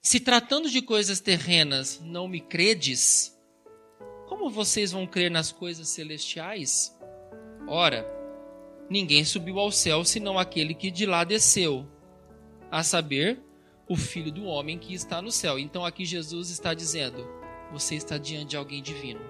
Se 0.01 0.19
tratando 0.19 0.69
de 0.69 0.81
coisas 0.81 1.21
terrenas 1.21 1.99
não 2.03 2.27
me 2.27 2.41
credes, 2.41 3.35
como 4.27 4.49
vocês 4.49 4.91
vão 4.91 5.07
crer 5.07 5.31
nas 5.31 5.51
coisas 5.51 5.87
celestiais? 5.87 6.95
Ora, 7.67 8.05
ninguém 8.89 9.23
subiu 9.23 9.57
ao 9.57 9.71
céu 9.71 10.03
senão 10.03 10.37
aquele 10.37 10.73
que 10.73 10.91
de 10.91 11.05
lá 11.05 11.23
desceu 11.23 11.87
a 12.71 12.83
saber, 12.83 13.39
o 13.87 13.95
Filho 13.95 14.31
do 14.31 14.45
Homem 14.45 14.77
que 14.77 14.93
está 14.93 15.21
no 15.21 15.31
céu. 15.31 15.57
Então 15.57 15.83
aqui 15.83 16.05
Jesus 16.05 16.49
está 16.49 16.73
dizendo: 16.73 17.27
você 17.71 17.95
está 17.95 18.17
diante 18.17 18.51
de 18.51 18.57
alguém 18.57 18.81
divino. 18.81 19.21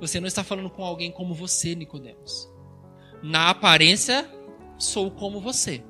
Você 0.00 0.18
não 0.20 0.26
está 0.26 0.42
falando 0.42 0.70
com 0.70 0.84
alguém 0.84 1.10
como 1.10 1.34
você, 1.34 1.74
Nicodemos. 1.74 2.50
Na 3.22 3.50
aparência, 3.50 4.28
sou 4.78 5.10
como 5.10 5.40
você. 5.40 5.84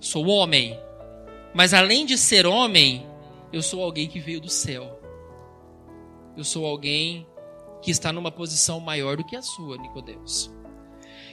Sou 0.00 0.26
homem. 0.26 0.78
Mas 1.54 1.72
além 1.72 2.04
de 2.04 2.18
ser 2.18 2.46
homem, 2.46 3.06
eu 3.52 3.62
sou 3.62 3.82
alguém 3.82 4.08
que 4.08 4.18
veio 4.18 4.40
do 4.40 4.48
céu. 4.48 5.00
Eu 6.36 6.42
sou 6.42 6.66
alguém 6.66 7.26
que 7.80 7.92
está 7.92 8.12
numa 8.12 8.32
posição 8.32 8.80
maior 8.80 9.16
do 9.16 9.24
que 9.24 9.36
a 9.36 9.42
sua, 9.42 9.76
Nicodemos. 9.76 10.52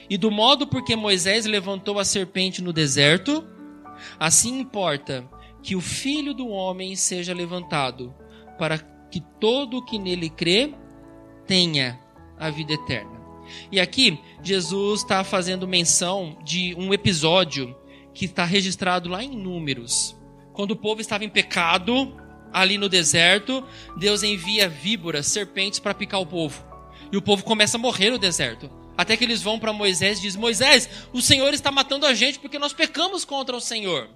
E 0.08 0.16
do 0.16 0.30
modo 0.30 0.66
porque 0.66 0.94
Moisés 0.94 1.44
levantou 1.44 1.98
a 1.98 2.04
serpente 2.04 2.62
no 2.62 2.72
deserto, 2.72 3.44
Assim 4.18 4.58
importa 4.58 5.28
que 5.62 5.76
o 5.76 5.80
Filho 5.80 6.34
do 6.34 6.48
Homem 6.48 6.96
seja 6.96 7.34
levantado, 7.34 8.14
para 8.58 8.78
que 8.78 9.20
todo 9.38 9.78
o 9.78 9.84
que 9.84 9.98
nele 9.98 10.30
crê 10.30 10.74
tenha 11.46 12.00
a 12.38 12.50
vida 12.50 12.72
eterna. 12.72 13.20
E 13.70 13.80
aqui, 13.80 14.18
Jesus 14.42 15.00
está 15.00 15.22
fazendo 15.22 15.68
menção 15.68 16.38
de 16.44 16.74
um 16.76 16.92
episódio 16.92 17.76
que 18.14 18.24
está 18.24 18.44
registrado 18.44 19.08
lá 19.08 19.22
em 19.22 19.36
Números. 19.36 20.16
Quando 20.52 20.72
o 20.72 20.76
povo 20.76 21.00
estava 21.00 21.24
em 21.24 21.28
pecado, 21.28 22.14
ali 22.52 22.76
no 22.76 22.88
deserto, 22.88 23.64
Deus 23.96 24.22
envia 24.22 24.68
víboras, 24.68 25.26
serpentes 25.26 25.78
para 25.78 25.94
picar 25.94 26.20
o 26.20 26.26
povo. 26.26 26.64
E 27.10 27.16
o 27.16 27.22
povo 27.22 27.44
começa 27.44 27.76
a 27.76 27.80
morrer 27.80 28.10
no 28.10 28.18
deserto. 28.18 28.70
Até 28.96 29.16
que 29.16 29.24
eles 29.24 29.42
vão 29.42 29.58
para 29.58 29.72
Moisés 29.72 30.18
e 30.18 30.22
dizem: 30.22 30.40
Moisés, 30.40 30.88
o 31.12 31.22
Senhor 31.22 31.52
está 31.54 31.70
matando 31.70 32.06
a 32.06 32.14
gente 32.14 32.38
porque 32.38 32.58
nós 32.58 32.72
pecamos 32.72 33.24
contra 33.24 33.56
o 33.56 33.60
Senhor. 33.60 34.08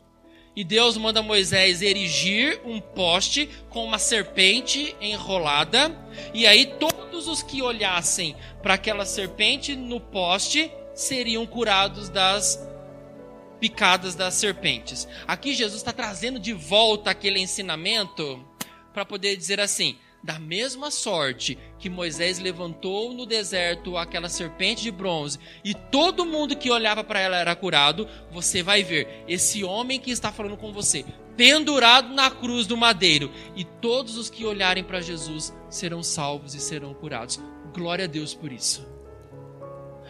E 0.54 0.64
Deus 0.64 0.96
manda 0.96 1.22
Moisés 1.22 1.82
erigir 1.82 2.58
um 2.64 2.80
poste 2.80 3.46
com 3.68 3.84
uma 3.84 3.98
serpente 3.98 4.96
enrolada. 5.02 5.94
E 6.32 6.46
aí 6.46 6.64
todos 6.78 7.28
os 7.28 7.42
que 7.42 7.60
olhassem 7.60 8.34
para 8.62 8.74
aquela 8.74 9.04
serpente 9.04 9.76
no 9.76 10.00
poste 10.00 10.72
seriam 10.94 11.44
curados 11.46 12.08
das 12.08 12.58
picadas 13.60 14.14
das 14.14 14.34
serpentes. 14.34 15.06
Aqui 15.26 15.54
Jesus 15.54 15.80
está 15.80 15.92
trazendo 15.92 16.40
de 16.40 16.54
volta 16.54 17.10
aquele 17.10 17.38
ensinamento 17.38 18.42
para 18.94 19.04
poder 19.04 19.36
dizer 19.36 19.60
assim: 19.60 19.98
da 20.26 20.40
mesma 20.40 20.90
sorte 20.90 21.56
que 21.78 21.88
Moisés 21.88 22.40
levantou 22.40 23.14
no 23.14 23.24
deserto 23.24 23.96
aquela 23.96 24.28
serpente 24.28 24.82
de 24.82 24.90
bronze 24.90 25.38
e 25.64 25.72
todo 25.72 26.26
mundo 26.26 26.56
que 26.56 26.68
olhava 26.68 27.04
para 27.04 27.20
ela 27.20 27.36
era 27.36 27.54
curado, 27.54 28.08
você 28.28 28.60
vai 28.60 28.82
ver 28.82 29.22
esse 29.28 29.62
homem 29.62 30.00
que 30.00 30.10
está 30.10 30.32
falando 30.32 30.56
com 30.56 30.72
você 30.72 31.04
pendurado 31.36 32.12
na 32.12 32.28
cruz 32.28 32.66
do 32.66 32.76
madeiro 32.76 33.30
e 33.54 33.62
todos 33.62 34.16
os 34.16 34.28
que 34.28 34.44
olharem 34.44 34.82
para 34.82 35.00
Jesus 35.00 35.54
serão 35.70 36.02
salvos 36.02 36.54
e 36.54 36.60
serão 36.60 36.92
curados. 36.92 37.38
Glória 37.72 38.06
a 38.06 38.08
Deus 38.08 38.34
por 38.34 38.50
isso. 38.50 38.84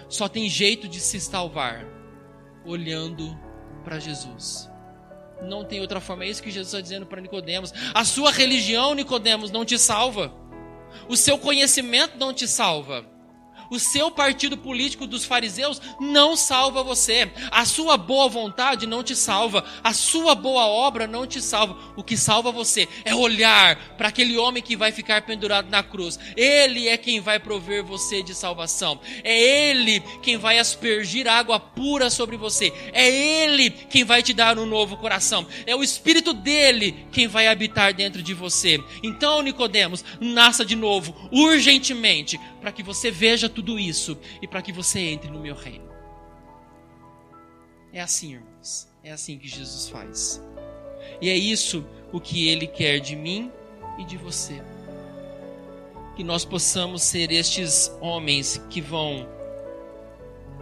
Só 0.08 0.28
tem 0.28 0.48
jeito 0.48 0.88
de 0.88 0.98
se 0.98 1.20
salvar 1.20 1.84
olhando 2.64 3.38
para 3.84 3.98
Jesus. 3.98 4.70
Não 5.42 5.64
tem 5.64 5.80
outra 5.80 6.00
forma. 6.00 6.24
É 6.24 6.28
isso 6.28 6.42
que 6.42 6.50
Jesus 6.50 6.68
está 6.68 6.80
dizendo 6.80 7.06
para 7.06 7.20
Nicodemos. 7.20 7.72
A 7.94 8.04
sua 8.04 8.30
religião, 8.30 8.94
Nicodemos, 8.94 9.50
não 9.50 9.64
te 9.64 9.78
salva. 9.78 10.32
O 11.08 11.16
seu 11.16 11.38
conhecimento 11.38 12.18
não 12.18 12.32
te 12.32 12.48
salva. 12.48 13.04
O 13.70 13.78
seu 13.78 14.10
partido 14.10 14.56
político 14.56 15.06
dos 15.06 15.24
fariseus 15.24 15.80
não 16.00 16.36
salva 16.36 16.82
você. 16.82 17.30
A 17.50 17.64
sua 17.64 17.96
boa 17.96 18.28
vontade 18.28 18.86
não 18.86 19.02
te 19.02 19.14
salva. 19.16 19.64
A 19.82 19.92
sua 19.92 20.34
boa 20.34 20.66
obra 20.66 21.06
não 21.06 21.26
te 21.26 21.40
salva. 21.40 21.76
O 21.96 22.02
que 22.02 22.16
salva 22.16 22.52
você 22.52 22.88
é 23.04 23.14
olhar 23.14 23.76
para 23.96 24.08
aquele 24.08 24.36
homem 24.36 24.62
que 24.62 24.76
vai 24.76 24.92
ficar 24.92 25.22
pendurado 25.22 25.70
na 25.70 25.82
cruz. 25.82 26.18
Ele 26.36 26.88
é 26.88 26.96
quem 26.96 27.20
vai 27.20 27.38
prover 27.38 27.84
você 27.84 28.22
de 28.22 28.34
salvação. 28.34 29.00
É 29.24 29.40
ele 29.40 30.00
quem 30.22 30.36
vai 30.36 30.58
aspergir 30.58 31.26
água 31.28 31.58
pura 31.58 32.10
sobre 32.10 32.36
você. 32.36 32.72
É 32.92 33.08
ele 33.08 33.70
quem 33.70 34.04
vai 34.04 34.22
te 34.22 34.32
dar 34.32 34.58
um 34.58 34.66
novo 34.66 34.96
coração. 34.96 35.46
É 35.66 35.74
o 35.74 35.82
espírito 35.82 36.32
dele 36.32 37.06
quem 37.12 37.26
vai 37.26 37.46
habitar 37.46 37.92
dentro 37.94 38.22
de 38.22 38.34
você. 38.34 38.82
Então, 39.02 39.42
Nicodemos, 39.42 40.04
nasça 40.20 40.64
de 40.64 40.76
novo, 40.76 41.14
urgentemente, 41.32 42.38
para 42.66 42.72
que 42.72 42.82
você 42.82 43.12
veja 43.12 43.48
tudo 43.48 43.78
isso 43.78 44.18
e 44.42 44.48
para 44.48 44.60
que 44.60 44.72
você 44.72 44.98
entre 44.98 45.30
no 45.30 45.38
meu 45.38 45.54
reino. 45.54 45.88
É 47.92 48.00
assim, 48.00 48.32
irmãos. 48.32 48.88
É 49.04 49.12
assim 49.12 49.38
que 49.38 49.46
Jesus 49.46 49.88
faz. 49.88 50.42
E 51.20 51.30
é 51.30 51.36
isso 51.36 51.86
o 52.12 52.18
que 52.20 52.48
ele 52.48 52.66
quer 52.66 52.98
de 52.98 53.14
mim 53.14 53.52
e 53.96 54.04
de 54.04 54.16
você. 54.16 54.60
Que 56.16 56.24
nós 56.24 56.44
possamos 56.44 57.02
ser 57.02 57.30
estes 57.30 57.96
homens 58.00 58.60
que 58.68 58.80
vão 58.80 59.28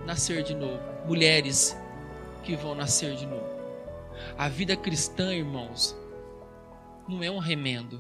nascer 0.05 0.43
de 0.43 0.55
novo, 0.55 0.83
mulheres 1.07 1.75
que 2.43 2.55
vão 2.55 2.75
nascer 2.75 3.17
de 3.17 3.25
novo. 3.25 3.49
A 4.37 4.47
vida 4.47 4.77
cristã, 4.77 5.33
irmãos, 5.33 5.97
não 7.09 7.23
é 7.23 7.31
um 7.31 7.39
remendo 7.39 7.99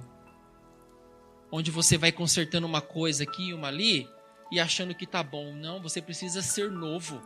onde 1.50 1.70
você 1.70 1.96
vai 1.96 2.10
consertando 2.10 2.66
uma 2.66 2.80
coisa 2.80 3.24
aqui 3.24 3.48
e 3.48 3.54
uma 3.54 3.68
ali 3.68 4.08
e 4.50 4.60
achando 4.60 4.94
que 4.94 5.06
tá 5.06 5.22
bom. 5.22 5.52
Não, 5.52 5.80
você 5.80 6.00
precisa 6.00 6.42
ser 6.42 6.70
novo. 6.70 7.20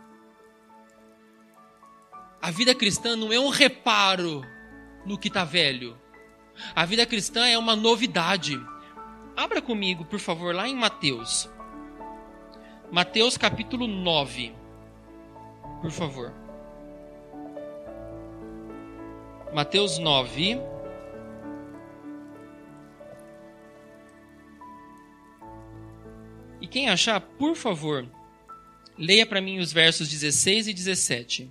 A 2.41 2.51
vida 2.51 2.75
cristã 2.75 3.17
não 3.17 3.33
é 3.33 3.41
um 3.41 3.49
reparo 3.49 4.43
no 5.05 5.19
que 5.19 5.29
tá 5.29 5.45
velho. 5.45 5.99
A 6.75 6.85
vida 6.85 7.05
cristã 7.07 7.47
é 7.47 7.59
uma 7.59 7.75
novidade. 7.75 8.61
Abra 9.37 9.63
comigo, 9.63 10.05
por 10.05 10.19
favor, 10.19 10.55
lá 10.55 10.69
em 10.69 10.75
Mateus. 10.75 11.49
Mateus 12.91 13.37
capítulo 13.37 13.87
9. 13.87 14.55
Por 15.81 15.91
favor. 15.91 16.33
Mateus 19.53 19.99
9. 19.99 20.61
Quem 26.71 26.89
achar, 26.89 27.21
por 27.21 27.57
favor, 27.57 28.07
leia 28.97 29.25
para 29.25 29.41
mim 29.41 29.59
os 29.59 29.73
versos 29.73 30.09
16 30.09 30.69
e 30.69 30.75
17. 30.75 31.51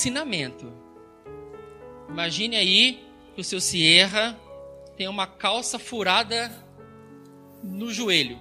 Ensinamento. 0.00 0.72
Imagine 2.08 2.56
aí 2.56 3.06
que 3.34 3.40
o 3.42 3.44
seu 3.44 3.60
Sierra 3.60 4.38
tem 4.96 5.06
uma 5.06 5.26
calça 5.26 5.78
furada 5.78 6.50
no 7.62 7.92
joelho. 7.92 8.38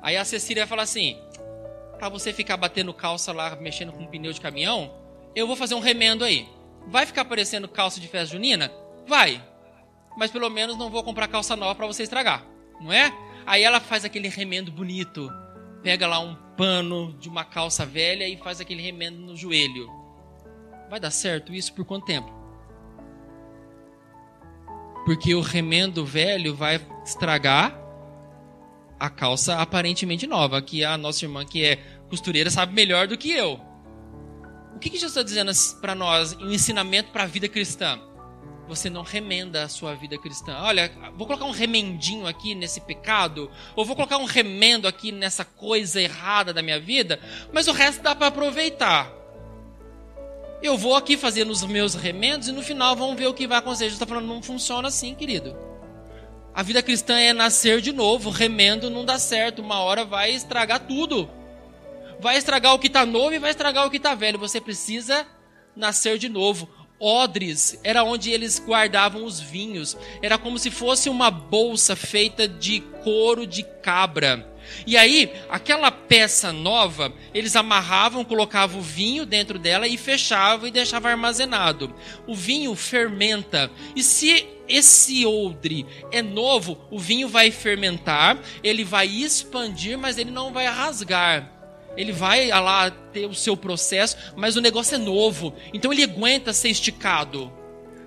Aí 0.00 0.16
a 0.16 0.24
Cecília 0.24 0.66
fala 0.66 0.82
assim: 0.82 1.18
para 1.98 2.08
você 2.08 2.32
ficar 2.32 2.56
batendo 2.56 2.94
calça 2.94 3.30
lá, 3.30 3.54
mexendo 3.56 3.92
com 3.92 4.02
um 4.02 4.06
pneu 4.06 4.32
de 4.32 4.40
caminhão, 4.40 4.90
eu 5.36 5.46
vou 5.46 5.54
fazer 5.54 5.74
um 5.74 5.80
remendo 5.80 6.24
aí. 6.24 6.48
Vai 6.86 7.04
ficar 7.04 7.26
parecendo 7.26 7.68
calça 7.68 8.00
de 8.00 8.08
festa 8.08 8.32
junina? 8.32 8.72
Vai. 9.06 9.44
Mas 10.16 10.30
pelo 10.30 10.48
menos 10.48 10.78
não 10.78 10.88
vou 10.88 11.04
comprar 11.04 11.28
calça 11.28 11.54
nova 11.54 11.74
para 11.74 11.86
você 11.86 12.04
estragar, 12.04 12.44
não 12.80 12.90
é? 12.90 13.12
Aí 13.44 13.62
ela 13.62 13.80
faz 13.80 14.04
aquele 14.04 14.28
remendo 14.28 14.72
bonito, 14.72 15.30
pega 15.82 16.06
lá 16.06 16.18
um 16.20 16.34
pano 16.56 17.12
de 17.18 17.28
uma 17.28 17.44
calça 17.44 17.84
velha 17.84 18.26
e 18.26 18.38
faz 18.38 18.60
aquele 18.62 18.82
remendo 18.82 19.18
no 19.18 19.36
joelho. 19.36 19.99
Vai 20.90 20.98
dar 20.98 21.12
certo 21.12 21.54
isso 21.54 21.72
por 21.72 21.84
quanto 21.84 22.04
tempo? 22.04 22.28
Porque 25.04 25.32
o 25.36 25.40
remendo 25.40 26.04
velho 26.04 26.52
vai 26.52 26.84
estragar 27.04 27.80
a 28.98 29.08
calça 29.08 29.58
aparentemente 29.58 30.26
nova, 30.26 30.60
que 30.60 30.84
a 30.84 30.98
nossa 30.98 31.24
irmã 31.24 31.44
que 31.46 31.64
é 31.64 31.76
costureira 32.08 32.50
sabe 32.50 32.74
melhor 32.74 33.06
do 33.06 33.16
que 33.16 33.30
eu. 33.30 33.60
O 34.74 34.80
que, 34.80 34.90
que 34.90 34.98
Jesus 34.98 35.12
está 35.12 35.22
dizendo 35.22 35.52
para 35.80 35.94
nós 35.94 36.32
em 36.32 36.54
ensinamento 36.54 37.12
para 37.12 37.22
a 37.22 37.26
vida 37.26 37.48
cristã? 37.48 38.00
Você 38.66 38.90
não 38.90 39.02
remenda 39.02 39.62
a 39.62 39.68
sua 39.68 39.94
vida 39.94 40.18
cristã. 40.18 40.58
Olha, 40.60 40.90
vou 41.16 41.24
colocar 41.24 41.44
um 41.44 41.52
remendinho 41.52 42.26
aqui 42.26 42.52
nesse 42.52 42.80
pecado, 42.80 43.48
ou 43.76 43.84
vou 43.84 43.94
colocar 43.94 44.16
um 44.16 44.24
remendo 44.24 44.88
aqui 44.88 45.12
nessa 45.12 45.44
coisa 45.44 46.00
errada 46.02 46.52
da 46.52 46.62
minha 46.62 46.80
vida, 46.80 47.20
mas 47.52 47.68
o 47.68 47.72
resto 47.72 48.02
dá 48.02 48.12
para 48.12 48.26
aproveitar. 48.26 49.19
Eu 50.62 50.76
vou 50.76 50.94
aqui 50.94 51.16
fazendo 51.16 51.50
os 51.50 51.62
meus 51.64 51.94
remendos 51.94 52.48
e 52.48 52.52
no 52.52 52.62
final 52.62 52.94
vamos 52.94 53.16
ver 53.16 53.26
o 53.26 53.34
que 53.34 53.46
vai 53.46 53.58
acontecer. 53.58 53.84
Jesus 53.84 53.94
está 53.94 54.06
falando, 54.06 54.26
não 54.26 54.42
funciona 54.42 54.88
assim, 54.88 55.14
querido. 55.14 55.56
A 56.52 56.62
vida 56.62 56.82
cristã 56.82 57.18
é 57.18 57.32
nascer 57.32 57.80
de 57.80 57.92
novo. 57.92 58.28
Remendo 58.28 58.90
não 58.90 59.04
dá 59.04 59.18
certo. 59.18 59.62
Uma 59.62 59.80
hora 59.80 60.04
vai 60.04 60.32
estragar 60.32 60.80
tudo. 60.80 61.30
Vai 62.20 62.36
estragar 62.36 62.74
o 62.74 62.78
que 62.78 62.88
está 62.88 63.06
novo 63.06 63.32
e 63.32 63.38
vai 63.38 63.50
estragar 63.50 63.86
o 63.86 63.90
que 63.90 63.96
está 63.96 64.14
velho. 64.14 64.38
Você 64.38 64.60
precisa 64.60 65.26
nascer 65.74 66.18
de 66.18 66.28
novo. 66.28 66.68
Odres 66.98 67.80
era 67.82 68.04
onde 68.04 68.30
eles 68.30 68.58
guardavam 68.58 69.24
os 69.24 69.40
vinhos. 69.40 69.96
Era 70.20 70.36
como 70.36 70.58
se 70.58 70.70
fosse 70.70 71.08
uma 71.08 71.30
bolsa 71.30 71.96
feita 71.96 72.46
de 72.46 72.80
couro 73.02 73.46
de 73.46 73.62
cabra. 73.62 74.46
E 74.86 74.96
aí, 74.96 75.32
aquela 75.48 75.90
peça 75.90 76.52
nova, 76.52 77.12
eles 77.34 77.56
amarravam, 77.56 78.24
colocavam 78.24 78.80
o 78.80 78.82
vinho 78.82 79.26
dentro 79.26 79.58
dela 79.58 79.86
e 79.86 79.96
fechavam 79.96 80.66
e 80.68 80.70
deixavam 80.70 81.10
armazenado. 81.10 81.94
O 82.26 82.34
vinho 82.34 82.74
fermenta. 82.74 83.70
E 83.94 84.02
se 84.02 84.46
esse 84.68 85.26
odre 85.26 85.86
é 86.12 86.22
novo, 86.22 86.78
o 86.90 86.98
vinho 86.98 87.28
vai 87.28 87.50
fermentar, 87.50 88.38
ele 88.62 88.84
vai 88.84 89.06
expandir, 89.06 89.98
mas 89.98 90.16
ele 90.16 90.30
não 90.30 90.52
vai 90.52 90.66
rasgar. 90.66 91.50
Ele 91.96 92.12
vai 92.12 92.50
ah 92.50 92.60
lá 92.60 92.90
ter 92.90 93.26
o 93.26 93.34
seu 93.34 93.56
processo, 93.56 94.16
mas 94.36 94.56
o 94.56 94.60
negócio 94.60 94.94
é 94.94 94.98
novo. 94.98 95.54
Então 95.74 95.92
ele 95.92 96.04
aguenta 96.04 96.52
ser 96.52 96.68
esticado. 96.68 97.52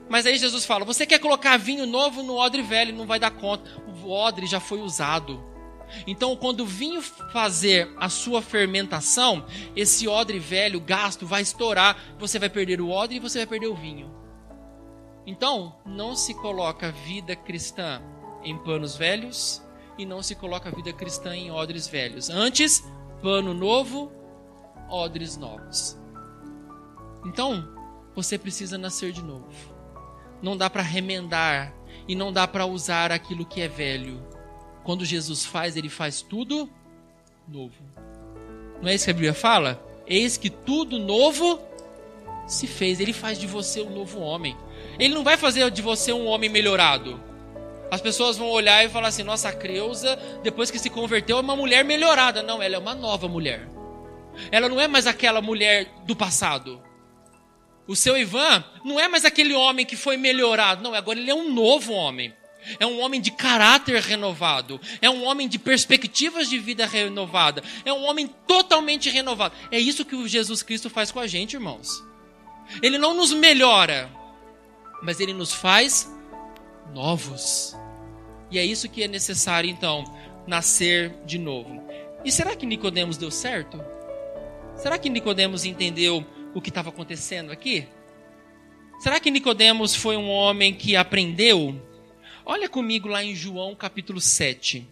Mas 0.09 0.25
aí 0.25 0.37
Jesus 0.37 0.65
fala: 0.65 0.85
você 0.85 1.05
quer 1.05 1.19
colocar 1.19 1.57
vinho 1.57 1.85
novo 1.85 2.23
no 2.23 2.35
odre 2.35 2.61
velho, 2.61 2.95
não 2.95 3.05
vai 3.05 3.19
dar 3.19 3.31
conta. 3.31 3.69
O 3.85 4.09
odre 4.09 4.45
já 4.45 4.59
foi 4.59 4.79
usado. 4.79 5.43
Então, 6.07 6.35
quando 6.35 6.61
o 6.61 6.65
vinho 6.65 7.01
fazer 7.01 7.93
a 7.97 8.09
sua 8.09 8.41
fermentação, 8.41 9.45
esse 9.75 10.07
odre 10.07 10.39
velho, 10.39 10.79
gasto, 10.79 11.25
vai 11.25 11.41
estourar, 11.41 11.97
você 12.17 12.39
vai 12.39 12.49
perder 12.49 12.81
o 12.81 12.89
odre 12.89 13.17
e 13.17 13.19
você 13.19 13.39
vai 13.39 13.47
perder 13.47 13.67
o 13.67 13.75
vinho. 13.75 14.11
Então, 15.25 15.75
não 15.85 16.15
se 16.15 16.33
coloca 16.33 16.91
vida 16.91 17.35
cristã 17.35 18.01
em 18.43 18.57
panos 18.57 18.95
velhos 18.95 19.61
e 19.97 20.05
não 20.05 20.21
se 20.21 20.35
coloca 20.35 20.71
vida 20.71 20.91
cristã 20.91 21.35
em 21.35 21.51
odres 21.51 21.87
velhos. 21.87 22.29
Antes, 22.29 22.83
pano 23.21 23.53
novo, 23.53 24.11
odres 24.89 25.37
novos. 25.37 25.97
Então, 27.25 27.65
você 28.15 28.37
precisa 28.37 28.77
nascer 28.77 29.11
de 29.11 29.23
novo. 29.23 29.47
não 30.41 30.57
dá 30.57 30.69
para 30.69 30.81
remendar 30.81 31.73
e 32.05 32.15
não 32.15 32.33
dá 32.33 32.45
para 32.45 32.65
usar 32.65 33.11
aquilo 33.13 33.45
que 33.45 33.61
é 33.61 33.67
velho. 33.67 34.21
Quando 34.83 35.05
Jesus 35.05 35.45
faz, 35.45 35.75
ele 35.77 35.89
faz 35.89 36.21
tudo 36.21 36.69
novo. 37.47 37.83
Não 38.81 38.89
é 38.89 38.95
isso 38.95 39.05
que 39.05 39.11
a 39.11 39.13
Bíblia 39.13 39.33
fala? 39.33 39.81
Eis 40.05 40.35
que 40.37 40.49
tudo 40.49 40.99
novo 40.99 41.59
se 42.45 42.67
fez. 42.67 42.99
Ele 42.99 43.13
faz 43.13 43.39
de 43.39 43.47
você 43.47 43.81
um 43.81 43.89
novo 43.89 44.19
homem. 44.19 44.57
Ele 44.99 45.13
não 45.13 45.23
vai 45.23 45.37
fazer 45.37 45.69
de 45.71 45.81
você 45.81 46.11
um 46.11 46.25
homem 46.25 46.49
melhorado. 46.49 47.19
As 47.89 48.01
pessoas 48.01 48.37
vão 48.37 48.49
olhar 48.49 48.83
e 48.83 48.89
falar 48.89 49.07
assim: 49.07 49.23
nossa, 49.23 49.49
a 49.49 49.53
Creuza, 49.53 50.17
depois 50.41 50.69
que 50.69 50.79
se 50.79 50.89
converteu, 50.89 51.37
é 51.37 51.41
uma 51.41 51.55
mulher 51.55 51.85
melhorada. 51.85 52.43
Não, 52.43 52.61
ela 52.61 52.75
é 52.75 52.79
uma 52.79 52.95
nova 52.95 53.27
mulher. 53.27 53.69
Ela 54.51 54.67
não 54.67 54.81
é 54.81 54.87
mais 54.87 55.07
aquela 55.07 55.41
mulher 55.41 55.93
do 56.05 56.15
passado. 56.15 56.81
O 57.87 57.95
seu 57.95 58.17
Ivan 58.17 58.63
não 58.83 58.99
é 58.99 59.07
mais 59.07 59.25
aquele 59.25 59.53
homem 59.53 59.85
que 59.85 59.95
foi 59.95 60.17
melhorado. 60.17 60.81
Não, 60.81 60.93
agora 60.93 61.19
ele 61.19 61.29
é 61.29 61.35
um 61.35 61.53
novo 61.53 61.93
homem. 61.93 62.33
É 62.79 62.85
um 62.85 62.99
homem 63.01 63.19
de 63.19 63.31
caráter 63.31 64.01
renovado. 64.01 64.79
É 65.01 65.09
um 65.09 65.23
homem 65.25 65.47
de 65.47 65.59
perspectivas 65.59 66.49
de 66.49 66.59
vida 66.59 66.85
renovada. 66.85 67.63
É 67.83 67.91
um 67.93 68.03
homem 68.03 68.27
totalmente 68.47 69.09
renovado. 69.09 69.55
É 69.71 69.79
isso 69.79 70.05
que 70.05 70.15
o 70.15 70.27
Jesus 70.27 70.63
Cristo 70.63 70.89
faz 70.89 71.11
com 71.11 71.19
a 71.19 71.27
gente, 71.27 71.53
irmãos. 71.53 72.03
Ele 72.81 72.97
não 72.97 73.13
nos 73.13 73.31
melhora, 73.31 74.09
mas 75.01 75.19
ele 75.19 75.33
nos 75.33 75.53
faz 75.53 76.11
novos. 76.93 77.75
E 78.49 78.57
é 78.57 78.65
isso 78.65 78.89
que 78.89 79.03
é 79.03 79.07
necessário, 79.07 79.69
então, 79.69 80.03
nascer 80.47 81.13
de 81.25 81.37
novo. 81.37 81.83
E 82.23 82.31
será 82.31 82.55
que 82.55 82.65
Nicodemos 82.65 83.17
deu 83.17 83.31
certo? 83.31 83.83
Será 84.77 84.97
que 84.97 85.09
Nicodemos 85.09 85.65
entendeu 85.65 86.25
o 86.53 86.61
que 86.61 86.69
estava 86.69 86.89
acontecendo 86.89 87.51
aqui? 87.51 87.87
Será 88.99 89.19
que 89.19 89.31
Nicodemos 89.31 89.95
foi 89.95 90.15
um 90.15 90.29
homem 90.29 90.73
que 90.73 90.95
aprendeu? 90.95 91.75
Olha 92.45 92.67
comigo 92.67 93.07
lá 93.07 93.23
em 93.23 93.33
João 93.33 93.73
capítulo 93.73 94.19
7. 94.19 94.85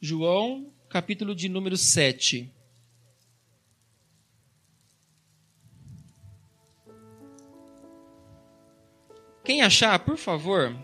João, 0.00 0.72
capítulo 0.88 1.34
de 1.34 1.50
número 1.50 1.76
7. 1.76 2.50
Quem 9.44 9.60
achar, 9.60 9.98
por 9.98 10.16
favor, 10.16 10.74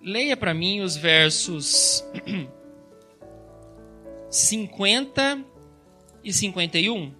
leia 0.00 0.36
para 0.36 0.54
mim 0.54 0.80
os 0.80 0.96
versos 0.96 2.02
50 4.30 5.44
e 6.22 6.32
51. 6.32 7.17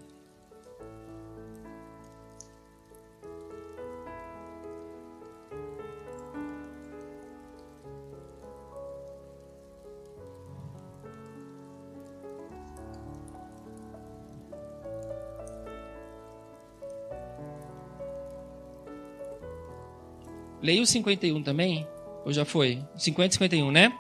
Leia 20.63 20.83
o 20.83 20.87
51 20.87 21.43
também? 21.43 21.87
Ou 22.25 22.33
já 22.33 22.45
foi? 22.45 22.83
50 22.97 23.29
e 23.29 23.33
51, 23.35 23.71
né? 23.71 23.93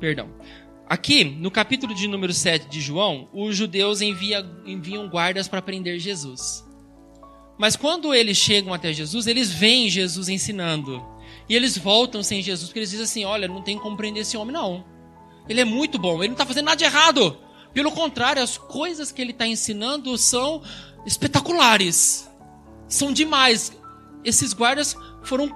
Perdão. 0.00 0.28
Aqui, 0.86 1.24
no 1.24 1.50
capítulo 1.50 1.94
de 1.94 2.06
número 2.06 2.32
7 2.32 2.68
de 2.68 2.80
João, 2.80 3.28
os 3.32 3.56
judeus 3.56 4.02
envia, 4.02 4.44
enviam 4.66 5.08
guardas 5.08 5.48
para 5.48 5.62
prender 5.62 5.98
Jesus. 5.98 6.64
Mas 7.56 7.76
quando 7.76 8.12
eles 8.12 8.36
chegam 8.36 8.74
até 8.74 8.92
Jesus, 8.92 9.26
eles 9.26 9.50
veem 9.50 9.88
Jesus 9.88 10.28
ensinando. 10.28 11.02
E 11.48 11.54
eles 11.54 11.78
voltam 11.78 12.22
sem 12.22 12.42
Jesus, 12.42 12.68
porque 12.68 12.80
eles 12.80 12.90
dizem 12.90 13.04
assim: 13.04 13.24
olha, 13.24 13.48
não 13.48 13.62
tem 13.62 13.78
como 13.78 13.96
prender 13.96 14.22
esse 14.22 14.36
homem, 14.36 14.52
não. 14.52 14.84
Ele 15.48 15.60
é 15.60 15.64
muito 15.64 15.98
bom, 15.98 16.18
ele 16.18 16.28
não 16.28 16.34
está 16.34 16.46
fazendo 16.46 16.66
nada 16.66 16.76
de 16.76 16.84
errado. 16.84 17.38
Pelo 17.72 17.90
contrário, 17.90 18.42
as 18.42 18.56
coisas 18.56 19.10
que 19.10 19.20
ele 19.20 19.32
está 19.32 19.46
ensinando 19.46 20.16
são 20.16 20.62
espetaculares. 21.06 22.30
São 22.88 23.12
demais. 23.12 23.72
Esses 24.24 24.52
guardas 24.52 24.96
foram 25.22 25.50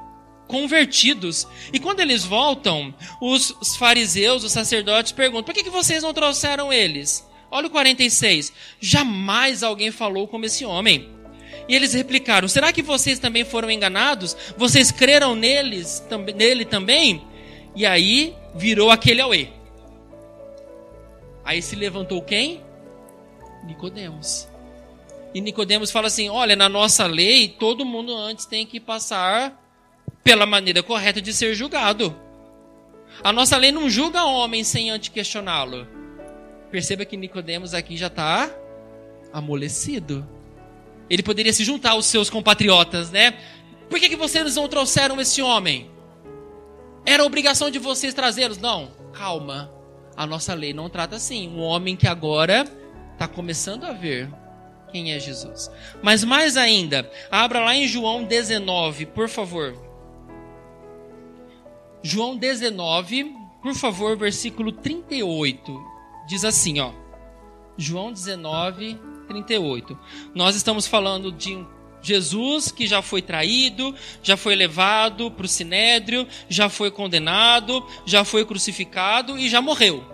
convertidos. 0.48 1.46
E 1.72 1.78
quando 1.78 2.00
eles 2.00 2.24
voltam, 2.24 2.92
os, 3.20 3.76
fariseus, 3.78 4.42
os 4.42 4.50
sacerdotes 4.50 5.12
perguntam: 5.12 5.44
por 5.44 5.54
que, 5.54 5.62
que 5.62 5.70
vocês 5.70 6.02
não 6.02 6.12
trouxeram 6.12 6.72
eles? 6.72 7.28
Olha 7.50 7.68
o 7.68 7.70
46. 7.70 8.52
Jamais 8.80 9.62
alguém 9.62 9.92
falou 9.92 10.26
como 10.26 10.46
esse 10.46 10.64
homem. 10.64 11.08
E 11.68 11.74
eles 11.74 11.92
replicaram: 11.92 12.48
Será 12.48 12.72
que 12.72 12.82
vocês 12.82 13.18
também 13.18 13.44
foram 13.44 13.70
enganados? 13.70 14.36
Vocês 14.56 14.90
creram 14.90 15.36
neles, 15.36 16.00
tam, 16.08 16.22
nele 16.22 16.64
também? 16.64 17.22
E 17.76 17.86
aí 17.86 18.34
virou 18.54 18.90
aquele 18.90 19.20
auê. 19.20 19.48
Aí 21.44 21.62
se 21.62 21.76
levantou 21.76 22.20
quem? 22.22 22.62
Nicodemos. 23.64 24.48
E 25.34 25.40
Nicodemos 25.40 25.90
fala 25.90 26.06
assim: 26.06 26.28
Olha, 26.28 26.56
na 26.56 26.68
nossa 26.68 27.06
lei, 27.06 27.48
todo 27.48 27.84
mundo 27.84 28.14
antes 28.14 28.46
tem 28.46 28.66
que 28.66 28.80
passar 28.80 29.57
pela 30.28 30.44
maneira 30.44 30.82
correta 30.82 31.22
de 31.22 31.32
ser 31.32 31.54
julgado. 31.54 32.14
A 33.24 33.32
nossa 33.32 33.56
lei 33.56 33.72
não 33.72 33.88
julga 33.88 34.24
homem 34.24 34.62
sem 34.62 34.90
antes 34.90 35.08
questioná-lo. 35.08 35.88
Perceba 36.70 37.06
que 37.06 37.16
Nicodemos 37.16 37.72
aqui 37.72 37.96
já 37.96 38.08
está 38.08 38.50
amolecido. 39.32 40.28
Ele 41.08 41.22
poderia 41.22 41.50
se 41.50 41.64
juntar 41.64 41.92
aos 41.92 42.04
seus 42.04 42.28
compatriotas, 42.28 43.10
né? 43.10 43.38
Por 43.88 43.98
que, 43.98 44.10
que 44.10 44.16
vocês 44.16 44.54
não 44.54 44.68
trouxeram 44.68 45.18
esse 45.18 45.40
homem? 45.40 45.90
Era 47.06 47.24
obrigação 47.24 47.70
de 47.70 47.78
vocês 47.78 48.12
trazê-los? 48.12 48.58
Não, 48.58 48.90
calma. 49.14 49.72
A 50.14 50.26
nossa 50.26 50.52
lei 50.52 50.74
não 50.74 50.90
trata 50.90 51.16
assim. 51.16 51.48
Um 51.48 51.60
homem 51.60 51.96
que 51.96 52.06
agora 52.06 52.70
está 53.14 53.26
começando 53.26 53.84
a 53.84 53.92
ver 53.92 54.28
quem 54.92 55.10
é 55.10 55.18
Jesus. 55.18 55.70
Mas 56.02 56.22
mais 56.22 56.54
ainda, 56.58 57.10
abra 57.30 57.60
lá 57.60 57.74
em 57.74 57.88
João 57.88 58.24
19, 58.24 59.06
por 59.06 59.30
favor. 59.30 59.87
João 62.02 62.36
19, 62.36 63.34
por 63.62 63.74
favor, 63.74 64.16
versículo 64.16 64.72
38. 64.72 65.84
Diz 66.26 66.44
assim, 66.44 66.80
ó. 66.80 66.92
João 67.76 68.12
19, 68.12 68.98
38. 69.26 69.98
Nós 70.34 70.56
estamos 70.56 70.86
falando 70.86 71.32
de 71.32 71.64
Jesus 72.00 72.70
que 72.70 72.86
já 72.86 73.02
foi 73.02 73.20
traído, 73.20 73.94
já 74.22 74.36
foi 74.36 74.54
levado 74.54 75.30
para 75.30 75.46
o 75.46 75.48
sinédrio, 75.48 76.26
já 76.48 76.68
foi 76.68 76.90
condenado, 76.90 77.84
já 78.06 78.24
foi 78.24 78.44
crucificado 78.44 79.38
e 79.38 79.48
já 79.48 79.60
morreu. 79.60 80.04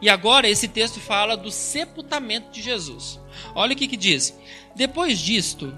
E 0.00 0.08
agora 0.08 0.48
esse 0.48 0.66
texto 0.66 0.98
fala 0.98 1.36
do 1.36 1.50
sepultamento 1.50 2.50
de 2.50 2.60
Jesus. 2.60 3.20
Olha 3.54 3.72
o 3.72 3.76
que, 3.76 3.86
que 3.86 3.96
diz. 3.96 4.36
Depois 4.74 5.18
disto, 5.18 5.72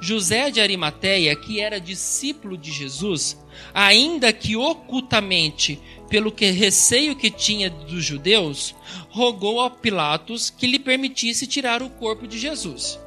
José 0.00 0.50
de 0.50 0.60
Arimateia, 0.60 1.34
que 1.34 1.60
era 1.60 1.80
discípulo 1.80 2.56
de 2.56 2.70
Jesus, 2.70 3.36
ainda 3.74 4.32
que 4.32 4.56
ocultamente, 4.56 5.78
pelo 6.08 6.30
que 6.30 6.50
receio 6.50 7.16
que 7.16 7.30
tinha 7.30 7.68
dos 7.68 8.04
judeus, 8.04 8.74
rogou 9.10 9.60
a 9.60 9.70
Pilatos 9.70 10.50
que 10.50 10.66
lhe 10.66 10.78
permitisse 10.78 11.46
tirar 11.46 11.82
o 11.82 11.90
corpo 11.90 12.26
de 12.26 12.38
Jesus. 12.38 12.98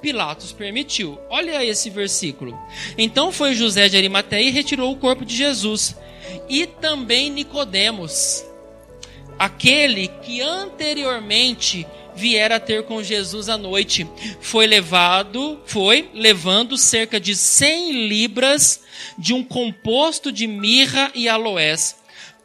Pilatos 0.00 0.50
permitiu. 0.50 1.18
Olha 1.28 1.64
esse 1.64 1.90
versículo. 1.90 2.58
Então 2.96 3.30
foi 3.30 3.54
José 3.54 3.88
de 3.88 3.96
Arimateia 3.96 4.48
e 4.48 4.50
retirou 4.50 4.92
o 4.92 4.96
corpo 4.96 5.24
de 5.24 5.36
Jesus. 5.36 5.94
E 6.48 6.66
também 6.66 7.30
Nicodemos, 7.30 8.44
aquele 9.38 10.08
que 10.08 10.40
anteriormente 10.40 11.86
viera 12.14 12.56
a 12.56 12.60
ter 12.60 12.84
com 12.84 13.02
Jesus 13.02 13.48
à 13.48 13.56
noite. 13.56 14.06
Foi 14.40 14.66
levado, 14.66 15.60
foi 15.66 16.10
levando 16.14 16.76
cerca 16.76 17.20
de 17.20 17.34
100 17.34 18.06
libras 18.08 18.82
de 19.18 19.32
um 19.32 19.42
composto 19.42 20.30
de 20.30 20.46
mirra 20.46 21.10
e 21.14 21.28
aloés. 21.28 21.96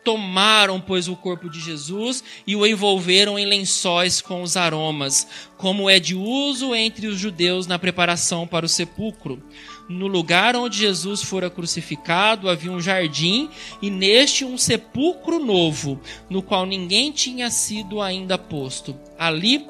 Tomaram, 0.04 0.80
pois, 0.80 1.08
o 1.08 1.16
corpo 1.16 1.50
de 1.50 1.60
Jesus 1.60 2.24
e 2.46 2.56
o 2.56 2.66
envolveram 2.66 3.40
em 3.40 3.46
lençóis 3.46 4.22
com 4.22 4.44
os 4.44 4.56
aromas, 4.56 5.28
como 5.58 5.90
é 5.90 6.00
de 6.00 6.14
uso 6.14 6.76
entre 6.76 7.08
os 7.08 7.18
judeus 7.18 7.66
na 7.66 7.80
preparação 7.80 8.46
para 8.46 8.68
o 8.68 8.70
sepulcro. 8.70 9.42
No 9.88 10.08
lugar 10.08 10.56
onde 10.56 10.80
Jesus 10.80 11.22
fora 11.22 11.50
crucificado 11.50 12.50
havia 12.50 12.72
um 12.72 12.82
jardim, 12.82 13.50
e 13.82 13.90
neste 13.90 14.44
um 14.44 14.58
sepulcro 14.58 15.40
novo, 15.40 16.00
no 16.30 16.42
qual 16.42 16.66
ninguém 16.66 17.12
tinha 17.12 17.52
sido 17.52 18.02
ainda 18.02 18.38
posto. 18.38 18.98
Ali, 19.18 19.68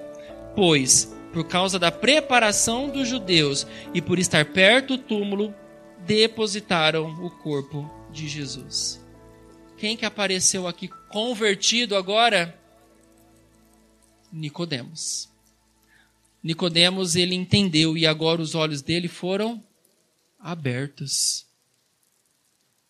pois, 0.56 1.14
por 1.34 1.44
causa 1.46 1.78
da 1.78 1.92
preparação 1.92 2.90
dos 2.90 3.10
judeus 3.10 3.68
e 3.94 4.02
por 4.02 4.18
estar 4.18 4.46
perto 4.46 4.96
do 4.96 5.04
túmulo, 5.04 5.54
depositaram 6.06 7.10
o 7.26 7.30
corpo 7.30 7.90
de 8.10 8.28
Jesus. 8.28 9.04
Quem 9.78 9.98
que 9.98 10.06
apareceu 10.06 10.66
aqui 10.66 10.90
convertido 11.10 11.94
agora? 11.94 12.58
Nicodemos. 14.32 15.30
Nicodemos 16.42 17.18
ele 17.18 17.36
entendeu 17.36 17.98
e 17.98 18.08
agora 18.08 18.42
os 18.42 18.56
olhos 18.56 18.82
dele 18.82 19.10
foram 19.10 19.62
abertos. 20.46 21.48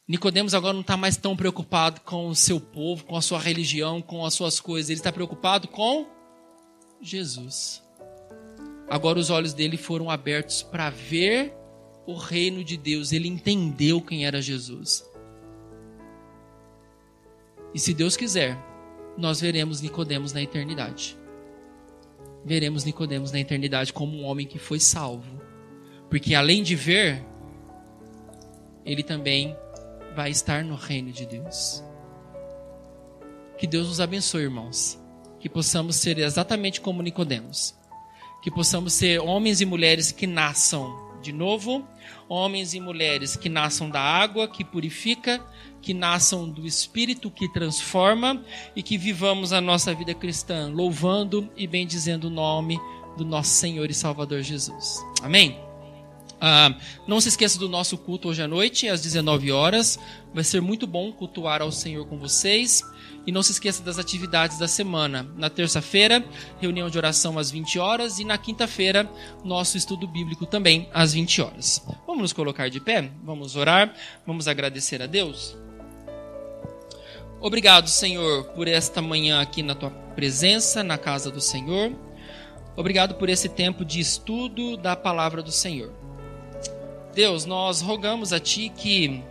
Nicodemos 0.05 0.53
agora 0.53 0.73
não 0.73 0.81
está 0.81 0.97
mais 0.97 1.15
tão 1.15 1.37
preocupado 1.37 2.01
com 2.01 2.27
o 2.27 2.35
seu 2.35 2.59
povo, 2.59 3.05
com 3.05 3.15
a 3.15 3.21
sua 3.21 3.39
religião, 3.39 4.01
com 4.01 4.25
as 4.25 4.33
suas 4.33 4.59
coisas. 4.59 4.89
Ele 4.89 4.99
está 4.99 5.11
preocupado 5.11 5.69
com 5.69 6.05
Jesus. 7.01 7.81
Agora 8.89 9.17
os 9.17 9.29
olhos 9.29 9.53
dele 9.53 9.77
foram 9.77 10.11
abertos 10.11 10.61
para 10.61 10.89
ver 10.89 11.53
o 12.05 12.13
reino 12.13 12.61
de 12.61 12.75
Deus. 12.75 13.13
Ele 13.13 13.29
entendeu 13.29 14.01
quem 14.01 14.25
era 14.25 14.41
Jesus. 14.41 15.09
E 17.73 17.79
se 17.79 17.93
Deus 17.93 18.17
quiser, 18.17 18.57
nós 19.17 19.39
veremos 19.39 19.81
Nicodemos 19.81 20.33
na 20.33 20.41
eternidade. 20.41 21.17
Veremos 22.43 22.83
Nicodemos 22.83 23.31
na 23.31 23.39
eternidade 23.39 23.93
como 23.93 24.17
um 24.17 24.25
homem 24.25 24.45
que 24.45 24.59
foi 24.59 24.79
salvo. 24.79 25.41
Porque 26.09 26.35
além 26.35 26.61
de 26.61 26.75
ver, 26.75 27.25
ele 28.85 29.03
também 29.03 29.55
vai 30.15 30.29
estar 30.29 30.63
no 30.63 30.75
reino 30.75 31.11
de 31.11 31.25
Deus. 31.25 31.83
Que 33.57 33.65
Deus 33.65 33.87
nos 33.87 33.99
abençoe, 33.99 34.43
irmãos. 34.43 34.99
Que 35.39 35.49
possamos 35.49 35.95
ser 35.95 36.17
exatamente 36.19 36.79
como 36.81 37.01
Nicodemos. 37.01 37.75
Que 38.41 38.51
possamos 38.51 38.93
ser 38.93 39.19
homens 39.19 39.61
e 39.61 39.65
mulheres 39.65 40.11
que 40.11 40.27
nasçam 40.27 41.05
de 41.25 41.31
novo, 41.31 41.83
homens 42.29 42.75
e 42.75 42.79
mulheres 42.79 43.35
que 43.35 43.49
nasçam 43.49 43.89
da 43.89 43.99
água 43.99 44.47
que 44.47 44.63
purifica, 44.63 45.43
que 45.81 45.91
nasçam 45.91 46.47
do 46.47 46.67
espírito 46.67 47.31
que 47.31 47.51
transforma 47.51 48.43
e 48.75 48.83
que 48.83 48.95
vivamos 48.95 49.51
a 49.51 49.59
nossa 49.59 49.91
vida 49.93 50.13
cristã 50.13 50.69
louvando 50.71 51.49
e 51.57 51.65
bendizendo 51.65 52.27
o 52.27 52.29
nome 52.29 52.79
do 53.17 53.25
nosso 53.25 53.49
Senhor 53.49 53.89
e 53.89 53.93
Salvador 53.93 54.43
Jesus. 54.43 55.03
Amém. 55.23 55.64
Ah, 56.39 56.75
não 57.07 57.21
se 57.21 57.29
esqueça 57.29 57.57
do 57.57 57.69
nosso 57.69 57.97
culto 57.97 58.29
hoje 58.29 58.41
à 58.41 58.47
noite, 58.47 58.87
às 58.87 59.01
19 59.01 59.51
horas. 59.51 59.97
Vai 60.33 60.43
ser 60.43 60.61
muito 60.61 60.85
bom 60.85 61.11
cultuar 61.11 61.61
ao 61.61 61.71
Senhor 61.71 62.05
com 62.07 62.17
vocês. 62.17 62.83
E 63.25 63.31
não 63.31 63.41
se 63.41 63.53
esqueça 63.53 63.81
das 63.81 63.97
atividades 63.97 64.59
da 64.59 64.67
semana. 64.67 65.23
Na 65.35 65.49
terça-feira, 65.49 66.23
reunião 66.59 66.89
de 66.89 66.97
oração 66.97 67.39
às 67.39 67.49
20 67.49 67.79
horas. 67.79 68.19
E 68.19 68.25
na 68.25 68.37
quinta-feira, 68.37 69.09
nosso 69.43 69.77
estudo 69.77 70.07
bíblico 70.07 70.45
também 70.45 70.89
às 70.93 71.13
20 71.13 71.41
horas. 71.41 71.83
Vamos 72.05 72.21
nos 72.21 72.33
colocar 72.33 72.69
de 72.69 72.79
pé? 72.79 73.09
Vamos 73.23 73.55
orar? 73.55 73.93
Vamos 74.27 74.47
agradecer 74.47 75.01
a 75.01 75.07
Deus? 75.07 75.57
Obrigado, 77.41 77.87
Senhor, 77.89 78.45
por 78.55 78.67
esta 78.67 79.01
manhã 79.01 79.41
aqui 79.41 79.61
na 79.61 79.75
tua 79.75 79.91
presença, 79.91 80.83
na 80.83 80.97
casa 80.97 81.29
do 81.29 81.41
Senhor. 81.41 81.91
Obrigado 82.75 83.15
por 83.15 83.29
esse 83.29 83.47
tempo 83.47 83.85
de 83.85 83.99
estudo 83.99 84.75
da 84.75 84.95
palavra 84.95 85.43
do 85.43 85.51
Senhor. 85.51 86.04
Deus, 87.15 87.45
nós 87.45 87.79
rogamos 87.79 88.33
a 88.33 88.41
Ti 88.41 88.67
que, 88.67 89.23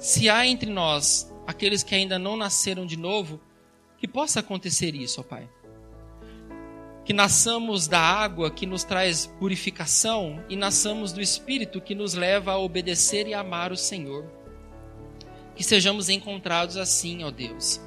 se 0.00 0.28
há 0.28 0.44
entre 0.44 0.68
nós 0.68 1.32
aqueles 1.46 1.84
que 1.84 1.94
ainda 1.94 2.18
não 2.18 2.36
nasceram 2.36 2.84
de 2.84 2.96
novo, 2.96 3.40
que 3.98 4.08
possa 4.08 4.40
acontecer 4.40 4.96
isso, 4.96 5.20
ó 5.20 5.22
Pai. 5.22 5.48
Que 7.04 7.12
nasçamos 7.12 7.86
da 7.86 8.00
água 8.00 8.50
que 8.50 8.66
nos 8.66 8.82
traz 8.82 9.26
purificação 9.38 10.44
e 10.48 10.56
nasçamos 10.56 11.12
do 11.12 11.20
Espírito 11.20 11.80
que 11.80 11.94
nos 11.94 12.14
leva 12.14 12.50
a 12.50 12.58
obedecer 12.58 13.28
e 13.28 13.32
amar 13.32 13.70
o 13.70 13.76
Senhor. 13.76 14.24
Que 15.54 15.62
sejamos 15.62 16.08
encontrados 16.08 16.76
assim, 16.76 17.22
ó 17.22 17.30
Deus. 17.30 17.80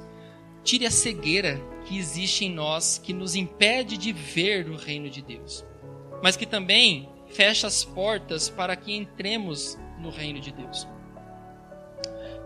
Tire 0.62 0.86
a 0.86 0.90
cegueira 0.90 1.60
que 1.84 1.98
existe 1.98 2.46
em 2.46 2.50
nós, 2.50 2.96
que 2.96 3.12
nos 3.12 3.34
impede 3.34 3.98
de 3.98 4.10
ver 4.10 4.70
o 4.70 4.76
reino 4.76 5.10
de 5.10 5.20
Deus, 5.20 5.62
mas 6.22 6.34
que 6.34 6.46
também 6.46 7.10
fecha 7.34 7.66
as 7.66 7.84
portas 7.84 8.48
para 8.48 8.76
que 8.76 8.94
entremos 8.94 9.76
no 9.98 10.08
reino 10.08 10.40
de 10.40 10.52
Deus. 10.52 10.86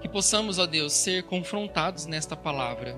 Que 0.00 0.08
possamos, 0.08 0.58
ó 0.58 0.66
Deus, 0.66 0.92
ser 0.92 1.24
confrontados 1.24 2.06
nesta 2.06 2.34
palavra. 2.34 2.96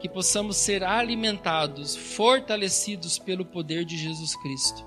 Que 0.00 0.08
possamos 0.08 0.56
ser 0.56 0.82
alimentados, 0.82 1.94
fortalecidos 1.94 3.18
pelo 3.18 3.44
poder 3.44 3.84
de 3.84 3.96
Jesus 3.96 4.34
Cristo. 4.36 4.84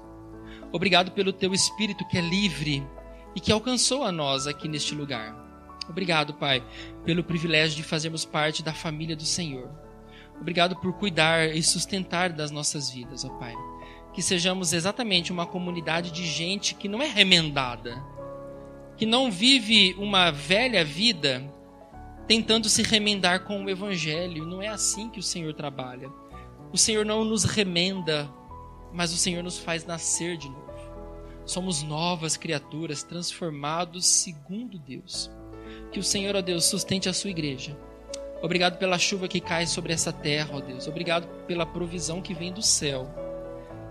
Obrigado 0.73 1.11
pelo 1.11 1.31
teu 1.31 1.53
Espírito 1.53 2.05
que 2.07 2.17
é 2.17 2.21
livre 2.21 2.86
e 3.33 3.39
que 3.39 3.51
alcançou 3.51 4.03
a 4.03 4.11
nós 4.11 4.45
aqui 4.45 4.67
neste 4.67 4.93
lugar. 4.93 5.33
Obrigado, 5.88 6.33
Pai, 6.33 6.65
pelo 7.05 7.23
privilégio 7.23 7.77
de 7.77 7.83
fazermos 7.83 8.25
parte 8.25 8.61
da 8.61 8.73
família 8.73 9.15
do 9.15 9.25
Senhor. 9.25 9.69
Obrigado 10.41 10.75
por 10.75 10.93
cuidar 10.93 11.55
e 11.55 11.63
sustentar 11.63 12.33
das 12.33 12.51
nossas 12.51 12.89
vidas, 12.89 13.23
ó 13.23 13.29
Pai 13.38 13.53
que 14.16 14.22
sejamos 14.22 14.72
exatamente 14.72 15.34
uma 15.34 15.45
comunidade 15.45 16.09
de 16.09 16.26
gente 16.26 16.74
que 16.74 16.88
não 16.88 17.01
é 17.01 17.05
remendada, 17.05 18.01
que 18.95 19.05
não 19.05 19.30
vive 19.30 19.93
uma 19.99 20.32
velha 20.32 20.86
vida 20.86 21.43
tentando 22.26 22.70
se 22.70 22.82
remendar 22.82 23.43
com 23.43 23.66
o 23.66 23.70
evangelho. 23.70 24.45
Não 24.45 24.61
é 24.61 24.70
assim 24.70 25.09
que 25.09 25.20
o 25.20 25.24
Senhor 25.24 25.53
trabalha. 25.53 26.09
O 26.72 26.78
Senhor 26.78 27.05
não 27.05 27.26
nos 27.26 27.43
remenda, 27.43 28.32
mas 28.93 29.13
o 29.13 29.18
Senhor 29.18 29.43
nos 29.43 29.59
faz 29.59 29.86
nascer 29.86 30.38
de 30.38 30.47
novo. 30.47 30.63
Somos 31.45 31.84
novas 31.84 32.38
criaturas, 32.38 33.03
transformados 33.03 34.05
segundo 34.05 34.80
Deus. 34.80 35.30
Que 35.91 35.99
o 35.99 36.03
Senhor, 36.03 36.38
ó 36.38 36.41
Deus, 36.41 36.63
sustente 36.63 37.09
a 37.09 37.13
sua 37.13 37.32
igreja. 37.32 37.78
Obrigado 38.41 38.78
pela 38.78 38.97
chuva 38.97 39.28
que 39.28 39.41
cai 39.41 39.68
sobre 39.68 39.91
essa 39.91 40.13
terra, 40.13 40.51
ó 40.53 40.61
Deus. 40.61 40.88
Obrigado 40.88 41.28
pela 41.45 41.66
provisão 41.66 42.22
que 42.22 42.34
vem 42.34 42.53
do 42.53 42.61
céu. 42.61 43.24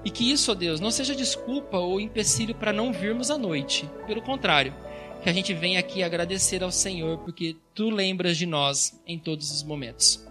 E 0.04 0.10
que 0.10 0.30
isso, 0.30 0.52
ó 0.52 0.54
Deus, 0.54 0.80
não 0.80 0.90
seja 0.90 1.14
desculpa 1.14 1.78
ou 1.78 2.00
empecilho 2.00 2.54
para 2.54 2.72
não 2.72 2.92
virmos 2.92 3.30
à 3.30 3.38
noite. 3.38 3.88
Pelo 4.06 4.20
contrário, 4.20 4.74
que 5.22 5.30
a 5.30 5.32
gente 5.32 5.54
venha 5.54 5.80
aqui 5.80 6.02
agradecer 6.02 6.62
ao 6.62 6.70
Senhor, 6.70 7.18
porque 7.18 7.56
tu 7.74 7.88
lembras 7.88 8.36
de 8.36 8.44
nós 8.44 9.00
em 9.06 9.18
todos 9.18 9.50
os 9.50 9.62
momentos. 9.62 10.22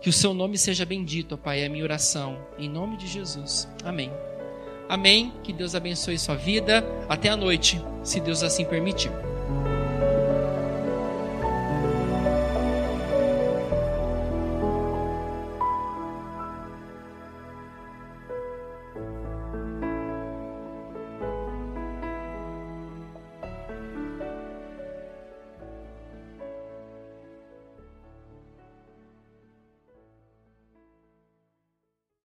Que 0.00 0.08
o 0.08 0.12
seu 0.12 0.32
nome 0.32 0.56
seja 0.56 0.86
bendito, 0.86 1.34
ó 1.34 1.36
Pai, 1.36 1.60
é 1.60 1.66
a 1.66 1.68
minha 1.68 1.84
oração. 1.84 2.38
Em 2.58 2.68
nome 2.68 2.96
de 2.96 3.06
Jesus. 3.06 3.68
Amém. 3.84 4.10
Amém. 4.88 5.32
Que 5.42 5.52
Deus 5.52 5.74
abençoe 5.74 6.18
sua 6.18 6.36
vida. 6.36 6.84
Até 7.08 7.28
a 7.28 7.36
noite, 7.36 7.80
se 8.02 8.20
Deus 8.20 8.42
assim 8.42 8.64
permitir. 8.64 9.10